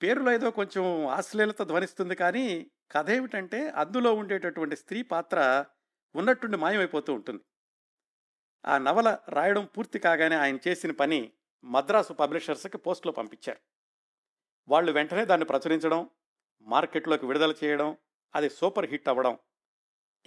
పేరులో 0.03 0.33
ఏదో 0.33 0.51
కొంచెం 0.51 1.07
ఆశ్లీలత 1.07 1.63
ధ్వనిస్తుంది 1.63 2.15
కానీ 2.15 2.71
కథ 2.93 3.11
ఏమిటంటే 3.11 3.71
అందులో 3.71 4.15
ఉండేటటువంటి 4.15 4.77
స్త్రీ 4.77 5.03
పాత్ర 5.03 5.65
ఉన్నట్టుండి 6.15 6.57
మాయమైపోతూ 6.57 7.15
ఉంటుంది. 7.15 7.43
ఆ 8.67 8.79
నవల 8.79 9.19
రాయడం 9.29 9.65
పూర్తి 9.65 9.99
కాగానే 9.99 10.37
ఆయన 10.37 10.59
చేసిన 10.69 10.91
పని 10.91 11.33
మద్రాసు 11.65 12.13
పబ్లిషర్స్కి 12.13 12.79
పోస్ట్లో 12.79 13.13
పంపించారు. 13.13 13.61
వాళ్ళు 14.69 14.93
వెంటనే 14.93 15.25
దాన్ని 15.25 15.45
ప్రచురించడం 15.45 16.11
మార్కెట్లోకి 16.63 17.27
విడుదల 17.27 17.55
చేయడం 17.65 17.97
అది 18.35 18.51
సూపర్ 18.51 18.87
హిట్ 18.87 19.09
అవ్వడం 19.09 19.39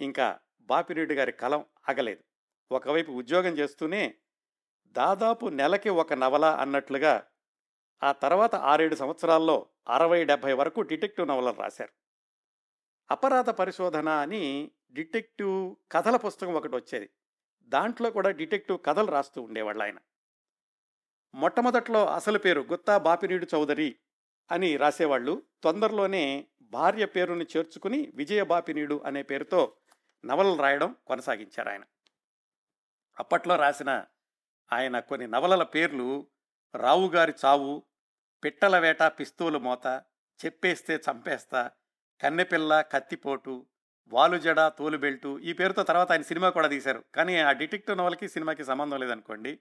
ఇంకా 0.00 0.40
బాపిరెడ్డి 0.60 1.14
గారి 1.14 1.32
కలం 1.32 1.64
ఆగలేదు. 1.88 2.24
ఒకవైపు 2.72 3.12
ఉద్యోగం 3.12 3.52
చేస్తూనే 3.58 4.14
దాదాపు 4.92 5.46
నెలకి 5.46 5.88
ఒక 5.88 6.12
నవల 6.12 6.44
అన్నట్లుగా 6.44 7.26
ఆ 8.02 8.12
తర్వాత 8.12 8.54
ఆరేడు 8.54 8.94
సంవత్సరాల్లో 8.94 9.66
అరవై 9.88 10.24
డెబ్భై 10.24 10.52
వరకు 10.52 10.80
డిటెక్టివ్ 10.80 11.28
నవలలు 11.28 11.56
రాశారు. 11.56 11.92
అపరాధ 13.10 13.50
పరిశోధన 13.50 14.08
అని 14.08 14.70
డిటెక్టివ్ 14.92 15.76
కథల 15.92 16.16
పుస్తకం 16.16 16.54
ఒకటి 16.54 16.76
వచ్చేది. 16.76 17.10
దాంట్లో 17.62 18.10
కూడా 18.10 18.30
డిటెక్టివ్ 18.30 18.78
కథలు 18.86 19.10
రాస్తూ 19.10 19.42
ఉండేవాళ్ళు 19.42 19.82
ఆయన. 19.82 19.98
మొట్టమొదట్లో 21.34 22.06
అసలు 22.06 22.38
పేరు 22.38 22.60
గుత్తా 22.60 22.98
బాపినీడు 22.98 23.46
చౌదరి 23.54 23.96
అని 24.50 24.76
రాసేవాళ్ళు. 24.76 25.42
తొందరలోనే 25.62 26.46
భార్య 26.60 27.06
పేరుని 27.06 27.46
చేర్చుకుని 27.56 28.12
విజయ 28.14 28.44
బాపినీడు 28.44 29.02
అనే 29.04 29.22
పేరుతో 29.22 29.72
నవలలు 30.24 30.56
రాయడం 30.56 30.96
కొనసాగించారు 31.06 31.68
ఆయన. 31.68 31.82
అప్పట్లో 33.18 33.56
రాసిన 33.56 34.04
ఆయన 34.72 35.00
కొన్ని 35.00 35.26
నవలల 35.26 35.62
పేర్లు 35.62 36.26
రావుగారి 36.74 37.34
చావు 37.44 37.82
పిట్టల 38.44 38.78
వేట 38.78 39.02
పిస్తూలు 39.02 39.58
మోత 39.58 40.02
చెప్పేస్తే 40.44 40.96
చంపేస్తా 40.96 41.70
కన్నెపిల్ల 42.22 42.80
కత్తిపోటు 42.80 43.66
వాలుజడ 44.08 44.68
తోలుబెల్టు 44.68 45.38
ఈ 45.38 45.52
పేరుతో 45.52 45.82
తర్వాత 45.82 46.12
ఆయన 46.12 46.22
సినిమా 46.22 46.50
కూడా 46.50 46.68
తీశారు. 46.68 47.04
కానీ 47.14 47.36
ఆ 47.36 47.52
డిటెక్టివ్ 47.52 47.98
నవలకి 47.98 48.28
సినిమాకి 48.28 48.64
సంబంధం 48.64 49.00
లేదనుకోండి. 49.00 49.58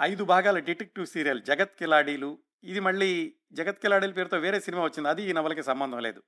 ఐదు 0.00 0.24
భాగాల 0.24 0.58
డిటెక్టివ్ 0.58 1.06
సీరియల్ 1.06 1.42
జగత్ 1.42 1.78
కిలాడీలు. 1.78 2.38
ఇది 2.64 2.80
మళ్ళీ 2.80 3.34
జగత్ 3.52 3.78
కిలాడీల 3.78 4.10
పేరుతో 4.10 4.38
వేరే 4.38 4.60
సినిమా 4.60 4.84
వచ్చింది. 4.84 5.08
అది 5.08 5.22
ఈ 5.22 5.32
నవలకి 5.32 5.62
సంబంధం 5.62 5.98
లేదు. 5.98 6.22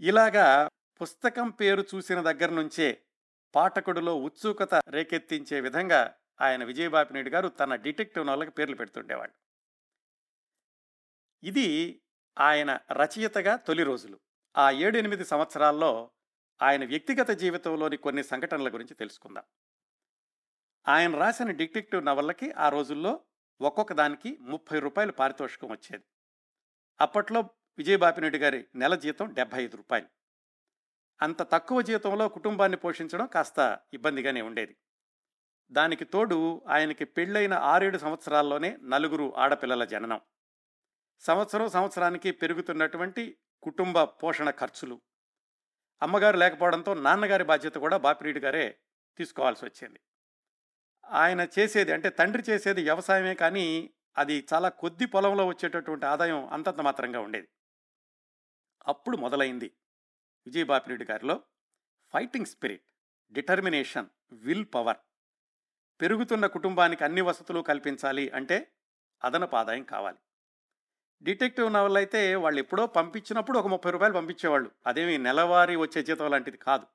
ఇలాగా 0.00 0.68
పుస్తకం 1.02 1.50
పేరు 1.50 1.84
చూసిన 1.94 2.20
దగ్గర 2.20 2.50
నుంచే 2.50 3.02
పాఠకుడిలో 3.54 4.16
ఉత్సుకత 4.16 4.74
రేకెత్తించే 4.88 5.60
విధంగా 5.60 6.14
ఆయన 6.42 6.64
విజయబాపినేడు 6.64 7.30
గారు 7.30 7.48
తన 7.48 7.74
డిటెక్టివ్ 7.74 8.26
నవలకి 8.26 8.50
పేర్లు 8.50 8.76
పెడుతుండేవాడు 8.76 9.32
ఇది 11.42 12.00
ఆయన 12.38 12.80
రచయితగా 12.92 13.56
తొలి 13.56 13.82
రోజులు. 13.82 14.20
ఆ 14.56 14.70
ఏడు 14.70 14.98
ఎనిమిది 14.98 15.24
సంవత్సరాల్లో 15.24 16.10
ఆయన 16.62 16.84
వ్యక్తిగత 16.84 17.30
జీవితంలోని 17.30 17.96
కొన్ని 17.96 18.24
సంఘటనల 18.24 18.74
గురించి 18.74 18.94
తెలుసుకుందాం. 18.94 19.44
ఆయన 20.88 21.18
రాసిన 21.18 21.50
డిటెక్టివ్ 21.50 22.04
నవలకి 22.04 22.52
ఆ 22.52 22.68
రోజుల్లో 22.68 23.24
ఒక్కొక్క 23.60 23.92
దానికి 23.92 24.38
ముప్పై 24.40 24.78
రూపాయలు 24.78 25.12
పారితోషికం 25.12 25.70
వచ్చేది. 25.70 26.04
అప్పట్లో 27.00 27.40
విజయబాపిరెడ్డి 27.78 28.38
గారి 28.38 28.68
నెల 28.74 28.94
జీతం 28.94 29.34
డెబ్బై 29.34 29.62
ఐదు 29.64 29.76
రూపాయలు. 29.76 30.06
అంత 31.22 31.42
తక్కువ 31.42 31.82
జీతంలో 31.82 32.28
కుటుంబాన్ని 32.28 32.78
పోషించడం 32.78 33.26
కాస్త 33.26 33.80
ఇబ్బందిగానే 33.94 34.42
ఉండేది. 34.42 34.76
దానికి 35.72 36.04
తోడు 36.04 36.62
ఆయనకి 36.68 37.04
పెళ్ళైన 37.04 37.54
ఆరేడు 37.54 37.98
సంవత్సరాల్లోనే 37.98 38.76
నలుగురు 38.82 39.34
ఆడపిల్లల 39.36 39.84
జననం. 39.84 40.20
సంవత్సరం 41.20 41.68
సంవత్సరానికి 41.68 42.30
పెరుగుతున్నటువంటి 42.30 43.36
కుటుంబ 43.62 44.02
పోషణ 44.02 44.50
ఖర్చులు. 44.50 45.00
అమ్మగారు 46.02 46.36
లేకపోవడంతో 46.36 46.94
నాన్నగారి 46.94 47.44
బాధ్యత 47.44 47.74
కూడా 47.74 47.96
బాపిరెడ్డి 47.96 48.40
గారే 48.40 48.78
తీసుకోవాల్సి 49.16 49.64
వచ్చింది. 49.64 50.00
ఆయన 51.04 51.46
చేసేది 51.58 51.92
అంటే 51.92 52.08
తండ్రి 52.08 52.42
చేసేది 52.50 52.82
వ్యవసాయమే 52.82 53.34
కానీ 53.34 53.94
అది 54.18 54.46
చాలా 54.54 54.68
కొద్ది 54.68 55.06
పొలంలో 55.06 55.46
వచ్చేటటువంటి 55.46 56.06
ఆదాయం 56.06 56.46
అంతంత 56.46 56.80
మాత్రంగా 56.80 57.20
ఉండేది. 57.20 57.48
అప్పుడు 58.86 59.16
మొదలైంది 59.16 59.72
విజయబాపిరెడ్డి 60.46 61.12
గారిలో 61.12 61.42
fighting 62.12 62.46
spirit 62.46 62.84
determination 63.32 64.06
will 64.32 64.66
power. 64.74 64.96
పెరుగుతున్న 66.02 66.46
కుటుంబానికి 66.46 67.04
అన్ని 67.04 67.20
వసతులు 67.20 67.60
కల్పించాలి 67.60 68.30
అంటే 68.30 68.72
అదనపు 69.24 69.56
ఆదాయం 69.56 69.82
కావాలి. 69.82 70.16
డిటెక్టివ్ 71.22 71.72
నవల్ 71.72 71.96
అయితే 71.96 72.34
వాళ్ళు 72.34 72.58
ఎప్పుడో 72.58 72.86
పంపించినప్పుడు 72.86 73.58
ఒక 73.58 73.66
ముప్పై 73.66 73.90
రూపాయలు 73.90 74.14
పంపించేవాళ్ళు. 74.14 74.70
అదేమి 74.86 75.18
నెలవారీ 75.18 75.76
వచ్చే 75.76 76.02
జీతం 76.02 76.30
లాంటిది 76.30 76.56
కాదు. 76.56 76.86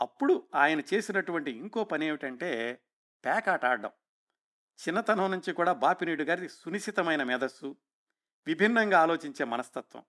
అప్పుడు 0.00 0.48
ఆయన 0.54 0.80
చేసినటువంటి 0.94 1.50
ఇంకో 1.50 1.84
పని 1.84 2.06
ఏమిటంటే 2.06 2.80
పేకాట 3.26 3.64
ఆడడం. 3.64 3.90
చిన్నతనం 4.88 5.30
నుంచి 5.30 5.52
కూడా 5.52 5.72
బాపినీడు 5.72 6.22
గారి 6.22 6.48
సునిశ్చితమైన 6.48 7.22
మేధస్సు 7.22 7.76
విభిన్నంగా 8.46 9.00
ఆలోచించే 9.00 9.44
మనస్తత్వం. 9.44 10.02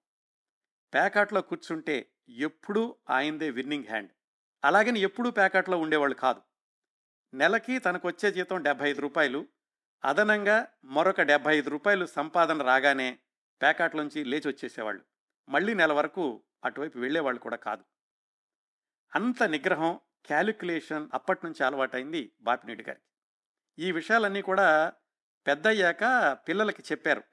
పేకాట్లో 0.94 1.42
కూర్చుంటే 1.42 2.12
ఎప్పుడూ 2.30 2.96
ఆయనదే 3.10 3.50
విన్నింగ్ 3.50 3.86
హ్యాండ్. 3.86 4.10
అలాగని 4.64 5.00
ఎప్పుడూ 5.00 5.32
పేకాట్లో 5.32 5.78
ఉండేవాళ్ళు 5.78 6.16
కాదు. 6.16 6.42
నెలకి 7.34 7.80
తనకు 7.80 8.08
వచ్చే 8.08 8.32
జీతం 8.32 8.64
డెబ్బై 8.64 8.90
ఐదు 8.90 9.02
రూపాయలు. 9.02 9.48
అదనంగా 10.06 10.68
మరొక 10.84 11.22
డెబ్బై 11.22 11.58
ఐదు 11.58 11.70
రూపాయలు 11.70 12.06
సంపాదన 12.06 12.64
రాగానే 12.64 13.20
ప్యాకాట్లోంచి 13.62 14.24
లేచి 14.24 14.48
వచ్చేసేవాళ్ళు 14.48 15.04
మళ్ళీ 15.50 15.74
నెల 15.74 15.94
వరకు 15.94 16.44
అటువైపు 16.64 17.00
వెళ్ళేవాళ్ళు 17.00 17.40
కూడా 17.40 17.56
కాదు. 17.56 17.84
అంత 19.16 19.44
నిగ్రహం 19.44 20.00
క్యాలిక్యులేషన్ 20.26 21.10
అప్పటి 21.14 21.40
నుంచి 21.44 21.64
అలవాటైంది 21.64 22.32
బాపినీడి 22.42 22.84
గారికి. 22.84 23.06
ఈ 23.80 23.92
విషయాలన్నీ 23.92 24.42
కూడా 24.42 24.94
పెద్దయ్యాక 25.48 26.34
పిల్లలకి 26.48 26.84
చెప్పారు. 26.92 27.24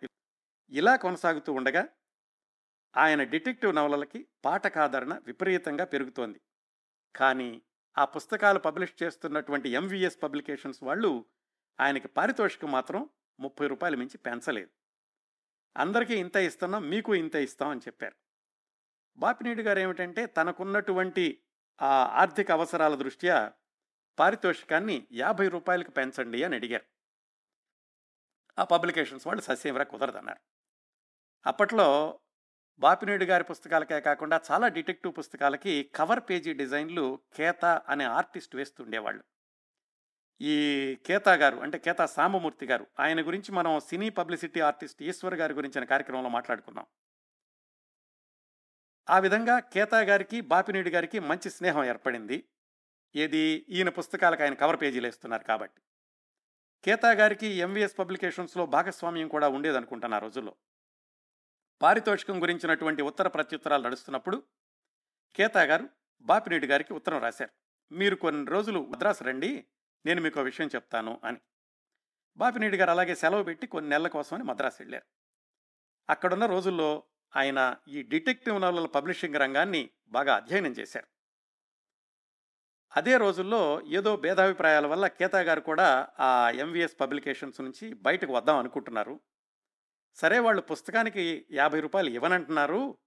ఇలా 0.70 0.96
కొనసాగుతూ 0.96 1.52
ఉండగా 1.52 1.88
ఆయన 2.96 3.22
డిటెక్టివ్ 3.22 3.74
నవలలకి 3.74 4.26
పాఠకాదరణ 4.44 5.20
విపరీతంగా 5.26 5.85
పెరుగుతోంది. 5.85 6.40
కానీ 7.16 7.62
ఆ 7.98 8.05
పుస్తకాలు 8.05 8.59
పబ్లిష్ 8.59 9.02
చేస్తున్నటువంటి 9.02 9.68
ఎంవిఎస్ 9.68 10.22
పబ్లికేషన్స్ 10.22 10.83
వాళ్ళు 10.83 11.24
ఆయనకి 11.81 12.09
పారితోషికం 12.09 12.72
మాత్రం 12.72 13.09
ముప్పై 13.40 13.66
రూపాయలు 13.66 13.96
మించి 13.96 14.18
పెంచలేదు. 14.18 14.70
అందరికీ 15.76 16.14
ఇంత 16.14 16.37
ఇస్తున్నాం 16.37 16.90
మీకు 16.90 17.14
ఇంత 17.14 17.35
ఇస్తాం 17.35 17.68
అని 17.68 17.81
చెప్పారు. 17.81 18.16
బాపినీడు 19.16 19.62
గారు 19.62 19.78
ఏమిటంటే 19.78 20.26
తనకున్నటువంటి 20.26 21.42
ఆ 21.83 22.05
ఆర్థిక 22.05 22.50
అవసరాల 22.50 22.94
దృష్ట్యా 22.94 23.52
పారితోషికాన్ని 24.18 25.07
యాభై 25.12 25.48
రూపాయలకు 25.48 25.90
పెంచండి 25.90 26.44
అని 26.44 26.57
అడిగారు. 26.57 26.85
ఆ 28.59 28.64
పబ్లికేషన్స్ 28.64 29.26
వాళ్ళు 29.26 29.42
ససేవరా 29.42 29.85
కుదరదన్నారు. 29.85 30.40
అప్పట్లో 31.46 32.20
బాపినేడు 32.78 33.24
గారి 33.24 33.44
పుస్తకాలకే 33.44 34.00
కాకుండా 34.00 34.40
చాలా 34.50 34.68
డిటెక్టివ్ 34.68 35.14
పుస్తకాలకి 35.18 35.90
కవర్ 35.94 36.20
పేజీ 36.30 36.52
డిజైన్లు 36.52 37.18
కేత 37.37 37.64
అనే 37.64 38.04
ఆర్టిస్ట్ 38.04 38.56
వేస్తుండేవాళ్ళు 38.56 39.24
ఈ 40.40 40.54
కేతా 41.06 41.35
గారు 41.35 41.56
అంటే 41.56 41.78
కేతా 41.78 42.06
సామమూర్తి 42.06 42.66
గారు 42.66 42.87
ఆయన 43.00 43.26
గురించి 43.26 43.52
మనం 43.52 43.80
సినీ 43.80 44.11
పబ్లిసిటీ 44.11 44.61
ఆర్టిస్ట్ 44.61 45.02
ఈశ్వర్ 45.02 45.35
గారి 45.35 45.54
గురించిన 45.54 45.85
కార్యక్రమంలో 45.85 46.28
మాట్లాడుకున్నాం. 46.28 46.87
ఆ 49.11 49.18
విధంగా 49.18 49.58
కేతా 49.58 50.00
గారికి 50.00 50.40
బాపినేడు 50.40 50.88
గారికి 50.88 51.18
మంచి 51.18 51.50
స్నేహం 51.50 51.85
ఏర్పడింది. 51.85 52.44
ఏది 53.16 53.66
ఈయన 53.68 53.88
పుస్తకాలకు 53.88 54.42
ఆయన 54.42 54.54
కవర్ 54.54 54.80
పేజీలు 54.80 55.06
వేస్తున్నారు 55.06 55.44
కాబట్టి. 55.44 55.82
కేతా 56.85 57.12
గారికి 57.12 57.46
ఎంవిఎస్ 57.46 57.98
పబ్లికేషన్స్లో 57.98 58.66
భాగస్వామ్యం 58.66 59.28
కూడా 59.28 59.48
ఉండేదనుకుంటాను 59.48 60.14
ఆ 60.14 60.18
రోజుల్లో. 60.18 60.56
పారితోషికం 61.83 62.42
గురించినటువంటి 62.42 63.03
ఉత్తర 63.03 63.29
ప్రత్యుత్తరాలు 63.29 63.83
నడుస్తున్నప్పుడు 63.83 64.42
కేతా 65.35 65.62
గారు 65.62 65.88
బాపినేటి 66.21 66.66
గారికి 66.66 66.92
ఉత్తరం 66.92 67.21
రాశారు. 67.21 67.51
మీరు 67.95 68.16
కొన్ని 68.16 68.51
రోజులు 68.51 68.87
మద్రాసు 68.87 69.25
రండి 69.25 69.64
నేను 70.07 70.23
మీకు 70.23 70.40
విషయం 70.40 70.66
చెప్తాను 70.75 71.21
అని. 71.25 71.40
బాపినేటి 72.37 72.77
గారు 72.77 72.90
అలాగే 72.90 73.14
సెలవు 73.14 73.42
పెట్టి 73.42 73.66
కొన్ని 73.66 73.90
నెలల 73.90 74.09
కోసమని 74.09 74.45
మద్రాసు 74.45 74.77
వెళ్ళారు. 74.81 75.05
అక్కడున్న 76.11 76.47
రోజుల్లో 76.47 77.03
ఆయన 77.37 77.77
ఈ 77.88 78.03
డిటెక్టివ్ 78.03 78.61
నవలల 78.61 78.87
పబ్లిషింగ్ 78.87 79.35
రంగాన్ని 79.35 79.90
బాగా 80.09 80.37
అధ్యయనం 80.37 80.73
చేశారు. 80.73 81.07
అదే 82.97 83.16
రోజుల్లో 83.16 83.83
ఏదో 83.83 84.16
భేదాభిప్రాయాల 84.16 84.87
వల్ల 84.87 85.07
కేతా 85.07 85.40
గారు 85.40 85.61
కూడా 85.61 86.09
ఆ 86.21 86.51
ఎంవిఎస్ 86.51 87.01
పబ్లికేషన్స్ 87.01 87.61
నుంచి 87.61 87.95
బయటకు 87.95 88.33
వద్దాం 88.33 88.57
అనుకుంటున్నారు. 88.57 89.21
సరే 90.14 90.38
వాళ్ళు 90.38 90.62
పుస్తకానికి 90.62 91.46
యాభై 91.51 91.81
రూపాయలు 91.81 92.11
ఇవ్వనంటున్నారు. 92.11 92.98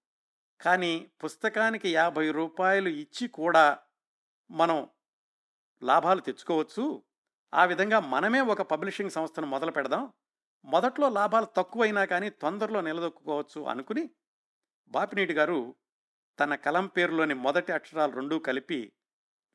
కానీ 0.62 1.12
పుస్తకానికి 1.24 1.94
యాభై 1.94 2.32
రూపాయలు 2.32 2.90
ఇచ్చి 2.90 3.28
కూడా 3.28 3.80
మనం 4.52 4.90
లాభాలు 5.84 6.20
తెచ్చుకోవచ్చు. 6.20 7.04
ఆ 7.54 7.66
విధంగా 7.66 8.00
మనమే 8.00 8.42
ఒక 8.42 8.62
పబ్లిషింగ్ 8.62 9.10
సంస్థను 9.10 9.48
మొదలు 9.48 9.72
పెడదాం. 9.72 10.14
మొదట్లో 10.66 11.10
లాభాలు 11.10 11.46
తక్కువైనా 11.46 12.06
కానీ 12.06 12.30
తొందరలో 12.30 12.82
నిలదొక్కుకోవచ్చు 12.82 13.62
అనుకుని 13.62 14.10
బాపినీటి 14.88 15.34
గారు 15.34 15.76
తన 16.40 16.56
కలం 16.56 16.88
పేరులోని 16.88 17.34
మొదటి 17.34 17.72
అక్షరాలు 17.72 18.12
రెండూ 18.12 18.40
కలిపి 18.40 18.94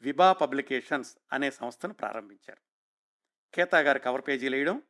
విభా 0.00 0.32
పబ్లికేషన్స్ 0.32 1.16
అనే 1.32 1.50
సంస్థను 1.50 1.94
ప్రారంభించారు. 1.94 2.60
కేతా 3.54 3.78
గారు 3.78 3.98
కవర్ 3.98 4.22
పేజీలు 4.28 4.56
వేయడం 4.56 4.82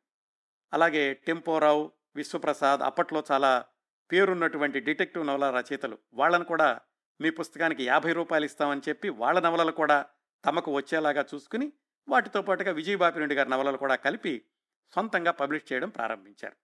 అలాగే 0.72 1.14
టెంపోరావు 1.14 1.92
విశ్వప్రసాద్ 2.16 2.80
అప్పట్లో 2.80 3.24
చాలా 3.32 3.64
పేరున్నటువంటి 4.12 4.80
డిటెక్టివ్ 4.80 5.26
నవల 5.26 5.50
రచయితలు. 5.50 5.98
వాళ్ళను 6.14 6.44
కూడా 6.44 6.80
మీ 7.20 7.30
పుస్తకానికి 7.30 7.84
యాభై 7.84 8.12
రూపాయలు 8.12 8.44
ఇస్తామని 8.44 8.80
చెప్పి 8.88 9.08
వాళ్ళ 9.08 9.40
నవలలు 9.40 9.72
కూడా 9.72 10.06
తమకు 10.44 10.72
వచ్చేలాగా 10.72 11.24
చూసుకుని 11.34 11.72
వాటితో 12.08 12.42
పాటుగా 12.42 12.72
విజయబాపిరెడ్డి 12.72 13.34
గారి 13.34 13.50
నవలలు 13.50 13.76
కూడా 13.76 13.94
కలిపి 13.94 14.46
సొంతంగా 14.94 15.30
పబ్లిష్ 15.30 15.72
చేయడం 15.72 15.88
ప్రారంభించారు. 15.88 16.56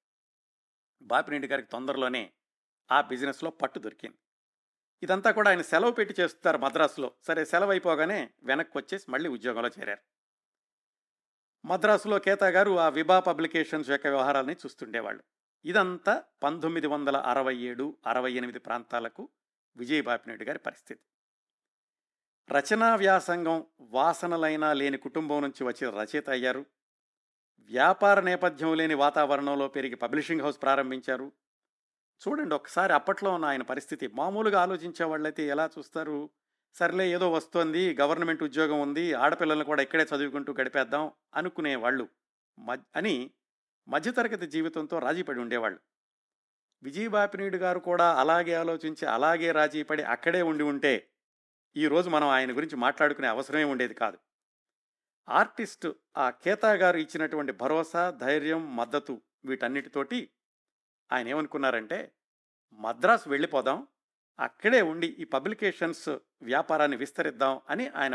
బాపిరెడ్డి 1.03 1.49
గారికి 1.49 1.69
తొందరలోనే 1.69 2.33
ఆ 2.93 3.01
బిజినెస్లో 3.01 3.51
పట్టు 3.51 3.79
దొరికింది. 3.79 4.17
ఇదంతా 5.03 5.31
కూడా 5.31 5.51
ఆయన 5.51 5.63
సెలవు 5.63 5.91
పెట్టి 5.91 6.23
చేస్తారు 6.23 6.59
మద్రాసులో. 6.59 7.13
సరే 7.27 7.45
సెలవు 7.45 7.71
అయిపోగానే 7.71 8.31
వెనక్కి 8.43 8.79
వచ్చేసి 8.79 9.11
మళ్ళీ 9.11 9.29
ఉద్యోగంలో 9.29 9.69
చేరారు. 9.69 10.01
మద్రాసులో 11.67 12.19
కేతా 12.19 12.49
గారు 12.49 12.79
ఆ 12.79 12.89
విభా 12.89 13.21
పబ్లికేషన్స్ 13.21 13.91
యొక్క 13.91 14.07
వ్యవహారాలని 14.07 14.53
చూస్తుండేవాళ్ళు. 14.53 15.23
ఇదంతా 15.65 16.23
పంతొమ్మిది 16.43 16.87
వందల 16.87 17.17
అరవై 17.17 17.57
ఏడు 17.57 17.97
అరవై 18.07 18.33
ఎనిమిది 18.33 18.59
ప్రాంతాలకు 18.59 19.29
విజయ్ 19.77 20.03
గారి 20.43 20.59
పరిస్థితి. 20.59 21.01
రచనా 22.51 22.95
వ్యాసంగం 22.95 23.67
వాసనలైనా 23.81 24.73
లేని 24.73 24.97
కుటుంబం 24.97 25.43
నుంచి 25.43 25.65
వచ్చి 25.65 25.91
రచయిత 25.91 26.31
అయ్యారు. 26.31 26.67
వ్యాపార 27.59 28.21
నేపథ్యం 28.21 28.75
లేని 28.75 28.95
వాతావరణంలో 28.95 29.69
పెరిగి 29.69 29.95
పబ్లిషింగ్ 29.95 30.41
హౌస్ 30.41 30.63
ప్రారంభించారు. 30.63 31.33
చూడండి 32.23 32.55
ఒకసారి 32.55 32.93
అప్పట్లో 32.93 33.33
ఉన్న 33.33 33.45
ఆయన 33.45 33.63
పరిస్థితి. 33.63 34.09
మామూలుగా 34.09 34.63
ఆలోచించే 34.63 35.05
వాళ్ళైతే 35.05 35.47
ఎలా 35.47 35.71
చూస్తారు? 35.79 36.31
సర్లే 36.75 37.11
ఏదో 37.11 37.33
వస్తోంది 37.33 37.95
గవర్నమెంట్ 38.01 38.43
ఉద్యోగం 38.43 38.81
ఉంది 38.81 39.13
ఆడపిల్లలను 39.13 39.65
కూడా 39.65 39.83
ఇక్కడే 39.83 40.07
చదువుకుంటూ 40.17 40.53
గడిపేద్దాం 40.53 41.13
అనుకునే 41.35 41.77
వాళ్ళు 41.77 42.09
అని 42.97 43.31
మధ్యతరగతి 43.89 44.47
జీవితంతో 44.47 44.99
రాజీపడి 44.99 45.41
ఉండేవాళ్ళు. 45.41 45.81
విజయబాపినీయుడు 46.83 47.57
గారు 47.57 47.79
కూడా 47.79 48.21
అలాగే 48.21 48.53
ఆలోచించి 48.53 49.07
అలాగే 49.07 49.53
రాజీపడి 49.53 50.03
అక్కడే 50.03 50.43
ఉండి 50.43 50.63
ఉంటే 50.63 51.09
ఈరోజు 51.77 52.11
మనం 52.11 52.29
ఆయన 52.29 52.57
గురించి 52.57 52.77
మాట్లాడుకునే 52.77 53.29
అవసరమే 53.29 53.65
ఉండేది 53.65 53.95
కాదు. 53.95 54.19
ఆర్టిస్ట్ 55.29 55.87
ఆ 56.17 56.31
కేతా 56.31 56.73
గారు 56.73 56.97
ఇచ్చినటువంటి 56.97 57.53
భరోసా 57.53 58.11
ధైర్యం 58.11 58.77
మద్దతు 58.77 59.23
వీటన్నిటితోటి 59.45 60.31
ఆయన 61.13 61.29
ఏమనుకున్నారంటే 61.29 62.13
మద్రాసు 62.73 63.29
వెళ్ళిపోదాం 63.29 63.89
అక్కడే 64.39 64.83
ఉండి 64.83 65.07
ఈ 65.07 65.25
పబ్లికేషన్స్ 65.25 66.09
వ్యాపారాన్ని 66.43 66.97
విస్తరిద్దాం 66.97 67.61
అని 67.71 67.89
ఆయన 67.89 68.15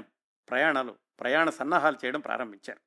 ప్రయాణాలు 0.49 0.97
ప్రయాణ 1.19 1.49
సన్నాహాలు 1.49 1.97
చేయడం 2.05 2.19
ప్రారంభించారు. 2.19 2.81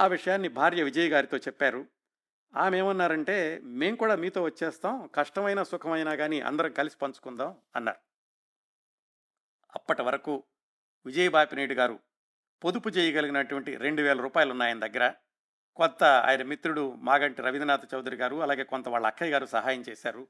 ఆ 0.00 0.06
విషయాన్ని 0.06 0.48
భార్య 0.48 0.82
విజయ్ 0.82 1.10
గారితో 1.10 1.36
చెప్పారు. 1.36 1.86
ఆమె 2.56 2.78
ఏమన్నారంటే 2.78 3.60
మేము 3.64 3.96
కూడా 3.96 4.16
మీతో 4.16 4.42
వచ్చేస్తాం 4.42 5.10
కష్టమైన 5.14 5.62
సుఖమైనా 5.62 6.14
కానీ 6.14 6.40
అందరం 6.40 6.72
కలిసి 6.72 6.96
పంచుకుందాం 6.96 7.56
అన్నారు. 7.76 7.98
అప్పటి 9.74 10.02
వరకు 10.02 10.44
విజయబాపినేడు 11.06 11.74
గారు 11.74 11.98
పొదుపు 12.64 12.88
చేయగలిగినటువంటి 12.88 13.76
రెండు 13.76 14.02
వేల 14.02 14.20
రూపాయలు 14.20 14.50
ఉన్నాయి 14.50 14.70
ఆయన 14.70 14.86
దగ్గర 14.86 15.12
కొత్త 15.76 16.04
ఆయన 16.04 16.42
మిత్రుడు 16.42 16.94
మాగంటి 16.94 17.42
రవీంద్రనాథ్ 17.42 17.94
చౌదరి 17.94 18.16
గారు 18.16 18.42
అలాగే 18.42 18.64
కొంత 18.64 18.88
వాళ్ళ 18.88 19.06
అక్కయ్య 19.06 19.32
గారు 19.32 19.46
సహాయం 19.46 19.80
చేశారు. 19.80 20.28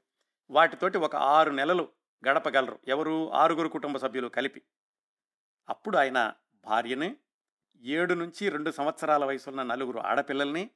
వాటితోటి 0.49 0.97
ఒక 0.97 1.15
ఆరు 1.15 1.51
నెలలు 1.51 1.89
గడపగలరు 2.27 2.79
ఎవరు 2.87 3.33
ఆరుగురు 3.33 3.67
కుటుంబ 3.67 3.97
సభ్యులు 3.97 4.27
కలిపి. 4.27 4.61
అప్పుడు 5.69 5.97
ఆయన 5.97 6.33
భార్యని 6.65 7.15
ఏడు 7.83 8.13
నుంచి 8.13 8.49
రెండు 8.49 8.71
సంవత్సరాల 8.71 9.25
వయసున్న 9.25 9.63
నలుగురు 9.63 9.99
ఆడపిల్లల్ని 9.99 10.69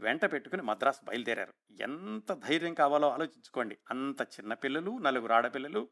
వెంట 0.00 0.24
పెట్టుకుని 0.24 0.62
మద్రాసు 0.62 1.04
బయలుదేరారు. 1.04 1.54
ఎంత 1.80 2.32
ధైర్యం 2.32 2.74
కావాలో 2.74 3.10
ఆలోచించుకోండి. 3.10 3.78
అంత 3.90 4.22
చిన్నపిల్లలు 4.22 4.98
నలుగురు 4.98 5.32
ఆడపిల్లలు 5.32 5.88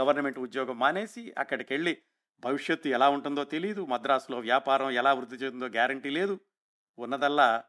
గవర్నమెంట్ 0.00 0.38
ఉద్యోగం 0.38 0.78
మానేసి 0.78 1.34
అక్కడికి 1.38 1.74
వెళ్ళి 1.74 1.98
భవిష్యత్తు 2.40 2.88
ఎలా 2.88 3.08
ఉంటుందో 3.08 3.44
తెలియదు 3.44 3.86
మద్రాసులో 3.86 4.38
వ్యాపారం 4.38 4.90
ఎలా 4.90 5.12
వృద్ధి 5.14 5.36
చెందుతుందో 5.36 5.66
గ్యారంటీ 5.66 6.10
లేదు. 6.10 6.40
ఉన్నదల్లా 6.98 7.64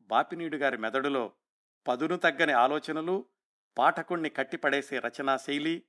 బాపినీడు 0.00 0.56
గారి 0.56 0.76
మెదడులో 0.76 1.32
పదును 1.86 2.16
తగ్గని 2.16 2.52
ఆలోచనలు 2.52 3.26
పాఠకుణ్ణి 3.78 4.30
కట్టిపడేసే 4.30 4.98
రచనా 4.98 5.36
శైలి 5.36 5.82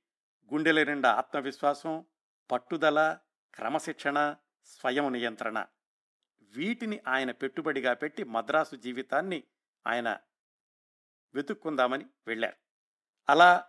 గుండెల 0.52 0.82
నిండా 0.82 1.12
ఆత్మవిశ్వాసం 1.12 2.06
పట్టుదల 2.50 3.18
క్రమశిక్షణ 3.54 4.34
స్వయం 4.64 5.12
నియంత్రణ. 5.12 5.66
వీటిని 6.56 7.00
ఆయన 7.08 7.30
పెట్టుబడిగా 7.30 7.94
పెట్టి 7.94 8.24
మద్రాసు 8.24 8.76
జీవితాన్ని 8.76 9.42
ఆయన 9.86 10.18
వెతుక్కుందామని 11.34 12.06
వెళ్ళారు. 12.26 12.56
అలా 13.28 13.64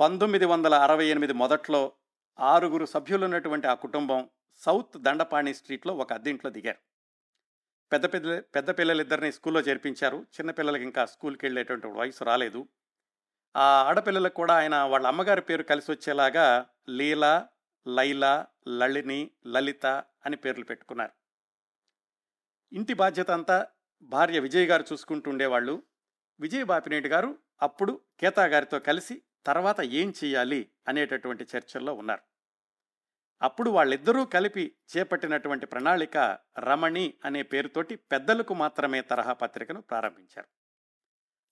పంతొమ్మిది 0.00 0.44
వందల 0.44 0.74
అరవై 0.74 1.06
ఎనిమిది 1.06 1.32
మొదట్లో 1.32 1.92
ఆరుగురు 2.40 2.86
సభ్యులున్నటువంటి 2.86 3.66
ఆ 3.66 3.74
కుటుంబం 3.74 4.30
సౌత్ 4.56 4.98
దండపాణి 4.98 5.54
స్ట్రీట్లో 5.54 5.94
ఒక 5.94 6.12
అద్దెంట్లో 6.12 6.50
దిగారు. 6.50 6.78
పెద్ద 7.92 8.06
పెద్ద 8.06 8.38
పెద్ద 8.38 8.70
పిల్లలిద్దరిని 8.70 9.32
స్కూల్లో 9.32 9.60
చేర్పించారు. 9.60 10.16
చిన్నపిల్లలకి 10.16 10.82
ఇంకా 10.82 11.06
స్కూల్కి 11.06 11.46
వెళ్ళేటువంటి 11.46 11.86
వయసు 11.86 12.24
రాలేదు. 12.24 12.68
ఆ 13.56 13.82
ఆడపిల్లలకు 13.82 14.34
కూడా 14.34 14.54
ఆయన 14.54 14.76
వాళ్ళ 14.76 15.06
అమ్మగారి 15.06 15.40
పేరు 15.40 15.62
కలిసి 15.62 15.90
వచ్చేలాగా 15.90 16.66
లీలా 16.88 17.48
లైలా 17.86 18.46
లళిని 18.68 19.30
లలిత 19.46 19.86
అని 20.26 20.36
పేర్లు 20.36 20.64
పెట్టుకున్నారు. 20.64 21.19
ఇంటి 22.72 22.94
బాధ్యత 22.94 23.30
అంతా 23.30 23.66
భార్య 24.02 24.40
విజయ్ 24.40 24.68
గారు 24.68 24.84
చూసుకుంటుండేవాళ్ళు. 24.92 25.82
విజయ్ 26.40 26.64
బాపినేటి 26.64 27.08
గారు 27.08 27.38
అప్పుడు 27.62 28.00
కేతా 28.20 28.44
గారితో 28.44 28.78
కలిసి 28.78 29.22
తర్వాత 29.46 29.80
ఏం 29.80 30.14
చేయాలి 30.24 30.70
అనేటటువంటి 30.88 31.46
చర్చల్లో 31.56 31.94
ఉన్నారు. 31.94 32.20
అప్పుడు 33.42 33.70
వాళ్ళిద్దరూ 33.70 34.24
కలిపి 34.24 34.76
చేపట్టినటువంటి 34.96 35.66
ప్రణాళిక 35.66 36.38
రమణి 36.58 37.14
అనే 37.24 37.42
పేరుతోటి 37.42 37.96
పెద్దలకు 37.96 38.54
మాత్రమే 38.54 39.00
తరహా 39.00 39.32
పత్రికను 39.32 39.80
ప్రారంభించారు. 39.80 40.48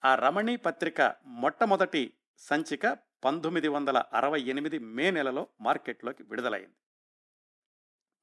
ఆ 0.04 0.14
రమణి 0.14 0.56
పత్రిక 0.56 1.14
మొట్టమొదటి 1.24 2.14
సంచిక 2.38 2.86
పంతొమ్మిది 3.24 3.68
వందల 3.68 4.02
అరవై 4.12 4.40
ఎనిమిది 4.40 4.78
మే 4.78 5.10
నెలలో 5.10 5.48
మార్కెట్లోకి 5.60 6.22
విడుదలైంది. 6.22 6.76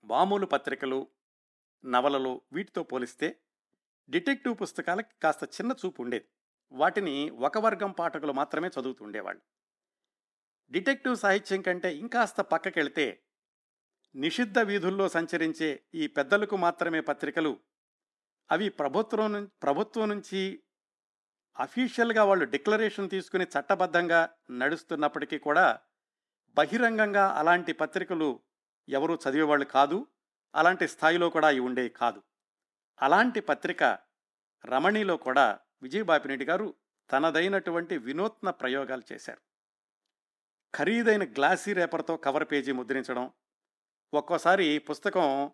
మామూలు 0.03 0.45
పత్రికలు 0.45 1.07
నవలలు 1.85 2.41
వీటితో 2.53 2.83
పోలిస్తే 2.83 3.39
డిటెక్టివ్ 4.09 4.57
పుస్తకాలకి 4.61 5.13
కాస్త 5.23 5.43
చిన్న 5.43 5.71
చూపు 5.71 6.01
ఉండేది. 6.01 6.25
వాటిని 6.71 7.29
ఒక 7.29 7.57
వర్గం 7.57 7.91
పాఠకులు 7.91 8.31
మాత్రమే 8.31 8.67
చదువుతుండేవాళ్ళు 8.67 9.41
డిటెక్టివ్ 10.71 11.15
సాహిత్యం 11.15 11.61
కంటే 11.61 11.95
ఇంకాస్త 11.95 12.41
పక్కకెళ్తే 12.41 13.21
నిషిద్ధ 14.15 14.59
వీధుల్లో 14.59 15.09
సంచరించే 15.09 15.83
ఈ 15.95 16.07
పెద్దలకు 16.07 16.57
మాత్రమే 16.57 17.01
పత్రికలు 17.01 17.59
అవి 18.51 18.69
ప్రభుత్వం 18.69 19.45
ప్రభుత్వం 19.45 20.09
నుంచి 20.09 20.61
అఫీషియల్గా 21.59 22.23
వాళ్ళు 22.23 22.45
డిక్లరేషన్ 22.45 23.09
తీసుకుని 23.09 23.43
చట్టబద్ధంగా 23.43 24.29
నడుస్తున్నప్పటికీ 24.51 25.37
కూడా 25.37 25.79
బహిరంగంగా 26.55 27.27
అలాంటి 27.27 27.73
పత్రికలు 27.73 28.39
ఎవరూ 28.89 29.15
చదివేవాళ్ళు 29.15 29.65
కాదు. 29.65 30.07
అలాంటి 30.55 30.87
స్థాయిలో 30.87 31.29
కూడా 31.29 31.47
అవి 31.47 31.59
ఉండేవి 31.59 31.89
కాదు. 31.89 32.23
అలాంటి 33.01 33.41
పత్రిక 33.41 33.83
రమణిలో 34.65 35.17
కూడా 35.17 35.59
విజయబాపిరెడ్డి 35.83 36.45
గారు 36.45 36.75
తనదైనటువంటి 37.09 37.97
వినూత్న 37.97 38.49
ప్రయోగాలు 38.49 39.03
చేశారు. 39.13 39.41
ఖరీదైన 40.73 41.23
గ్లాసీ 41.23 41.73
రేపర్తో 41.73 42.17
కవర్ 42.17 42.47
పేజీ 42.51 42.71
ముద్రించడం 42.71 43.31
ఒక్కోసారి 44.13 44.79
పుస్తకం 44.79 45.51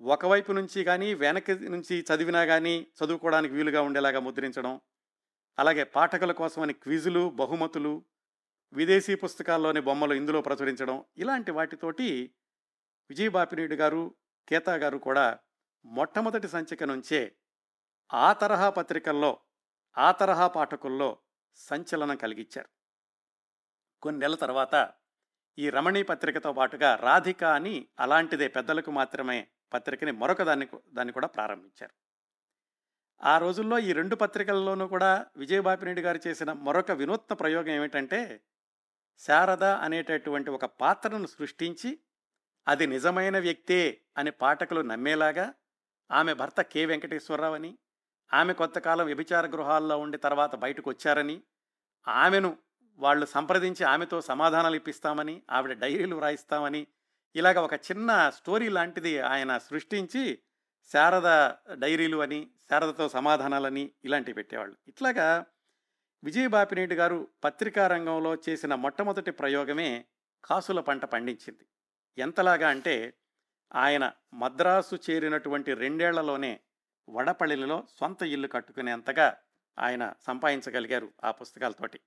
ఒకవైపు 0.00 0.52
నుంచి 0.52 0.84
కానీ 0.84 1.14
వెనక 1.14 1.50
నుంచి 1.50 2.00
చదివినా 2.00 2.46
కానీ 2.46 2.86
చదువుకోవడానికి 2.98 3.54
వీలుగా 3.54 3.82
ఉండేలాగా 3.82 4.20
ముద్రించడం 4.20 4.80
అలాగే 5.58 5.84
పాఠకుల 5.84 6.32
కోసమని 6.32 6.72
క్విజులు 6.72 7.30
బహుమతులు 7.30 8.04
విదేశీ 8.72 9.14
పుస్తకాల్లోని 9.14 9.80
బొమ్మలు 9.80 10.14
ఇందులో 10.14 10.40
ప్రచురించడం 10.40 11.04
ఇలాంటి 11.16 11.50
వాటితోటి 11.50 12.34
విజయబాపినేడు 13.10 13.74
గారు 13.74 14.14
గీతా 14.52 14.74
గారు 14.74 14.98
కూడా 14.98 15.38
మొట్టమొదటి 15.84 16.48
సంచిక 16.48 16.82
నుంచే 16.82 17.36
ఆ 18.14 18.32
తరహా 18.32 18.70
పత్రికల్లో 18.70 19.40
ఆ 19.98 20.12
తరహా 20.12 20.46
పాఠకుల్లో 20.46 21.18
సంచలనం 21.56 22.16
కలిగించారు 22.16 22.68
కొన్ని 24.02 24.20
నెలల 24.20 24.34
తర్వాత 24.34 24.92
ఈ 25.58 25.70
రమణి 25.70 26.02
పత్రికతో 26.02 26.52
పాటుగా 26.52 26.94
రాధిక 26.94 27.44
అని 27.44 27.88
అలాంటిదే 27.98 28.48
పెద్దలకు 28.48 28.90
మాత్రమే 28.90 29.48
పత్రికని 29.72 30.12
మరొక 30.12 30.42
దాన్ని 30.42 30.68
దాన్ని 30.92 31.12
కూడా 31.12 31.26
ప్రారంభించారు. 31.26 31.94
ఆ 33.20 33.38
రోజుల్లో 33.38 33.78
ఈ 33.78 33.92
రెండు 33.92 34.14
పత్రికల్లోనూ 34.14 34.86
కూడా 34.86 35.26
విజయబాపిరెడ్డి 35.36 36.02
గారు 36.02 36.20
చేసిన 36.26 36.52
మరొక 36.52 36.90
వినూత్న 36.90 37.34
ప్రయోగం 37.34 37.68
ఏమిటంటే 37.68 38.42
శారద 39.18 39.64
అనేటటువంటి 39.64 40.50
ఒక 40.50 40.64
పాత్రను 40.64 41.26
సృష్టించి 41.26 41.98
అది 42.66 42.86
నిజమైన 42.86 43.38
వ్యక్తే 43.38 44.00
అని 44.16 44.30
పాఠకులు 44.30 44.80
నమ్మేలాగా 44.80 45.54
ఆమె 46.10 46.32
భర్త 46.34 46.60
కె 46.60 46.84
వెంకటేశ్వరరావు 46.84 47.54
అని 47.54 47.78
ఆమె 48.32 48.52
కొంతకాలం 48.52 49.06
వ్యభిచార 49.06 49.46
గృహాల్లో 49.46 49.98
ఉండి 49.98 50.18
తర్వాత 50.18 50.54
బయటకు 50.54 50.90
వచ్చారని 50.90 51.42
ఆమెను 52.08 52.58
వాళ్ళు 52.98 53.26
సంప్రదించి 53.26 53.84
ఆమెతో 53.84 54.20
సమాధానాలు 54.20 54.76
ఇప్పిస్తామని 54.76 55.42
ఆవిడ 55.50 55.72
డైరీలు 55.72 56.16
వ్రాయిస్తామని 56.16 56.86
ఇలాగ 57.34 57.58
ఒక 57.58 57.74
చిన్న 57.74 58.30
స్టోరీ 58.30 58.68
లాంటిది 58.68 59.18
ఆయన 59.20 59.58
సృష్టించి 59.58 60.38
శారద 60.92 61.50
డైరీలు 61.74 62.16
అని 62.16 62.50
శారదతో 62.70 63.08
సమాధానాలని 63.08 63.92
ఇలాంటివి 64.04 64.34
పెట్టేవాళ్ళు. 64.34 64.76
ఇట్లాగా 64.88 65.46
విజయబాపినేటి 66.22 66.94
గారు 66.94 67.28
పత్రికా 67.44 67.86
రంగంలో 67.86 68.36
చేసిన 68.48 68.74
మొట్టమొదటి 68.74 69.30
ప్రయోగమే 69.30 70.04
కాసుల 70.44 70.80
పంట 70.80 71.04
పండించింది. 71.04 71.66
ఎంతలాగా 72.18 72.68
అంటే 72.68 73.14
ఆయన 73.74 74.12
మద్రాసు 74.34 74.98
చేరినటువంటి 75.10 75.74
రెండేళ్ళలోనే 75.74 76.60
వడపల్లిలో 77.08 77.86
సొంత 78.00 78.22
ఇల్లు 78.22 78.48
కట్టుకునేంతగా 78.48 79.36
ఆయన 79.78 80.12
సంపాదించగలిగారు 80.26 81.12
ఆ 81.24 81.30
పుస్తకాలతోటి. 81.30 82.00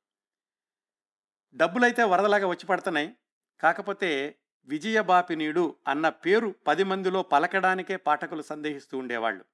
డబ్బులైతే 1.53 2.03
వరదలాగా 2.03 2.47
వచ్చి 2.47 2.65
పడుతున్నాయి. 2.65 3.15
కాకపోతే 3.59 4.35
విజయబాపినీడు 4.65 5.75
అన్న 5.87 6.09
పేరు 6.09 6.55
పది 6.67 6.83
మందిలో 6.83 7.23
పలకడానికే 7.23 7.95
పాఠకులు 7.95 8.41
సందేహిస్తూ 8.41 8.97
ఉండేవాళ్ళు. 8.97 9.45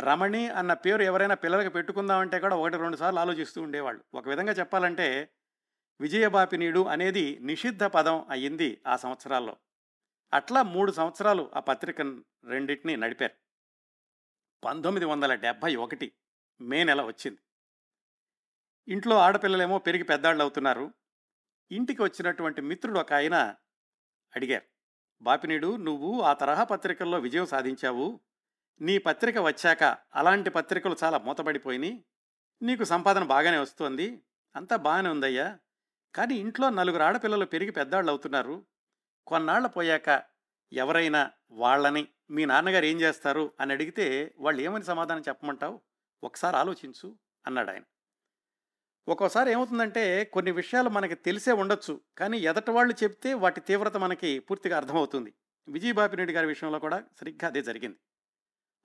రమణి 0.00 0.48
అన్న 0.48 0.72
పేరు 0.72 1.02
ఎవరైనా 1.02 1.34
పిల్లలకు 1.34 1.68
పెట్టుకుందామంటే 1.68 2.40
కూడా 2.40 2.56
ఒకటి 2.56 2.76
రెండు 2.76 2.96
సార్లు 2.96 3.20
ఆలోచిస్తూ 3.20 3.62
ఉండేవాళ్ళు. 3.62 4.04
ఒక 4.14 4.28
విధంగా 4.28 4.52
చెప్పాలంటే 4.52 5.30
విజయబాపినీడు 6.00 6.84
అనేది 6.84 7.38
నిషిద్ధ 7.40 7.84
పదం 7.84 8.26
అయ్యింది 8.30 8.82
ఆ 8.86 8.96
సంవత్సరాల్లో. 8.96 9.56
అట్లా 10.34 10.62
మూడు 10.62 10.92
సంవత్సరాలు 10.92 11.50
ఆ 11.54 11.60
పత్రిక 11.60 12.00
రెండింటిని 12.44 12.96
నడిపారు. 12.96 13.34
పంతొమ్మిది 14.64 15.04
వందల 15.04 15.34
డెబ్భై 15.34 15.76
ఒకటి 15.76 16.12
మే 16.60 16.84
నెల 16.84 17.02
వచ్చింది. 17.02 17.38
ఇంట్లో 18.88 19.18
ఆడపిల్లలేమో 19.18 19.78
పెరిగి 19.78 20.04
పెద్దాళ్ళు 20.04 20.42
అవుతున్నారు 20.42 20.94
ఇంటికి 21.70 22.02
వచ్చినటువంటి 22.02 22.60
మిత్రుడు 22.60 22.98
ఒక 22.98 23.12
ఆయన 23.12 23.54
అడిగారు 24.36 24.64
బాపినీడు 25.22 25.76
నువ్వు 25.76 26.20
ఆ 26.20 26.32
తరహా 26.32 26.64
పత్రికల్లో 26.64 27.18
విజయం 27.18 27.46
సాధించావు. 27.46 28.20
నీ 28.80 28.98
పత్రిక 28.98 29.38
వచ్చాక 29.38 29.84
అలాంటి 30.14 30.50
పత్రికలు 30.50 30.96
చాలా 31.04 31.18
మూతపడిపోయినాయి 31.18 32.04
నీకు 32.62 32.84
సంపాదన 32.84 33.24
బాగానే 33.24 33.58
వస్తోంది. 33.58 34.22
అంతా 34.56 34.76
బాగానే 34.76 35.08
ఉందయ్యా. 35.08 35.58
కానీ 36.14 36.34
ఇంట్లో 36.34 36.70
నలుగురు 36.70 37.02
ఆడపిల్లలు 37.02 37.46
పెరిగి 37.46 37.70
పెద్దాళ్ళు 37.70 38.10
అవుతున్నారు 38.10 38.56
కొన్నాళ్ళ 39.26 39.66
పోయాక 39.66 40.08
ఎవరైనా 40.72 41.30
వాళ్ళని 41.50 42.08
మీ 42.30 42.44
నాన్నగారు 42.44 42.84
ఏం 42.84 43.00
చేస్తారు? 43.00 43.52
అని 43.60 43.72
అడిగితే 43.72 44.34
వాళ్ళు 44.38 44.62
ఏమని 44.62 44.84
సమాధానం 44.84 45.22
చెప్పమంటావు? 45.28 45.76
ఒకసారి 46.22 46.56
ఆలోచించు 46.56 47.08
అన్నాడు 47.46 47.70
ఆయన 47.70 47.84
ఒక్కోసారి 49.08 49.52
ఏమవుతుందంటే 49.52 50.24
కొన్ని 50.24 50.50
విషయాలు 50.50 50.88
మనకి 50.88 51.14
తెలిసే 51.14 51.52
ఉండొచ్చు 51.52 52.00
కానీ 52.18 52.38
ఎదటి 52.38 52.70
వాళ్ళు 52.70 52.94
చెప్తే 53.02 53.34
వాటి 53.34 53.60
తీవ్రత 53.60 53.96
మనకి 53.96 54.38
పూర్తిగా 54.38 54.76
అర్థమవుతుంది. 54.76 55.34
విజయబాపిరెడ్డి 55.68 56.34
గారి 56.34 56.46
విషయంలో 56.46 56.78
కూడా 56.78 57.04
సరిగ్గా 57.20 57.48
అదే 57.48 57.62
జరిగింది. 57.62 57.98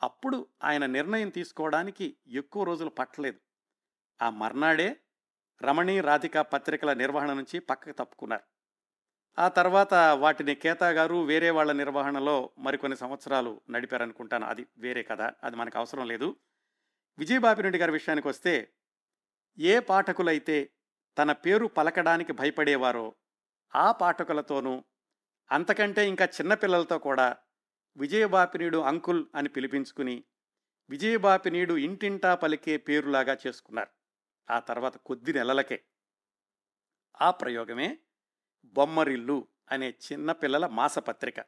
అప్పుడు 0.04 0.48
ఆయన 0.64 0.86
నిర్ణయం 0.86 1.30
తీసుకోవడానికి 1.30 2.18
ఎక్కువ 2.28 2.64
రోజులు 2.64 2.90
పట్టలేదు. 2.90 3.40
ఆ 4.22 4.30
మర్నాడే 4.30 4.90
రమణి 5.62 6.02
రాధిక 6.02 6.38
పత్రికల 6.38 6.94
నిర్వహణ 6.94 7.34
నుంచి 7.34 7.60
పక్కకు 7.60 7.92
తప్పుకున్నారు. 7.92 8.44
ఆ 9.40 9.48
తర్వాత 9.48 9.94
వాటిని 9.94 10.56
కేతా 10.56 10.90
గారు 10.90 11.24
వేరే 11.24 11.50
వాళ్ళ 11.50 11.72
నిర్వహణలో 11.72 12.50
మరికొన్ని 12.58 12.98
సంవత్సరాలు 12.98 13.62
నడిపారనుకుంటాను. 13.70 14.46
అది 14.46 14.66
వేరే 14.78 15.04
కథ 15.04 15.22
అది 15.22 15.56
మనకు 15.56 15.78
అవసరం 15.78 16.08
లేదు. 16.08 16.36
విజయబాపిరెడ్డి 17.18 17.80
గారి 17.80 17.92
విషయానికి 17.92 18.28
వస్తే 18.28 18.70
ఏ 19.60 19.80
పాఠకులైతే 19.80 20.70
తన 21.18 21.32
పేరు 21.32 21.66
పలకడానికి 21.66 22.34
భయపడేవారో 22.34 23.16
ఆ 23.76 23.92
పాఠకులతోనూ 23.92 24.84
అంతకంటే 25.52 26.08
ఇంకా 26.08 26.26
చిన్నపిల్లలతో 26.26 26.98
కూడా 26.98 27.38
విజయబాపినీడు 27.98 28.78
అంకుల్ 28.78 29.26
అని 29.36 29.50
పిలిపించుకుని 29.50 30.24
విజయబాపినీడు 30.90 31.78
ఇంటింటా 31.78 32.36
పలికే 32.36 32.78
పేరులాగా 32.78 33.38
చేసుకున్నారు. 33.48 34.03
ఆ 34.50 34.60
తర్వాత 34.60 34.98
కొద్ది 34.98 35.34
నెలలకే. 35.34 35.84
ఆ 37.22 37.32
ప్రయోగమే 37.32 37.98
బొమ్మరిల్లు 38.66 39.48
అనే 39.72 39.90
చిన్న 39.90 40.32
పిల్లల 40.32 40.68
మాసపత్రిక. 40.68 41.40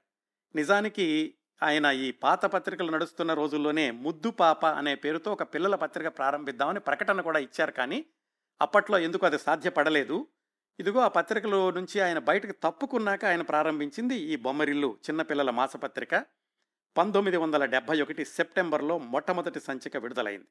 నిజానికి 0.56 1.36
ఆయన 1.64 1.86
ఈ 1.86 2.12
పాత 2.12 2.46
పత్రికలు 2.46 2.91
నడుస్తున్న 2.91 3.34
రోజుల్లోనే 3.34 3.91
ముద్దు 3.91 4.32
పాప 4.32 4.66
అనే 4.66 4.96
పేరుతో 4.96 5.34
ఒక 5.34 5.43
పిల్లల 5.43 5.76
పత్రిక 5.76 6.08
ప్రారంభిద్దామని 6.08 6.80
ప్రకటన 6.80 7.22
కూడా 7.22 7.39
ఇచ్చారు 7.39 7.72
కానీ 7.72 8.06
అప్పట్లో 8.62 9.00
ఎందుకు 9.00 9.26
అది 9.26 9.39
సాధ్యపడలేదు? 9.39 10.28
ఇదిగో 10.80 11.00
ఆ 11.00 11.08
పత్రికలో 11.08 11.72
నుంచి 11.72 12.00
ఆయన 12.00 12.20
బయటకు 12.20 12.52
తప్పుకున్నాక 12.52 13.26
ఆయన 13.26 13.41
ప్రారంభించింది 13.41 14.16
ఈ 14.16 14.36
బొమ్మరిల్లు 14.36 14.98
చిన్నపిల్లల 15.10 15.50
మాసపత్రిక. 15.50 16.26
పంతొమ్మిది 16.98 17.38
వందల 17.38 17.66
డెబ్భై 17.66 18.02
ఒకటి 18.02 18.26
సెప్టెంబర్లో 18.26 18.98
మొట్టమొదటి 18.98 19.60
సంచిక 19.60 19.98
విడుదలైంది. 19.98 20.48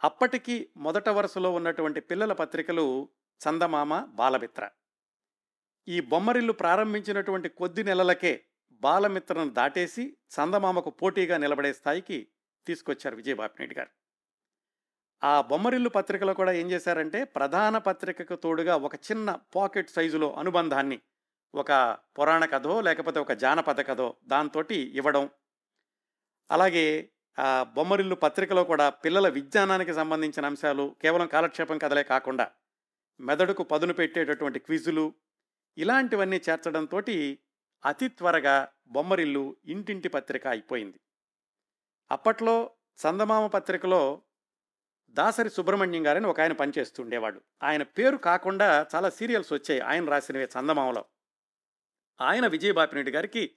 అప్పటికి 0.00 0.70
మొదట 0.76 1.08
వరుసలో 1.08 1.52
ఉన్నటువంటి 1.52 2.00
పిల్లల 2.00 2.32
పత్రికలు 2.32 3.08
చందమామ 3.40 4.04
బాలమిత్ర. 4.04 4.68
ఈ 5.88 6.00
బొమ్మరిల్లు 6.00 6.52
ప్రారంభించినటువంటి 6.52 7.48
కొద్ది 7.48 7.84
నెలలకే 7.84 8.44
బాలమిత్రను 8.70 9.50
దాటేసి 9.50 10.16
చందమామకు 10.30 10.90
పోటీగా 10.90 11.36
నిలబడే 11.36 11.72
స్థాయికి 11.72 12.28
తీసుకొచ్చారు 12.66 13.16
విజయబాపిరెడ్డి 13.16 13.74
గారు. 13.74 13.90
ఆ 15.22 15.40
బొమ్మరిల్లు 15.40 15.88
పత్రికలో 15.88 16.34
కూడా 16.34 16.52
ఏం 16.52 16.70
చేశారంటే 16.70 17.24
ప్రధాన 17.24 17.78
పత్రికకు 17.78 18.36
తోడుగా 18.36 18.76
ఒక 18.76 18.94
చిన్న 18.94 19.38
పాకెట్ 19.54 19.90
సైజులో 19.90 20.32
అనుబంధాన్ని 20.32 21.00
ఒక 21.54 21.98
పురాణ 22.18 22.44
కథో 22.44 22.80
లేకపోతే 22.80 23.20
ఒక 23.20 23.32
జానపద 23.32 23.80
కథో 23.80 24.16
దాంతో 24.24 24.64
ఇవ్వడం 24.70 25.30
అలాగే 26.50 27.10
బొమ్మరిల్లు 27.62 28.14
పత్రికలో 28.14 28.64
కూడా 28.64 28.90
పిల్లల 28.90 29.28
విజ్ఞానానికి 29.28 29.94
సంబంధించిన 29.94 30.46
అంశాలు 30.46 30.96
కేవలం 31.02 31.26
కాలక్షేపం 31.26 31.78
కథలే 31.78 32.02
కాకుండా 32.02 32.50
మెదడుకు 33.20 33.62
పదును 33.62 33.94
పెట్టేటటువంటి 33.94 34.58
క్విజులు 34.58 35.14
ఇలాంటివన్నీ 35.78 36.36
చేర్చడంతో 36.36 36.98
అతి 37.84 38.08
త్వరగా 38.08 38.68
బొమ్మరిల్లు 38.86 39.56
ఇంటింటి 39.64 40.08
పత్రిక 40.08 40.46
అయిపోయింది. 40.46 41.00
అప్పట్లో 42.10 42.70
చందమామ 43.06 43.46
పత్రికలో 43.46 44.22
దాసరి 45.10 45.50
సుబ్రహ్మణ్యం 45.50 46.06
గారని 46.06 46.26
ఒక 46.26 46.40
ఆయన 46.40 46.52
పనిచేస్తుండేవాడు 46.52 47.40
ఆయన 47.62 47.82
పేరు 47.82 48.16
కాకుండా 48.16 48.86
చాలా 48.94 49.10
సీరియల్స్ 49.10 49.52
వచ్చాయి 49.52 49.80
ఆయన 49.80 50.08
రాసినవి 50.08 50.44
చందమామలో. 50.44 51.04
ఆయన 52.20 52.46
విజయబాపిరెడ్డి 52.46 53.12
గారికి 53.12 53.50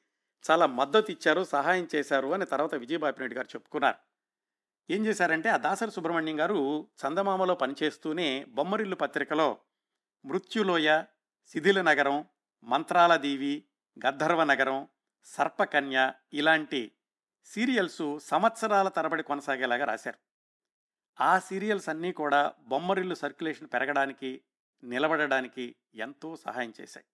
చాలా 0.50 0.66
మద్దతు 0.66 1.12
ఇచ్చారు 1.12 1.44
సహాయం 1.44 1.88
చేశారు 1.96 2.28
అని 2.28 2.46
తర్వాత 2.46 2.76
విజయబాపిరెడ్డి 2.76 3.36
గారు 3.36 3.48
చెప్పుకున్నారు. 3.48 3.98
ఏం 4.90 5.06
చేశారంటే 5.06 5.50
ఆ 5.50 5.58
దాసరి 5.58 5.92
సుబ్రహ్మణ్యం 5.92 6.40
గారు 6.40 6.90
చందమామలో 7.06 7.56
పనిచేస్తూనే 7.56 8.46
బొమ్మరిల్లు 8.46 8.96
పత్రికలో 8.96 9.58
మృత్యులోయ 10.26 11.04
శిథిల 11.48 11.82
నగరం 11.82 12.26
మంత్రాల 12.64 13.16
దీవి 13.16 13.66
గద్ధర్వ 14.06 14.44
నగరం 14.44 14.88
సర్పకన్య 15.24 16.14
ఇలాంటి 16.34 16.92
సీరియల్స్ 17.46 18.20
సంవత్సరాల 18.20 18.88
తరబడి 18.88 19.24
కొనసాగేలాగా 19.24 19.86
రాశారు. 19.86 20.20
ఆ 21.22 21.40
సీరియల్స్ 21.40 21.90
అన్నీ 21.90 22.12
కూడా 22.12 22.54
బొమ్మరిల్లు 22.60 23.16
సర్క్యులేషన్ 23.16 23.68
పెరగడానికి 23.74 24.42
నిలబడడానికి 24.84 25.76
ఎంతో 25.96 26.36
సహాయం 26.36 26.74
చేశాయి. 26.82 27.06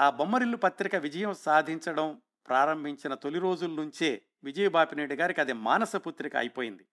ఆ 0.00 0.10
బొమ్మరిల్లు 0.10 0.56
పత్రిక 0.56 0.96
విజయం 0.96 1.34
సాధించడం 1.34 2.22
ప్రారంభించిన 2.48 3.14
తొలి 3.14 3.38
రోజుల 3.38 3.70
నుంచే 3.70 4.22
విజయబాపినేడు 4.44 5.14
గారికి 5.14 5.40
అది 5.40 5.52
మానస 5.52 5.96
పుత్రిక 5.96 6.36
అయిపోయింది. 6.36 6.86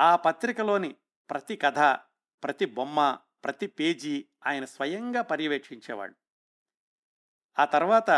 ఆ 0.00 0.16
పత్రికలోని 0.16 0.96
ప్రతి 1.30 1.56
కథ 1.56 1.78
ప్రతి 2.42 2.66
బొమ్మ 2.66 3.18
ప్రతి 3.44 3.66
పేజీ 3.66 4.26
ఆయన 4.46 4.64
స్వయంగా 4.64 5.22
పర్యవేక్షించేవాడు 5.22 6.14
ఆ 7.58 7.64
తర్వాత 7.64 8.10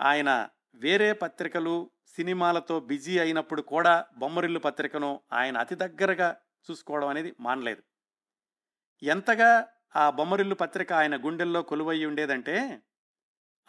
ఆయన 0.00 0.48
వేరే 0.74 1.12
పత్రికలు 1.12 1.90
సినిమాలతో 2.06 2.80
బిజీ 2.80 3.18
అయినప్పుడు 3.18 3.62
కూడా 3.62 4.06
బొమ్మరిల్లు 4.16 4.58
పత్రికను 4.58 5.20
ఆయన 5.32 5.58
అతి 5.58 5.74
దగ్గరగా 5.74 6.36
చూసుకోవడం 6.70 7.08
అనేది 7.08 7.34
మానలేదు. 7.40 7.82
ఎంతగా 9.02 9.68
ఆ 9.96 10.10
బొమ్మరిల్లు 10.10 10.54
పత్రిక 10.54 10.92
ఆయన 10.92 11.26
గుండెల్లో 11.26 11.62
కొలువయ్యి 11.62 12.06
ఉండేదంటే 12.06 12.82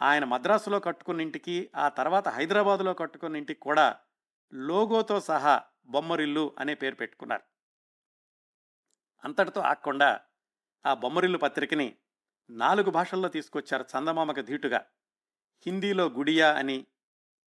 ఆయన 0.02 0.24
మద్రాసులో 0.24 0.80
కట్టుకున్న 0.80 1.20
ఇంటికి 1.20 1.70
ఆ 1.76 1.88
తర్వాత 1.88 2.28
హైదరాబాదులో 2.28 2.94
కట్టుకున్న 2.94 3.36
ఇంటికి 3.36 3.60
కూడా 3.60 4.00
లోగోతో 4.54 5.20
సహా 5.20 5.62
బొమ్మరిల్లు 5.86 6.54
అనే 6.58 6.74
పేరు 6.74 6.94
పెట్టుకున్నారు. 6.94 7.42
అంతటితో 9.24 9.60
ఆకుండా 9.60 10.20
ఆ 10.86 10.94
బొమ్మరిల్లు 10.94 11.38
పత్రికని 11.38 11.96
నాలుగు 12.50 12.90
భాషల్లో 12.90 13.28
తీసుకొచ్చారు 13.28 13.82
చందమామకు 13.82 14.40
ధీటుగా. 14.40 14.86
హిందీలో 15.66 16.06
గుడియా 16.06 16.56
అని 16.56 16.86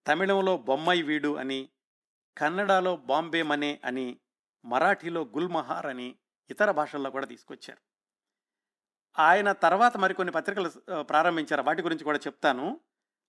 తమిళంలో 0.07 0.57
బొమ్మై 0.59 1.03
వీడు 1.03 1.37
అని 1.37 1.69
కన్నడలో 2.39 2.97
బాంబే 2.97 3.43
మనే 3.43 3.81
అని 3.85 4.21
మరాఠీలో 4.65 5.23
గుల్మహార్ 5.25 5.87
అని 5.87 6.19
ఇతర 6.51 6.71
భాషల్లో 6.71 7.11
కూడా 7.11 7.27
తీసుకొచ్చారు. 7.27 7.88
ఆయన 9.19 9.53
తర్వాత 9.53 9.97
మరికొన్ని 9.97 10.33
పత్రికలు 10.33 11.03
ప్రారంభించారు. 11.03 11.63
వాటి 11.63 11.83
గురించి 11.83 12.05
కూడా 12.05 12.19
చెప్తాను. 12.19 12.81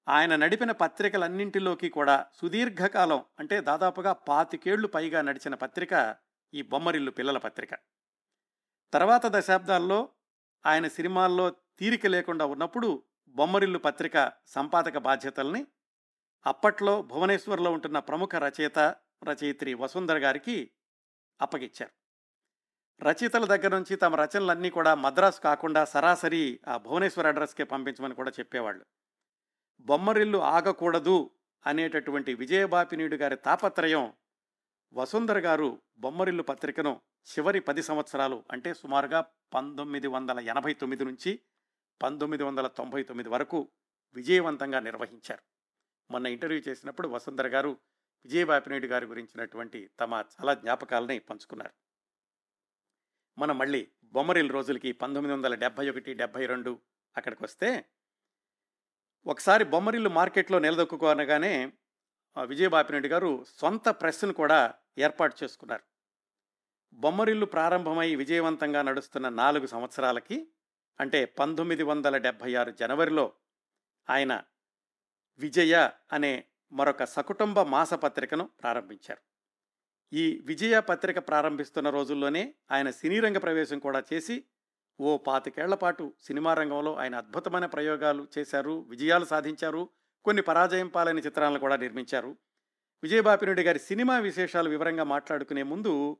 ఆయన 0.07 0.35
నడిపిన 0.35 0.71
పత్రికలన్నింటిలోకి 0.71 1.89
కూడా 1.89 2.25
సుదీర్ఘకాలం 2.33 3.23
అంటే 3.39 3.61
దాదాపుగా 3.61 4.13
పాతికేళ్ళు 4.13 4.87
పైగా 4.87 5.21
నడిచిన 5.21 5.55
పత్రిక 5.55 6.15
ఈ 6.53 6.61
బొమ్మరిల్లు 6.61 7.11
పిల్లల 7.11 7.37
పత్రిక. 7.37 7.69
తర్వాత 8.93 9.25
దశాబ్దాల్లో 9.25 10.09
ఆయన 10.65 10.87
సినిమాల్లో 10.87 11.49
తీరిక 11.49 12.07
లేకుండా 12.07 12.45
ఉన్నప్పుడు 12.45 13.03
బొమ్మరిల్లు 13.27 13.79
పత్రిక 13.79 14.31
సంపాదక 14.45 14.97
బాధ్యతల్ని 14.97 15.65
అప్పట్లో 16.45 17.01
భువనేశ్వర్లో 17.01 17.71
ఉంటున్న 17.71 17.99
ప్రముఖ 17.99 18.35
రచయిత 18.35 18.79
రచయిత్రి 19.23 19.73
వసుంధర 19.73 20.17
గారికి 20.17 20.71
అప్పగిచ్చారు. 21.41 21.98
రచయితల 23.03 23.45
దగ్గర 23.45 23.75
నుంచి 23.75 23.95
తమ 23.95 24.15
రచనలన్నీ 24.15 24.69
కూడా 24.69 24.95
మద్రాసు 24.95 25.41
కాకుండా 25.41 25.85
సరాసరి 25.85 26.59
ఆ 26.67 26.77
భువనేశ్వర్ 26.77 27.27
అడ్రస్కే 27.27 27.63
పంపించమని 27.63 28.15
కూడా 28.15 28.29
చెప్పేవాళ్ళు. 28.29 28.85
బొమ్మరిల్లు 29.79 30.37
ఆగకూడదు 30.37 31.29
అనేటటువంటి 31.65 32.33
విజయబాపినీయుడు 32.33 33.15
గారి 33.15 33.35
తాపత్రయం 33.35 34.13
వసుంధర 34.93 35.39
గారు 35.39 35.81
బొమ్మరిల్లు 35.97 36.43
పత్రికను 36.43 37.01
చివరి 37.27 37.59
పది 37.59 37.83
సంవత్సరాలు 37.83 38.43
అంటే 38.51 38.73
సుమారుగా 38.73 39.25
పంతొమ్మిది 39.53 40.07
వందల 40.07 40.39
ఎనభై 40.39 40.73
తొమ్మిది 40.73 41.05
నుంచి 41.05 41.39
పంతొమ్మిది 42.01 42.43
వందల 42.43 42.67
తొంభై 42.67 43.03
తొమ్మిది 43.03 43.29
వరకు 43.29 43.69
విజయవంతంగా 44.15 44.79
నిర్వహించారు. 44.79 45.43
మొన్న 46.11 46.27
ఇంటర్వ్యూ 46.27 46.61
చేసినప్పుడు 46.67 47.07
వసుంధర 47.07 47.47
గారు 47.47 47.77
విజయబాపినేడు 48.25 48.87
గారి 48.87 49.05
గురించినటువంటి 49.05 49.89
తమ 49.99 50.13
చాలా 50.13 50.53
జ్ఞాపకాలని 50.53 51.19
పంచుకున్నారు. 51.19 51.88
మనం 53.39 53.57
మళ్ళీ 53.57 53.81
బొమ్మరిల్ 54.13 54.49
రోజులకి 54.49 54.91
పంతొమ్మిది 54.93 55.33
వందల 55.33 55.55
డెబ్భై 55.55 55.89
ఒకటి 55.89 56.13
డెబ్భై 56.13 56.45
రెండు 56.45 56.71
అక్కడికి 57.15 57.43
వస్తే 57.43 57.69
ఒకసారి 59.25 59.63
బొమ్మరిల్లు 59.63 60.09
మార్కెట్లో 60.09 60.59
నిలదొక్కుకోనగానే 60.59 61.53
ఆ, 62.37 62.43
విజయబాపిరెడ్డి 62.43 63.07
గారు 63.07 63.29
సొంత 63.57 63.89
ప్రెస్ను 64.01 64.33
కూడా 64.33 64.59
ఏర్పాటు 64.97 65.43
చేసుకున్నారు. 65.43 65.83
బొమ్మరిల్లు 66.93 67.45
ప్రారంభమై 67.45 68.15
విజయవంతంగా 68.15 68.81
నడుస్తున్న 68.81 69.29
నాలుగు 69.35 69.67
సంవత్సరాలకి 69.67 70.37
అంటే 70.99 71.25
పంతొమ్మిది 71.37 71.83
వందల 71.83 72.17
డెబ్భై 72.17 72.55
ఆరు 72.55 72.71
జనవరిలో 72.71 73.25
ఆయన 74.07 74.33
విజయ 75.39 75.73
అనే 76.11 76.31
మరొక 76.71 77.03
సకుటుంబ 77.05 77.61
మాసపత్రికను 77.67 78.45
ప్రారంభించారు. 78.59 79.21
ఈ 80.13 80.41
విజయ 80.45 80.79
పత్రిక 80.79 81.27
ప్రారంభిస్తున్న 81.27 81.89
రోజుల్లోనే 81.89 82.53
ఆయన 82.71 82.89
సినీ 82.89 83.19
రంగ 83.19 83.37
ప్రవేశం 83.37 83.79
కూడా 83.79 84.03
చేసి 84.13 84.43
ఓ 84.99 85.17
పాతికేళ్ళ 85.17 85.73
పాటు 85.73 86.13
సినిమా 86.21 86.53
రంగంలో 86.53 86.95
ఆయన 86.95 87.15
అద్భుతమైన 87.15 87.65
ప్రయోగాలు 87.65 88.27
చేశారు 88.37 88.79
విజయాలు 88.79 89.25
సాధించారు 89.25 89.89
కొన్ని 90.25 90.41
పరాజయం 90.41 90.87
పాలైన 90.87 91.19
చిత్రాలను 91.19 91.59
కూడా 91.59 91.75
నిర్మించారు. 91.75 92.37
విజయబాపినుడి 93.03 93.61
గారి 93.61 93.79
సినిమా 93.79 94.19
విశేషాలు 94.19 94.69
వివరంగా 94.69 95.03
మాట్లాడుకునే 95.03 95.63
ముందు 95.63 96.17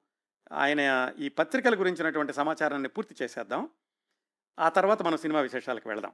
ఆయన 0.52 1.14
ఈ 1.20 1.30
పత్రికల 1.30 1.80
గురించినటువంటి 1.80 2.34
సమాచారాన్ని 2.34 2.90
పూర్తి 2.90 3.16
చేసేద్దాం. 3.22 3.70
ఆ 4.60 4.70
తర్వాత 4.70 5.02
మనం 5.02 5.18
సినిమా 5.18 5.42
విశేషాలకు 5.42 5.90
వెళదాం. 5.90 6.14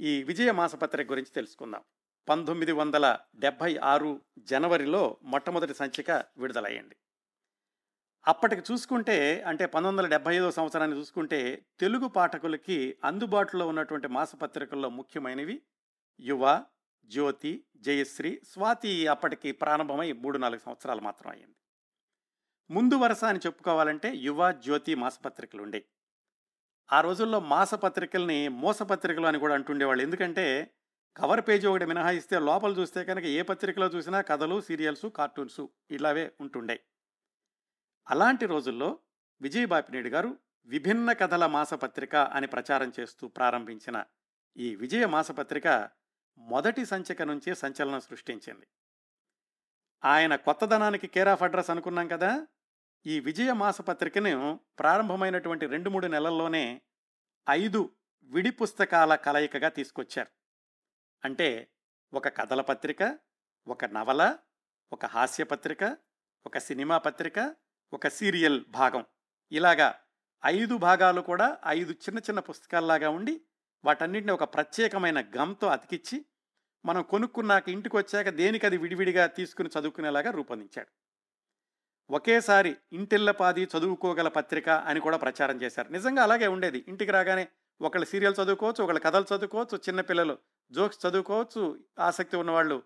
ఈ 0.00 0.22
విజయ 0.22 0.52
మాసపత్రిక 0.52 1.10
గురించి 1.10 1.32
తెలుసుకుందాం. 1.34 1.82
పంతొమ్మిది 2.28 2.72
వందల 2.72 3.18
డెబ్భై 3.36 3.76
ఆరు 3.76 4.20
జనవరిలో 4.38 5.18
మొట్టమొదటి 5.22 5.74
సంచిక 5.74 6.10
విడుదలయ్యింది. 6.10 6.96
అప్పటికి 8.28 8.72
చూసుకుంటే 8.72 9.42
అంటే 9.42 9.66
పంతొమ్మిది 9.66 9.96
వందల 9.96 10.10
డెబ్బై 10.10 10.36
ఐదో 10.36 10.50
సంవత్సరాన్ని 10.50 10.96
చూసుకుంటే 10.96 11.66
తెలుగు 11.80 12.08
పాఠకులకి 12.08 12.96
అందుబాటులో 13.04 13.68
ఉన్నటువంటి 13.68 14.08
మాసపత్రికల్లో 14.08 14.88
ముఖ్యమైనవి 14.88 15.62
యువ 16.20 16.64
జ్యోతి 17.04 17.64
జయశ్రీ 17.76 18.40
స్వాతి 18.52 19.06
అప్పటికి 19.06 19.52
ప్రారంభమై 19.52 20.12
మూడు 20.12 20.38
నాలుగు 20.38 20.60
సంవత్సరాలు 20.60 21.00
మాత్రం 21.00 21.30
అయ్యింది. 21.32 21.56
ముందు 22.70 22.94
వరుస 22.94 23.24
అని 23.24 23.38
చెప్పుకోవాలంటే 23.38 24.14
యువ 24.14 24.52
జ్యోతి 24.52 24.94
మాసపత్రికలు 24.94 25.62
ఉండే 25.62 25.84
ఆ 26.92 27.00
రోజుల్లో 27.00 27.40
మాసపత్రికల్ని 27.40 28.48
మోసపత్రికలు 28.48 29.26
అని 29.26 29.38
కూడా 29.38 29.54
అంటుండేవాళ్ళు. 29.54 30.02
ఎందుకంటే 30.02 30.70
కవర్ 31.16 31.40
పేజీ 31.48 31.66
ఒకటి 31.66 31.84
మినహాయిస్తే 31.84 32.38
లోపల 32.38 32.72
చూస్తే 32.72 33.04
కనుక 33.04 33.24
ఏ 33.24 33.42
పత్రికలో 33.42 33.86
చూసినా 33.86 34.20
కథలు 34.20 34.60
సీరియల్స్ 34.60 35.10
కార్టూన్స్ 35.10 35.66
ఇలావే 35.90 36.32
ఉంటుండే. 36.40 36.80
అలాంటి 38.10 38.46
రోజుల్లో 38.46 38.98
విజయ్ 39.40 39.66
బాపినేడు 39.66 40.08
గారు 40.08 40.38
విభిన్న 40.66 41.12
కథల 41.12 41.46
మాసపత్రిక 41.46 42.16
అని 42.16 42.46
ప్రచారం 42.46 42.92
చేస్తూ 43.00 43.28
ప్రారంభించిన 43.28 44.04
ఈ 44.56 44.74
విజయ 44.74 45.06
మాసపత్రిక 45.06 45.90
మొదటి 46.38 46.86
సంచిక 46.86 47.22
నుంచే 47.22 47.54
సంచలనం 47.54 48.00
సృష్టించింది. 48.00 48.66
ఆయన 50.04 50.36
కొత్తదనానికి 50.36 51.06
కేర్ 51.06 51.28
ఆఫ్ 51.28 51.42
అడ్రస్ 51.42 51.70
అనుకున్నాం 51.70 52.08
కదా? 52.08 52.46
ఈ 53.06 53.20
విజయ 53.20 53.52
మాసపత్రికను 53.52 54.60
ప్రారంభమైనటువంటి 54.78 55.66
రెండు 55.66 55.90
మూడు 55.90 56.06
నెలల్లోనే 56.06 56.82
ఐదు 57.50 57.90
విడి 58.22 58.50
పుస్తకాల 58.50 59.14
కలయికగా 59.14 59.68
తీసుకొచ్చారు. 59.68 60.41
అంటే 61.24 61.70
ఒక 62.14 62.28
కథల 62.28 62.60
పత్రిక 62.60 63.18
ఒక 63.68 63.84
నవల 63.84 64.38
ఒక 64.92 65.06
హాస్య 65.06 65.44
పత్రిక 65.44 65.96
ఒక 66.46 66.58
సినిమా 66.58 66.98
పత్రిక 66.98 67.54
ఒక 67.92 68.08
సీరియల్ 68.08 68.64
భాగం. 68.68 69.04
ఇలాగా 69.52 70.00
ఐదు 70.46 70.76
భాగాలు 70.76 71.20
కూడా 71.20 71.58
ఐదు 71.66 71.92
చిన్న 71.92 72.18
చిన్న 72.18 72.40
పుస్తకాల్లాగా 72.40 73.10
ఉండి 73.10 73.40
వాటన్నిటిని 73.84 74.32
ఒక 74.32 74.44
ప్రత్యేకమైన 74.54 75.20
గమ్తో 75.20 75.66
అతికిచ్చి 75.66 76.24
మనం 76.84 77.02
కొనుక్కున్నాక 77.02 77.68
ఇంటికి 77.68 77.96
వచ్చాక 77.96 78.28
దేనికి 78.28 78.66
అది 78.66 78.76
విడివిడిగా 78.76 79.26
తీసుకుని 79.26 79.70
చదువుకునేలాగా 79.80 80.30
రూపొందించాడు. 80.30 80.88
ఒకేసారి 82.12 82.76
ఇంటిల్లపాది 82.92 83.68
చదువుకోగల 83.78 84.28
పత్రిక 84.28 84.68
అని 84.68 85.00
కూడా 85.00 85.16
ప్రచారం 85.16 85.62
చేశారు. 85.62 85.88
నిజంగా 85.88 86.22
అలాగే 86.22 86.46
ఉండేది. 86.46 86.84
ఇంటికి 86.88 87.10
రాగానే 87.10 87.48
ఒకళ్ళు 87.80 88.06
సీరియల్ 88.06 88.34
చదువుకోవచ్చు 88.42 88.84
ఒకళ్ళు 88.84 89.00
కథలు 89.00 89.24
చదువుకోవచ్చు 89.36 89.78
చిన్నపిల్లలు 89.78 90.38
జోక్స్ 90.72 91.06
చదువుకోవచ్చు 91.06 91.78
ఆసక్తి 91.98 92.36
ఉన్నవాళ్ళు 92.36 92.82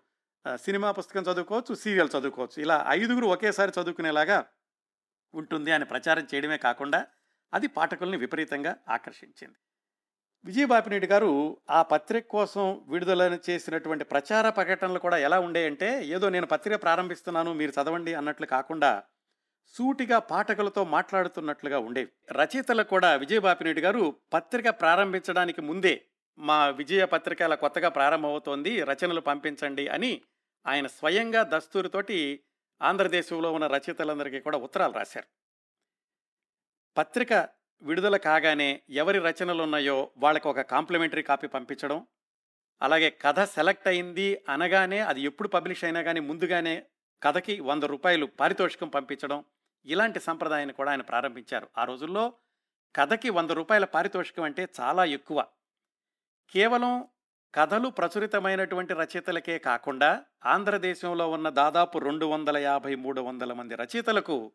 సినిమా 0.55 0.91
పుస్తకం 0.91 1.21
చదువుకోవచ్చు 1.21 1.75
సీరియల్ 1.75 2.09
చదువుకోవచ్చు. 2.17 2.61
ఇలా 2.61 2.85
ఐదుగురు 2.87 3.25
ఒకేసారి 3.25 3.71
చదువుకునేలాగా 3.81 4.45
ఉంటుంది 5.33 5.71
అని 5.71 5.85
ప్రచారం 5.85 6.27
చేయడమే 6.33 6.57
కాకుండా 6.57 7.07
అది 7.53 7.67
పాఠకుల్ని 7.67 8.17
విపరీతంగా 8.17 8.75
ఆకర్షించింది. 8.89 9.55
విజయబాపినేటి 10.45 11.07
గారు 11.07 11.57
ఆ 11.69 11.81
పత్రిక 11.81 12.25
కోసం 12.25 12.85
విడుదల 12.87 13.39
చేసినటువంటి 13.49 14.03
ప్రచార 14.03 14.49
ప్రకటనలు 14.49 14.99
కూడా 14.99 15.17
ఎలా 15.17 15.39
ఉండేయంటే 15.39 16.05
ఏదో 16.05 16.29
నేను 16.29 16.45
పత్రిక 16.45 16.81
ప్రారంభిస్తున్నాను 16.81 17.53
మీరు 17.53 17.81
చదవండి 17.81 18.13
అన్నట్లు 18.13 18.45
కాకుండా 18.45 19.03
సూటిగా 19.67 20.19
పాఠకులతో 20.19 20.85
మాట్లాడుతున్నట్లుగా 20.85 21.79
ఉండేవి. 21.79 22.11
రచయితలకు 22.31 22.89
కూడా 22.89 23.15
విజయబాపినేటి 23.15 23.81
గారు 23.81 24.15
పత్రిక 24.33 24.69
ప్రారంభించడానికి 24.69 25.61
ముందే 25.61 26.05
మా 26.39 26.67
విజయ 26.67 27.05
పత్రిక 27.05 27.53
కొత్తగా 27.53 27.89
ప్రారంభమవుతోంది 27.89 28.83
రచనలు 28.83 29.21
పంపించండి 29.21 29.87
అని 29.87 30.21
ఆయన 30.67 30.87
స్వయంగా 30.87 31.45
దస్తూరితోటి 31.47 32.43
ఆంధ్రదేశంలో 32.81 33.53
ఉన్న 33.53 33.67
రచయితలందరికీ 33.67 34.39
కూడా 34.39 34.57
ఉత్తరాలు 34.57 34.93
రాశారు. 34.93 35.27
పత్రిక 36.97 37.33
విడుదల 37.81 38.17
కాగానే 38.17 38.81
ఎవరి 38.89 39.19
రచనలు 39.19 39.63
ఉన్నాయో 39.63 40.11
వాళ్ళకి 40.17 40.47
ఒక 40.47 40.61
కాంప్లిమెంటరీ 40.61 41.21
కాపీ 41.21 41.47
పంపించడం 41.47 42.07
అలాగే 42.81 43.09
కథ 43.09 43.43
సెలెక్ట్ 43.43 43.87
అయింది 43.87 44.45
అనగానే 44.49 44.99
అది 44.99 45.21
ఎప్పుడు 45.21 45.47
పబ్లిష్ 45.47 45.83
అయినా 45.83 46.01
కానీ 46.01 46.19
ముందుగానే 46.19 46.85
కథకి 47.23 47.59
వంద 47.59 47.83
రూపాయలు 47.83 48.25
పారితోషికం 48.25 48.87
పంపించడం 48.89 49.45
ఇలాంటి 49.85 50.19
సంప్రదాయాన్ని 50.19 50.73
కూడా 50.73 50.91
ఆయన 50.91 51.01
ప్రారంభించారు. 51.01 51.69
ఆ 51.77 51.83
రోజుల్లో 51.83 52.33
కథకి 52.95 53.29
వంద 53.29 53.51
రూపాయల 53.51 53.85
పారితోషికం 53.85 54.43
అంటే 54.43 54.67
చాలా 54.79 55.05
ఎక్కువ. 55.05 55.45
కేవలం 56.49 57.07
కథలు 57.55 57.89
ప్రచురితమైనటువంటి 57.89 58.93
రచయితలకే 58.93 59.59
కాకుండా 59.59 60.23
ఆంధ్రదేశంలో 60.45 61.29
ఉన్న 61.29 61.49
దాదాపు 61.49 61.97
రెండు 61.97 62.25
వందల 62.25 62.57
యాభై 62.57 62.95
మూడు 62.95 63.21
వందల 63.21 63.53
మంది 63.53 63.75
రచయితలకు 63.75 64.51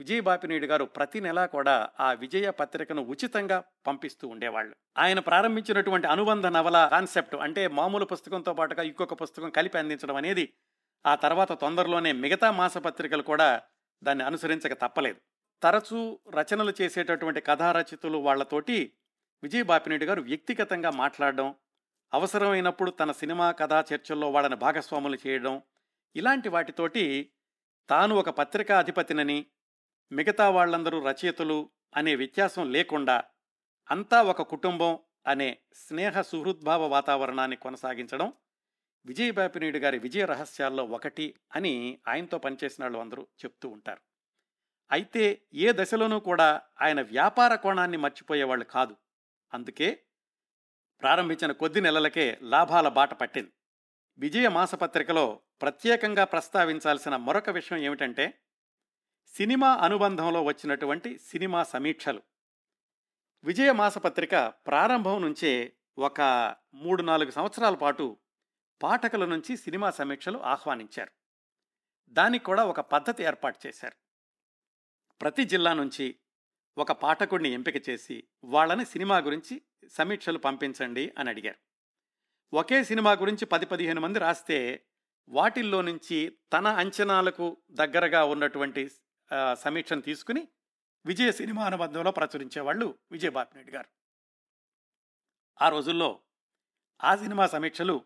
విజయబాపినీడు 0.00 0.66
గారు 0.66 0.84
ప్రతి 0.84 1.20
నెలా 1.20 1.46
కూడా 1.46 1.88
ఆ 2.00 2.12
విజయ 2.12 2.50
పత్రికను 2.50 3.02
ఉచితంగా 3.02 3.64
పంపిస్తూ 3.86 4.28
ఉండేవాళ్ళు. 4.28 4.76
ఆయన 4.98 5.18
ప్రారంభించినటువంటి 5.18 6.06
అనుబంధ 6.06 6.46
నవల 6.46 6.88
కాన్సెప్ట్ 6.90 7.34
అంటే 7.34 7.68
మామూలు 7.68 8.04
పుస్తకంతో 8.04 8.54
పాటుగా 8.54 8.82
ఇంకొక 8.82 9.22
పుస్తకం 9.22 9.50
కలిపి 9.50 9.78
అందించడం 9.78 10.16
అనేది 10.16 10.52
ఆ 11.06 11.14
తర్వాత 11.14 11.52
తొందరలోనే 11.52 12.12
మిగతా 12.12 12.50
మాసపత్రికలు 12.50 13.22
కూడా 13.22 13.62
దాన్ని 14.02 14.24
అనుసరించక 14.24 14.72
తప్పలేదు. 14.82 15.20
తరచూ 15.62 16.18
రచనలు 16.30 16.72
చేసేటటువంటి 16.80 17.40
కథా 17.40 17.84
వాళ్ళతోటి 18.08 18.92
విజయ్ 19.44 19.60
విజయబాపినీడు 19.60 20.04
గారు 20.04 20.22
వ్యక్తిగతంగా 20.22 20.90
మాట్లాడడం 20.90 21.54
అవసరమైనప్పుడు 22.12 22.90
తన 22.90 23.12
సినిమా 23.12 23.52
కథా 23.52 23.84
చర్చల్లో 23.92 24.30
వాళ్ళని 24.30 24.56
భాగస్వాములు 24.56 25.18
చేయడం 25.26 25.62
ఇలాంటి 26.16 26.48
వాటితోటి 26.48 27.30
తాను 27.88 28.14
ఒక 28.14 28.28
పత్రికా 28.28 28.78
అధిపతినని 28.78 29.46
మిగతా 30.12 30.50
వాళ్ళందరూ 30.50 31.08
రచయితలు 31.08 31.70
అనే 31.96 32.14
వ్యత్యాసం 32.14 32.72
లేకుండా 32.72 33.24
అంతా 33.90 34.22
ఒక 34.22 34.42
కుటుంబం 34.42 34.98
అనే 35.26 35.58
స్నేహ 35.74 36.20
సుహృద్భావ 36.20 36.86
వాతావరణాన్ని 36.86 37.56
కొనసాగించడం 37.56 38.32
విజయబాపినీడు 39.06 39.78
గారి 39.78 39.98
విజయ 39.98 40.24
రహస్యాల్లో 40.24 40.84
ఒకటి 40.84 41.34
అని 41.54 41.98
ఆయనతో 42.08 42.38
పనిచేసిన 42.38 42.84
వాళ్ళు 42.84 42.98
అందరూ 42.98 43.26
చెప్తూ 43.44 43.68
ఉంటారు. 43.68 44.00
అయితే 44.90 45.42
ఏ 45.54 45.72
దశలోనూ 45.72 46.18
కూడా 46.18 46.62
ఆయన 46.80 47.02
వ్యాపార 47.02 47.54
కోణాన్ని 47.54 47.96
మర్చిపోయేవాళ్ళు 47.96 48.64
కాదు. 48.64 48.96
అందుకే 49.54 50.02
ప్రారంభించిన 51.02 51.52
కొద్ది 51.52 51.80
నెలలకే 51.80 52.38
లాభాల 52.42 52.88
బాట 52.88 53.14
పట్టింది. 53.14 53.52
విజయ 54.18 54.48
మాసపత్రికలో 54.48 55.40
ప్రత్యేకంగా 55.62 56.24
ప్రస్తావించాల్సిన 56.24 57.16
మరొక 57.16 57.50
విషయం 57.50 57.78
ఏమిటంటే 57.78 58.40
సినిమా 59.26 59.74
అనుబంధంలో 59.74 60.42
వచ్చినటువంటి 60.42 61.18
సినిమా 61.18 61.62
సమీక్షలు. 61.62 62.22
విజయ 63.44 63.72
మాసపత్రిక 63.72 64.36
ప్రారంభం 64.48 65.22
నుంచే 65.22 65.72
ఒక 65.98 66.20
మూడు 66.74 67.02
నాలుగు 67.02 67.30
సంవత్సరాల 67.30 67.74
పాటు 67.74 68.16
పాఠకుల 68.82 69.24
నుంచి 69.24 69.56
సినిమా 69.56 69.90
సమీక్షలు 69.90 70.38
ఆహ్వానించారు. 70.38 71.10
దానికి 72.08 72.44
కూడా 72.44 72.64
ఒక 72.64 72.80
పద్ధతి 72.80 73.22
ఏర్పాటు 73.22 73.58
చేశారు. 73.66 73.96
ప్రతి 75.20 75.44
జిల్లా 75.44 75.72
నుంచి 75.72 76.16
ఒక 76.78 76.92
పాఠకుడిని 76.92 77.48
ఎంపిక 77.48 77.88
చేసి 77.88 78.24
వాళ్ళని 78.44 78.84
సినిమా 78.84 79.18
గురించి 79.18 79.62
సమీక్షలు 79.88 80.38
పంపించండి 80.38 81.12
అని 81.18 81.30
అడిగారు. 81.30 81.58
ఒకే 82.52 82.84
సినిమా 82.84 83.12
గురించి 83.12 83.44
పది 83.46 83.66
పదిహేను 83.66 84.00
మంది 84.00 84.18
రాస్తే 84.18 84.84
వాటిల్లో 85.28 85.82
నుంచి 85.82 86.36
తన 86.52 86.68
అంచనాలకు 86.68 87.56
దగ్గరగా 87.70 88.24
ఉన్నటువంటి 88.24 88.88
సమీక్షను 89.54 90.00
తీసుకుని 90.00 90.48
విజయ 91.06 91.32
సినిమా 91.32 91.66
అనుబంధంలో 91.66 92.10
ప్రచురించేవాళ్ళు 92.10 92.98
విజయబాపిరెడ్డి 93.12 93.72
గారు. 93.72 93.88
ఆ 95.62 95.68
రోజుల్లో 95.68 96.20
ఆ 97.04 97.16
సినిమా 97.16 97.46
సమీక్షలు 97.46 98.04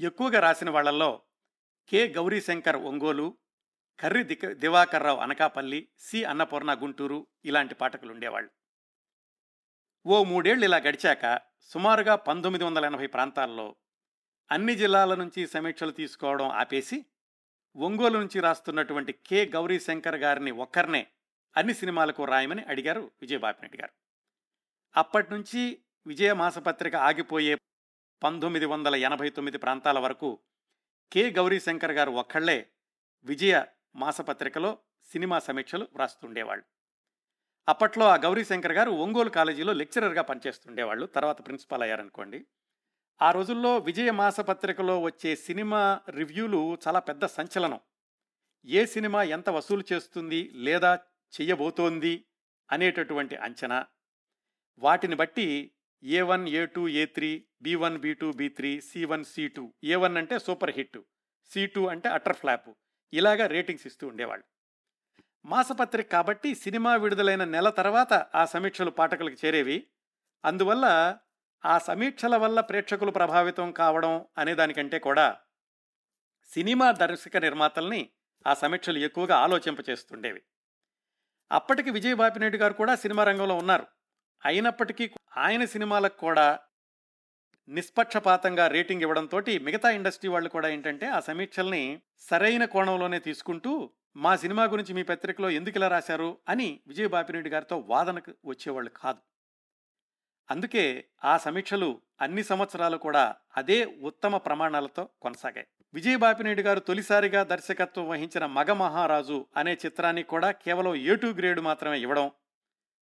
ఎక్కువగా 0.00 0.40
రాసిన 0.40 0.70
వాళ్ళల్లో 0.70 1.22
కె. 1.88 2.08
గౌరీశంకర్ 2.08 2.76
ఒంగోలు 2.76 3.36
కర్రి 3.98 4.24
దిక 4.24 4.46
దివాకర్రావు 4.52 5.18
అనకాపల్లి 5.18 5.88
సి. 5.98 6.24
అన్నపూర్ణ 6.24 6.74
గుంటూరు 6.74 7.26
ఇలాంటి 7.44 7.74
పాఠకులు 7.74 8.12
ఉండేవాళ్ళు 8.12 8.50
ఓ 10.06 10.24
మూడేళ్ళు 10.24 10.64
ఇలా 10.64 10.76
గడిచాక 10.76 11.40
సుమారుగా 11.70 12.14
పంతొమ్మిది 12.16 12.64
వందల 12.64 12.84
ఎనభై 12.84 13.06
ప్రాంతాల్లో 13.06 13.76
అన్ని 14.50 14.74
జిల్లాల 14.74 15.14
నుంచి 15.14 15.46
సమీక్షలు 15.46 15.90
తీసుకోవడం 15.90 16.48
ఆపేసి 16.48 16.98
ఒంగోలు 17.76 18.18
నుంచి 18.18 18.40
రాస్తున్నటువంటి 18.40 19.12
కె. 19.12 19.44
గౌరీశంకర్ 19.46 20.16
గారిని 20.16 20.50
ఒక్కరినే 20.50 21.02
అన్ని 21.56 21.74
సినిమాలకు 21.74 22.24
రాయమని 22.24 22.62
అడిగారు 22.64 23.10
విజయబాపిరెడ్డి 23.20 23.78
గారు. 23.78 23.92
అప్పటి 24.96 25.32
నుంచి 25.32 25.62
విజయ 26.06 26.32
మాసపత్రిక 26.32 26.96
ఆగిపోయే 26.96 27.54
పంతొమ్మిది 28.22 28.66
వందల 28.66 28.94
ఎనభై 28.94 29.30
తొమ్మిది 29.30 29.58
ప్రాంతాల 29.58 29.98
వరకు 29.98 30.30
కె. 31.12 31.30
గౌరీశంకర్ 31.30 31.92
గారు 31.92 32.10
ఒక్కళ్ళే 32.10 32.58
విజయ 33.26 33.54
మాసపత్రికలో 33.96 34.78
సినిమా 35.04 35.38
సమీక్షలు 35.38 35.88
వ్రాస్తుండేవాళ్ళు. 35.94 36.64
అప్పట్లో 37.68 38.06
ఆ 38.06 38.16
గౌరీశంకర్ 38.16 38.72
గారు 38.72 38.90
ఒంగోలు 38.90 39.30
కాలేజీలో 39.30 39.72
లెక్చరర్గా 39.72 40.22
పనిచేస్తుండేవాళ్ళు 40.22 41.06
తర్వాత 41.06 41.46
ప్రిన్సిపాల్ 41.46 41.82
అయ్యారనుకోండి. 41.82 42.46
ఆ 43.22 43.30
రోజుల్లో 43.30 43.78
విజయ 43.78 44.10
మాసపత్రికలో 44.10 45.00
వచ్చే 45.00 45.36
సినిమా 45.36 46.00
రివ్యూలు 46.10 46.78
చాలా 46.88 47.00
పెద్ద 47.00 47.24
సంచలనం. 47.24 47.80
ఏ 48.66 48.86
సినిమా 48.86 49.22
ఎంత 49.22 49.50
వసూలు 49.50 49.84
చేస్తుంది 49.92 50.50
లేదా 50.54 50.98
చెయ్యబోతోంది 51.40 52.24
అనేటటువంటి 52.72 53.36
అంచనా. 53.36 53.86
వాటిని 54.78 55.14
బట్టి 55.14 55.72
A 56.02 56.20
one 56.22 56.48
A 56.48 56.66
two 56.66 56.88
A 56.88 57.06
three 57.06 57.46
B 57.62 57.74
one 57.74 57.98
B 57.98 58.14
two 58.14 58.32
B 58.32 58.48
three 58.48 58.80
C 58.80 59.04
one 59.04 59.24
C 59.24 59.48
two 59.48 59.72
A 59.84 59.94
one 59.94 60.16
అంటే 60.16 60.38
సూపర్ 60.38 60.70
హిట్ 60.70 60.98
సి 61.44 61.66
టూ 61.66 61.86
అంటే 61.86 62.08
అటర్ 62.08 62.36
ఫ్లాప్ 62.36 62.68
ఇలాగా 63.14 63.46
రేటింగ్స్ 63.46 63.86
ఇస్తూ 63.86 64.08
ఉండేవాళ్ళు. 64.08 64.44
మాసపత్రిక 65.44 66.12
కాబట్టి 66.12 66.54
సినిమా 66.54 66.96
విడుదలైన 66.96 67.44
నెల 67.44 67.68
తర్వాత 67.70 68.12
ఆ 68.12 68.44
సమీక్షలు 68.44 68.90
పాఠకులకు 68.90 69.46
చేరేవి. 69.46 69.86
అందువల్ల 70.44 71.18
ఆ 71.64 71.78
సమీక్షల 71.78 72.36
వల్ల 72.36 72.60
ప్రేక్షకులు 72.60 73.10
ప్రభావితం 73.10 73.72
కావడం 73.72 74.26
అనే 74.38 74.54
దానికంటే 74.54 74.98
కూడా 74.98 75.40
సినిమా 76.52 76.92
దర్శక 76.92 77.36
నిర్మాతల్ని 77.36 78.10
ఆ 78.46 78.54
సమీక్షలు 78.54 78.98
ఎక్కువగా 78.98 79.36
ఆలోచింపచేస్తుండేవి 79.36 80.42
అప్పటికి 81.52 81.90
విజయ్ 81.90 82.14
బాపినేటి 82.14 82.56
గారు 82.56 82.72
కూడా 82.72 82.96
సినిమా 82.96 83.24
రంగంలో 83.24 83.56
ఉన్నారు. 83.56 83.86
అయినప్పటికీ 84.44 85.10
ఆయన 85.36 85.64
సినిమాలకు 85.64 86.16
కూడా 86.16 86.60
నిష్పక్షపాతంగా 87.68 88.68
రేటింగ్ 88.68 89.02
ఇవ్వడంతో 89.02 89.38
మిగతా 89.62 89.90
ఇండస్ట్రీ 89.90 90.30
వాళ్ళు 90.30 90.48
కూడా 90.48 90.68
ఏంటంటే 90.68 91.06
ఆ 91.06 91.20
సమీక్షల్ని 91.20 92.00
సరైన 92.18 92.64
కోణంలోనే 92.64 93.18
తీసుకుంటూ 93.18 93.90
మా 94.16 94.36
సినిమా 94.36 94.64
గురించి 94.64 94.94
మీ 94.94 95.02
పత్రికలో 95.02 95.50
ఎందుకు 95.50 95.78
ఇలా 95.78 95.88
రాశారు? 95.88 96.38
అని 96.48 96.80
విజయ 96.86 97.08
బాపిరెడ్డి 97.08 97.50
గారితో 97.50 97.78
వాదనకు 97.78 98.34
వచ్చేవాళ్ళు 98.44 98.90
కాదు. 98.90 99.18
అందుకే 100.50 101.04
ఆ 101.24 101.36
సమీక్షలు 101.36 102.00
అన్ని 102.20 102.44
సంవత్సరాలు 102.44 102.96
కూడా 102.96 103.36
అదే 103.56 103.84
ఉత్తమ 103.84 104.36
ప్రమాణాలతో 104.36 105.08
కొనసాగాయి. 105.22 105.66
విజయ 105.94 106.16
బాపిరెడ్డి 106.16 106.62
గారు 106.62 106.80
తొలిసారిగా 106.80 107.44
దర్శకత్వం 107.44 108.08
వహించిన 108.08 108.46
మగ 108.46 108.72
మహారాజు 108.72 109.46
అనే 109.56 109.74
చిత్రానికి 109.74 110.28
కూడా 110.28 110.50
కేవలం 110.50 110.94
ఏ 110.94 111.16
టూ 111.16 111.28
గ్రేడ్ 111.28 111.60
మాత్రమే 111.60 111.98
ఇవ్వడం 111.98 112.30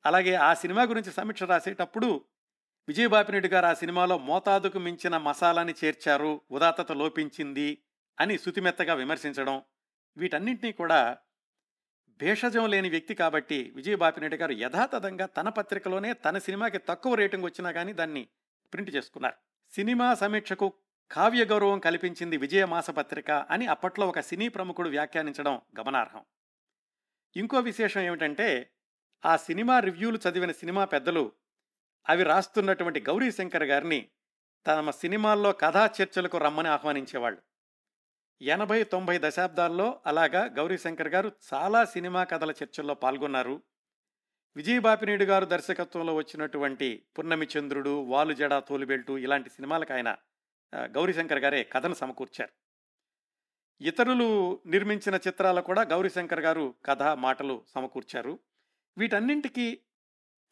అలాగే 0.06 0.34
ఆ 0.34 0.54
సినిమా 0.54 0.84
గురించి 0.84 1.12
సమీక్ష 1.12 1.44
రాసేటప్పుడు 1.44 2.26
విజయబాపిరెడ్డి 2.88 3.50
గారు 3.50 3.66
ఆ 3.66 3.74
సినిమాలో 3.74 4.18
మోతాదుకు 4.18 4.80
మించిన 4.80 5.18
మసాలాని 5.18 5.74
చేర్చారు 5.84 6.42
ఉదాత్తత 6.52 6.92
లోపించింది 6.92 7.78
అని 8.20 8.38
శుతిమెత్తగా 8.38 8.94
విమర్శించడం 8.94 9.62
వీటన్నింటినీ 10.18 10.72
కూడా 10.72 11.18
భేషజం 12.20 12.70
లేని 12.70 12.90
వ్యక్తి 12.90 13.16
కాబట్టి 13.16 13.72
విజయబాపిరెడ్డి 13.76 14.38
గారు 14.38 14.52
యథాతథంగా 14.52 15.26
తన 15.26 15.50
పత్రికలోనే 15.50 16.14
తన 16.14 16.38
సినిమాకి 16.38 16.78
తక్కువ 16.78 17.16
రేటింగ్ 17.16 17.44
వచ్చినా 17.44 17.72
కానీ 17.72 17.94
దాన్ని 17.94 18.28
ప్రింట్ 18.74 18.96
చేసుకున్నారు. 18.96 19.36
సినిమా 19.72 20.14
సమీక్షకు 20.14 20.74
కావ్య 21.12 21.46
గౌరవం 21.46 21.80
కల్పించింది 21.80 22.38
విజయ 22.38 22.66
మాసపత్రిక 22.66 23.32
అని 23.32 23.68
అప్పట్లో 23.68 24.08
ఒక 24.08 24.20
సినీ 24.20 24.48
ప్రముఖుడు 24.48 24.90
వ్యాఖ్యానించడం 24.90 25.62
గమనార్హం. 25.80 26.26
ఇంకో 27.36 27.60
విశేషం 27.60 28.02
ఏమిటంటే 28.02 28.70
ఆ 29.26 29.38
సినిమా 29.38 29.80
రివ్యూలు 29.80 30.20
చదివిన 30.30 30.52
సినిమా 30.52 30.86
పెద్దలు 30.86 31.32
అవి 32.10 32.24
రాస్తున్నటువంటి 32.24 33.02
గౌరీశంకర్ 33.02 33.64
గారిని 33.64 34.10
తమ 34.68 34.90
సినిమాల్లో 34.90 35.52
కథా 35.52 35.90
చర్చలకు 36.02 36.38
రమ్మని 36.38 36.68
ఆహ్వానించేవాళ్ళు. 36.68 37.42
ఎనభై 38.42 38.84
తొంభై 38.84 39.20
దశాబ్దాల్లో 39.24 40.02
అలాగా 40.06 40.46
గౌరీశంకర్ 40.46 41.08
గారు 41.08 41.32
చాలా 41.54 41.86
సినిమా 41.86 42.24
కథల 42.24 42.52
చర్చల్లో 42.52 42.94
పాల్గొన్నారు. 42.94 43.62
విజయబాపినేడు 44.56 45.24
గారు 45.24 45.46
దర్శకత్వంలో 45.46 46.16
వచ్చినటువంటి 46.16 47.06
పున్నమి 47.20 47.48
చంద్రుడు 47.58 48.04
వాలు 48.04 48.34
జడ 48.34 48.58
తోలుబెల్టు 48.58 49.14
ఇలాంటి 49.14 49.50
సినిమాలకు 49.50 49.94
ఆయన 49.94 50.18
గౌరీశంకర్ 50.76 51.40
గారే 51.40 51.64
కథను 51.64 51.94
సమకూర్చారు. 51.94 52.52
ఇతరులు 53.84 54.60
నిర్మించిన 54.66 55.16
చిత్రాలు 55.16 55.62
కూడా 55.62 55.82
గౌరీశంకర్ 55.82 56.40
గారు 56.40 56.74
కథ 56.86 57.04
మాటలు 57.04 57.64
సమకూర్చారు. 57.68 58.40
వీటన్నింటికీ 58.98 59.80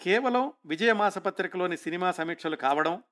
కేవలం 0.02 0.54
విజయ 0.66 0.93
మాసపత్రికలోని 0.93 1.78
సినిమా 1.78 2.12
సమీక్షలు 2.12 2.56
కావడం 2.56 3.04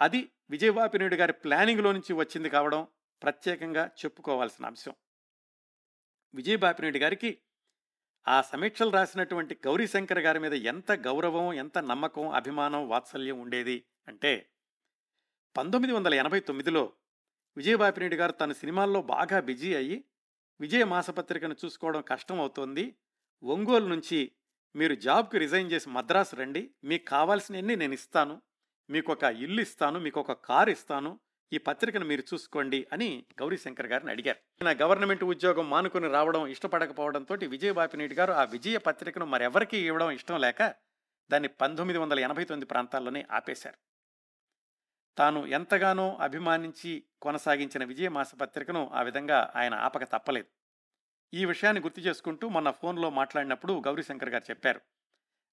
అది 0.00 0.30
విజయవాపినేడు 0.50 1.14
గారి 1.14 1.32
ప్లానింగ్లో 1.32 1.92
నుంచి 1.92 2.12
వచ్చింది 2.12 2.48
కావడం 2.48 2.86
ప్రత్యేకంగా 3.22 3.86
చెప్పుకోవాల్సిన 3.86 4.66
అంశం. 4.66 4.94
విజయబాపినేడు 6.34 6.98
గారికి 6.98 7.38
ఆ 8.28 8.42
సమీక్షలు 8.42 8.90
రాసినటువంటి 8.90 9.58
గౌరీశంకర్ 9.66 10.18
గారి 10.18 10.38
మీద 10.38 10.52
ఎంత 10.52 10.92
గౌరవం 10.92 11.52
ఎంత 11.52 11.78
నమ్మకం 11.78 12.28
అభిమానం 12.28 12.88
వాత్సల్యం 12.88 13.40
ఉండేది 13.40 13.84
అంటే 14.08 14.50
పంతొమ్మిది 15.56 15.94
వందల 15.94 16.14
ఎనభై 16.14 16.40
తొమ్మిదిలో 16.40 16.92
విజయబాపినేడు 17.56 18.14
గారు 18.14 18.32
తన 18.32 18.52
సినిమాల్లో 18.52 19.02
బాగా 19.02 19.40
బిజీ 19.40 19.74
అయ్యి 19.74 20.04
విజయ 20.60 20.84
మాసపత్రికను 20.84 21.56
చూసుకోవడం 21.64 22.02
కష్టం 22.02 22.40
అవుతోంది. 22.40 22.96
ఒంగోలు 23.42 23.86
నుంచి 23.86 24.32
మీరు 24.76 24.94
జాబ్కి 24.94 25.38
రిజైన్ 25.38 25.72
చేసి 25.72 25.90
మద్రాసు 25.90 26.36
రండి. 26.36 26.70
మీకు 26.84 27.04
కావాల్సినవన్నీ 27.04 27.74
నేను 27.74 27.92
ఇస్తాను. 27.92 28.42
మీకు 28.90 29.12
ఒక 29.12 29.22
ఇల్లు 29.22 29.60
ఇస్తాను. 29.60 30.00
మీకు 30.00 30.20
ఒక 30.20 30.32
కారు 30.32 30.70
ఇస్తాను. 30.70 31.20
ఈ 31.52 31.58
పత్రికను 31.58 32.04
మీరు 32.04 32.22
చూసుకోండి 32.34 32.86
అని 32.92 33.24
గౌరీశంకర్ 33.40 33.86
గారిని 33.86 34.10
అడిగారు. 34.10 34.64
నా 34.64 34.70
గవర్నమెంట్ 34.70 35.24
ఉద్యోగం 35.24 35.70
మానుకుని 35.70 36.08
రావడం 36.08 36.46
ఇష్టపడకపోవడంతో 36.46 37.36
విజయబాపినేటి 37.46 38.14
గారు 38.14 38.32
ఆ 38.32 38.44
విజయ 38.44 38.78
పత్రికను 38.78 39.26
మరెవరికి 39.26 39.78
ఇవ్వడం 39.78 40.10
ఇష్టం 40.10 40.40
లేక 40.40 40.74
దాన్ని 41.30 41.48
పంతొమ్మిది 41.48 41.98
వందల 41.98 42.20
ఎనభై 42.20 42.44
తొమ్మిది 42.44 42.66
ప్రాంతాల్లోనే 42.66 43.26
ఆపేశారు. 43.30 43.76
తాను 45.18 45.46
ఎంతగానో 45.46 46.18
అభిమానించి 46.20 47.04
కొనసాగించిన 47.22 47.84
విజయ 47.84 48.08
మాసపత్రికను 48.08 48.90
ఆ 48.92 49.02
విధంగా 49.02 49.52
ఆయన 49.56 49.74
ఆపక 49.74 50.04
తప్పలేదు. 50.04 50.59
ఈ 51.34 51.44
విషయాన్ని 51.44 51.82
గుర్తు 51.82 52.00
చేసుకుంటూ 52.00 52.48
మొన్న 52.48 52.70
ఫోన్లో 52.70 53.10
మాట్లాడినప్పుడు 53.10 53.82
గౌరీశంకర్ 53.86 54.28
గారు 54.28 54.50
చెప్పారు. 54.50 54.80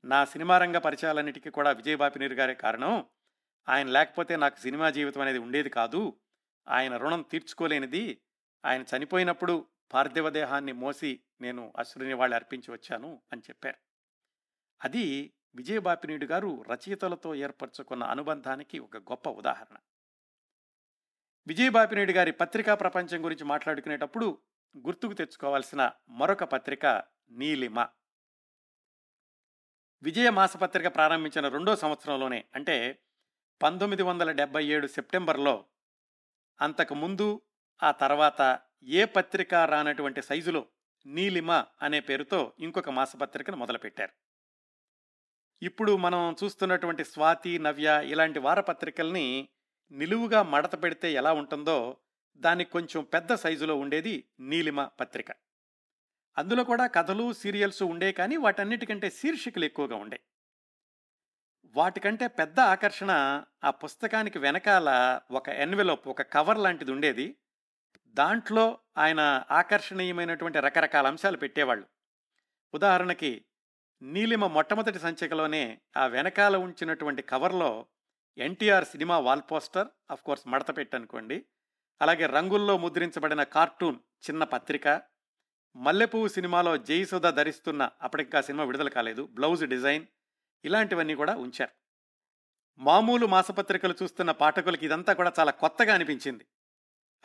నా 0.06 0.26
సినిమా 0.26 0.58
రంగ 0.58 0.78
పరిచయాలన్నిటికీ 0.78 1.50
కూడా 1.50 1.72
విజయబాపినీరు 1.72 2.34
గారే 2.34 2.54
కారణం. 2.54 3.06
ఆయన 3.70 3.88
లేకపోతే 3.88 4.36
నాకు 4.36 4.60
సినిమా 4.60 4.90
జీవితం 4.90 5.22
అనేది 5.22 5.38
ఉండేది 5.38 5.70
కాదు. 5.70 6.20
ఆయన 6.68 6.98
రుణం 6.98 7.22
తీర్చుకోలేనిది. 7.22 8.22
ఆయన 8.66 8.86
చనిపోయినప్పుడు 8.98 9.68
పార్థివ 9.94 10.30
దేహాన్ని 10.30 10.72
మోసి 10.72 11.20
నేను 11.42 11.74
అశ్రుని 11.78 12.14
వాళ్ళు 12.14 12.36
అర్పించి 12.36 12.72
వచ్చాను 12.72 13.22
అని 13.32 13.42
చెప్పారు. 13.42 13.78
అది 14.84 15.34
విజయబాపినీడు 15.56 16.26
గారు 16.26 16.66
రచయితలతో 16.72 17.36
ఏర్పరచుకున్న 17.36 18.04
అనుబంధానికి 18.04 18.80
ఒక 18.80 18.98
గొప్ప 18.98 19.30
ఉదాహరణ. 19.30 19.78
విజయబాపినీడు 21.48 22.12
గారి 22.12 22.32
పత్రికా 22.32 22.76
ప్రపంచం 22.76 23.26
గురించి 23.26 23.44
మాట్లాడుకునేటప్పుడు 23.44 24.38
గుర్తుకు 24.76 25.14
తెచ్చుకోవాల్సిన 25.14 25.92
మరొక 26.10 26.44
పత్రిక 26.44 26.86
నీలిమ. 27.32 27.88
విజయ 30.04 30.30
మాసపత్రిక 30.30 30.96
ప్రారంభించిన 30.96 31.48
రెండో 31.48 31.76
సంవత్సరంలోనే 31.76 32.46
అంటే 32.56 33.00
పంతొమ్మిది 33.62 34.04
వందల 34.04 34.32
డెబ్బై 34.32 34.66
ఏడు 34.66 34.88
సెప్టెంబర్లో 34.88 35.66
అంతకు 36.62 36.96
ముందు 36.96 37.42
ఆ 37.84 37.92
తర్వాత 37.92 38.60
ఏ 38.84 39.06
పత్రిక 39.06 39.54
రానటువంటి 39.54 40.22
సైజులో 40.22 40.68
నీలిమ 41.06 41.52
అనే 41.82 42.00
పేరుతో 42.00 42.54
ఇంకొక 42.60 42.90
మాసపత్రికను 42.90 43.58
మొదలుపెట్టారు. 43.58 44.14
ఇప్పుడు 45.62 45.98
మనం 45.98 46.36
చూస్తున్నటువంటి 46.44 47.04
స్వాతి 47.04 47.60
నవ్య 47.60 48.02
ఇలాంటి 48.06 48.40
వారపత్రికల్ని 48.40 49.50
నిలువుగా 49.92 50.44
మడత 50.44 50.84
పెడితే 50.84 51.14
ఎలా 51.14 51.34
ఉంటుందో 51.34 51.98
దానికి 52.38 52.72
కొంచెం 52.72 53.04
పెద్ద 53.04 53.34
సైజులో 53.34 53.76
ఉండేది 53.76 54.28
నీలిమ 54.40 54.84
పత్రిక. 54.84 55.26
అందులో 56.38 56.64
కూడా 56.64 56.88
కథలు 56.88 57.34
సీరియల్స్ 57.34 57.84
ఉండే 57.84 58.12
కానీ 58.12 58.38
వాటన్నిటికంటే 58.38 59.10
శీర్షికలు 59.10 59.66
ఎక్కువగా 59.66 59.96
ఉండే. 59.96 60.20
వాటికంటే 61.66 62.28
పెద్ద 62.28 62.60
ఆకర్షణ 62.60 63.44
ఆ 63.64 63.70
పుస్తకానికి 63.70 64.40
వెనకాల 64.40 65.20
ఒక 65.32 65.50
ఎన్వెలోప్ 65.50 66.08
ఒక 66.08 66.22
కవర్ 66.22 66.58
లాంటిది 66.58 66.92
ఉండేది. 66.92 67.36
దాంట్లో 68.08 68.80
ఆయన 68.98 69.44
ఆకర్షణీయమైనటువంటి 69.52 70.60
రకరకాల 70.60 71.08
అంశాలు 71.08 71.38
పెట్టేవాళ్ళు. 71.38 71.88
ఉదాహరణకి 72.74 73.46
నీలిమ 74.02 74.48
మొట్టమొదటి 74.48 75.00
సంచికలోనే 75.00 75.80
ఆ 75.98 76.06
వెనకాల 76.06 76.58
ఉంచినటువంటి 76.58 77.22
కవర్లో 77.22 77.86
NTR 78.38 78.86
cinema 78.86 79.20
wall 79.20 79.42
poster 79.52 79.88
of 80.12 80.24
course 80.24 80.48
మడత 80.48 80.78
పెట్టనుకోండి 80.78 81.46
అలాగే 82.02 82.26
రంగుల్లో 82.26 82.78
ముద్రించబడిన 82.78 83.44
కార్టూన్ 83.44 83.98
చిన్న 84.30 84.44
పత్రిక 84.44 85.02
మల్లెపువ్వు 85.76 86.28
సినిమాలో 86.28 86.78
జయసుధ 86.78 87.28
ధరిస్తున్న 87.28 87.90
అప్పటికా 88.02 88.42
సినిమా 88.42 88.64
విడుదల 88.64 88.90
కాలేదు 88.90 89.24
బ్లౌజ్ 89.24 89.66
డిజైన్ 89.66 90.06
ఇలాంటివన్నీ 90.66 91.16
కూడా 91.16 91.36
ఉంచారు. 91.36 91.74
మామూలు 92.80 93.26
మాసపత్రికలు 93.26 93.96
చూస్తున్న 94.04 94.32
పాఠకులకి 94.32 94.86
ఇదంతా 94.86 95.14
కూడా 95.14 95.34
చాలా 95.40 95.52
కొత్తగా 95.52 95.94
అనిపించింది. 95.94 96.46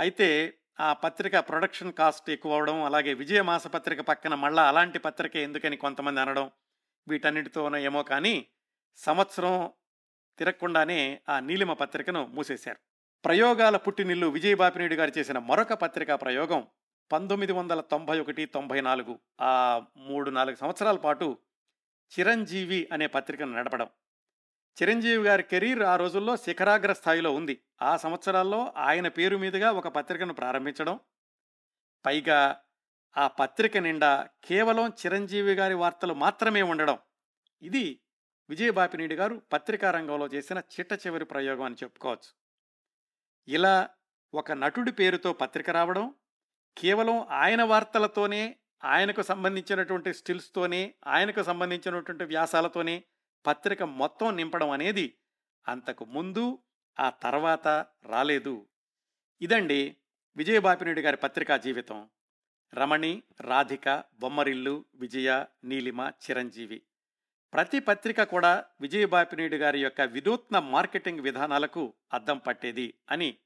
అయితే 0.00 0.58
ఆ 0.80 0.92
పత్రిక 0.92 1.38
ప్రొడక్షన్ 1.38 1.92
కాస్ట్ 1.92 2.30
ఎక్కువ 2.30 2.54
అవడం 2.54 2.84
అలాగే 2.84 3.14
విజయ 3.14 3.42
మాసపత్రిక 3.42 4.00
పక్కన 4.00 4.34
మళ్ళా 4.34 4.68
అలాంటి 4.68 4.98
పత్రిక 4.98 5.36
ఎందుకని 5.36 5.76
కొంతమంది 5.76 6.20
అనడం 6.20 6.50
వీటన్నిటితోనో 7.08 7.78
ఏమో 7.78 8.02
కానీ 8.02 8.46
సంవత్సరం 8.96 9.70
తిరగకుండానే 10.38 11.20
ఆ 11.28 11.40
నీలిమ 11.40 11.72
పత్రికను 11.72 12.26
మూసేశారు. 12.26 12.91
ప్రయోగాల 13.24 13.76
పుట్టినిల్లు 13.76 14.26
విజయబాపినేడు 14.26 14.94
గారు 14.94 15.12
చేసిన 15.18 15.38
మరొక 15.38 15.72
పత్రికా 15.72 16.16
ప్రయోగం 16.16 16.66
పంతొమ్మిది 17.10 17.52
వందల 17.52 17.80
తొంభై 17.80 18.20
ఒకటి 18.20 18.46
తొంభై 18.46 18.80
నాలుగు 18.80 19.20
ఆ 19.40 19.82
మూడు 19.96 20.30
నాలుగు 20.30 20.56
సంవత్సరాల 20.56 20.96
పాటు 20.96 21.38
చిరంజీవి 22.12 22.88
అనే 22.92 23.06
పత్రికను 23.06 23.52
నడపడం. 23.52 23.86
చిరంజీవి 24.80 25.22
గారి 25.22 25.42
కెరీర్ 25.42 25.82
ఆ 25.82 25.96
రోజుల్లో 25.96 26.36
శిఖరాగ్ర 26.36 26.92
స్థాయిలో 26.92 27.32
ఉంది. 27.32 27.60
ఆ 27.82 27.96
సంవత్సరాల్లో 27.96 28.72
ఆయన 28.76 29.08
పేరు 29.08 29.36
మీదుగా 29.36 29.70
ఒక 29.70 29.88
పత్రికను 29.88 30.34
ప్రారంభించడం 30.34 31.00
పైగా 32.04 32.60
ఆ 33.16 33.26
పత్రిక 33.26 33.76
నిండా 33.76 34.28
కేవలం 34.44 34.88
చిరంజీవి 34.88 35.54
గారి 35.54 35.74
వార్తలు 35.74 36.14
మాత్రమే 36.14 36.62
ఉండడం 36.62 36.98
ఇది 37.62 38.00
విజయబాపినేడు 38.50 39.14
గారు 39.14 39.42
పత్రికా 39.52 39.90
రంగంలో 39.90 40.26
చేసిన 40.26 40.58
చిట్ట 40.58 40.92
చివరి 41.06 41.24
ప్రయోగం 41.24 41.62
అని 41.62 41.74
చెప్పుకోవచ్చు. 41.74 42.41
ఇలా 43.48 43.88
ఒక 44.34 44.52
నటుడి 44.52 44.92
పేరుతో 44.92 45.32
పత్రిక 45.32 45.70
రావడం 45.70 46.14
కేవలం 46.78 47.20
ఆయన 47.20 47.62
వార్తలతోనే 47.62 48.56
ఆయనకు 48.84 49.22
సంబంధించినటువంటి 49.22 50.14
స్టిల్స్తోనే 50.14 50.94
ఆయనకు 51.06 51.42
సంబంధించినటువంటి 51.42 52.24
వ్యాసాలతోనే 52.24 53.04
పత్రిక 53.46 53.82
మొత్తం 53.82 54.36
నింపడం 54.36 54.70
అనేది 54.70 55.18
అంతకు 55.68 56.04
ముందు 56.04 56.58
ఆ 57.00 57.10
తర్వాత 57.10 57.68
రాలేదు. 58.04 58.66
ఇదండి 59.42 59.96
విజయబాపినేడు 60.36 61.00
గారి 61.00 61.16
పత్రికా 61.16 61.56
జీవితం. 61.56 62.10
రమణి 62.74 63.22
రాధిక 63.40 64.04
బొమ్మరిల్లు 64.14 64.84
విజయ 64.94 65.44
నీలిమ 65.64 66.00
చిరంజీవి. 66.00 66.82
ప్రతి 67.52 67.78
పత్రిక 67.78 68.22
కూడా 68.22 68.64
విజయబాపినీడు 68.80 69.56
గారి 69.56 69.82
యొక్క 69.82 70.00
వినూత్న 70.00 70.58
మార్కెటింగ్ 70.58 71.20
విధానాలకు 71.20 71.94
అద్దం 72.12 72.38
పట్టేది 72.38 72.94
అని 73.10 73.38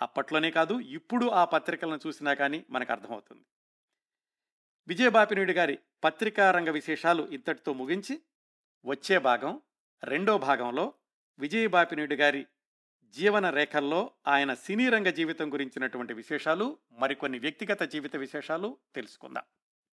అప్పట్లోనే 0.00 0.50
కాదు 0.50 0.80
ఇప్పుడు 0.80 1.28
ఆ 1.28 1.44
పత్రికలను 1.44 2.00
చూసినా 2.06 2.34
కానీ 2.34 2.64
మనకు 2.70 2.92
అర్థమవుతుంది. 2.92 3.44
విజయబాపినీడు 4.88 5.52
గారి 5.52 5.78
పత్రికా 6.04 6.50
రంగ 6.50 6.70
విశేషాలు 6.70 7.22
ఇంతటితో 7.22 7.72
ముగించి 7.72 8.20
వచ్చే 8.84 9.18
భాగం 9.18 9.60
రెండో 10.04 10.38
భాగంలో 10.38 10.92
విజయబాపినీడు 11.38 12.14
గారి 12.14 12.46
జీవన 13.10 13.50
రేఖల్లో 13.50 14.10
ఆయన 14.26 14.54
సినీ 14.54 14.88
రంగ 14.88 15.08
జీవితం 15.08 15.52
గురించినటువంటి 15.52 16.14
విశేషాలు 16.14 16.78
మరికొన్ని 16.92 17.38
వ్యక్తిగత 17.38 17.82
జీవిత 17.82 18.16
విశేషాలు 18.16 18.78
తెలుసుకుందాం. 18.94 19.44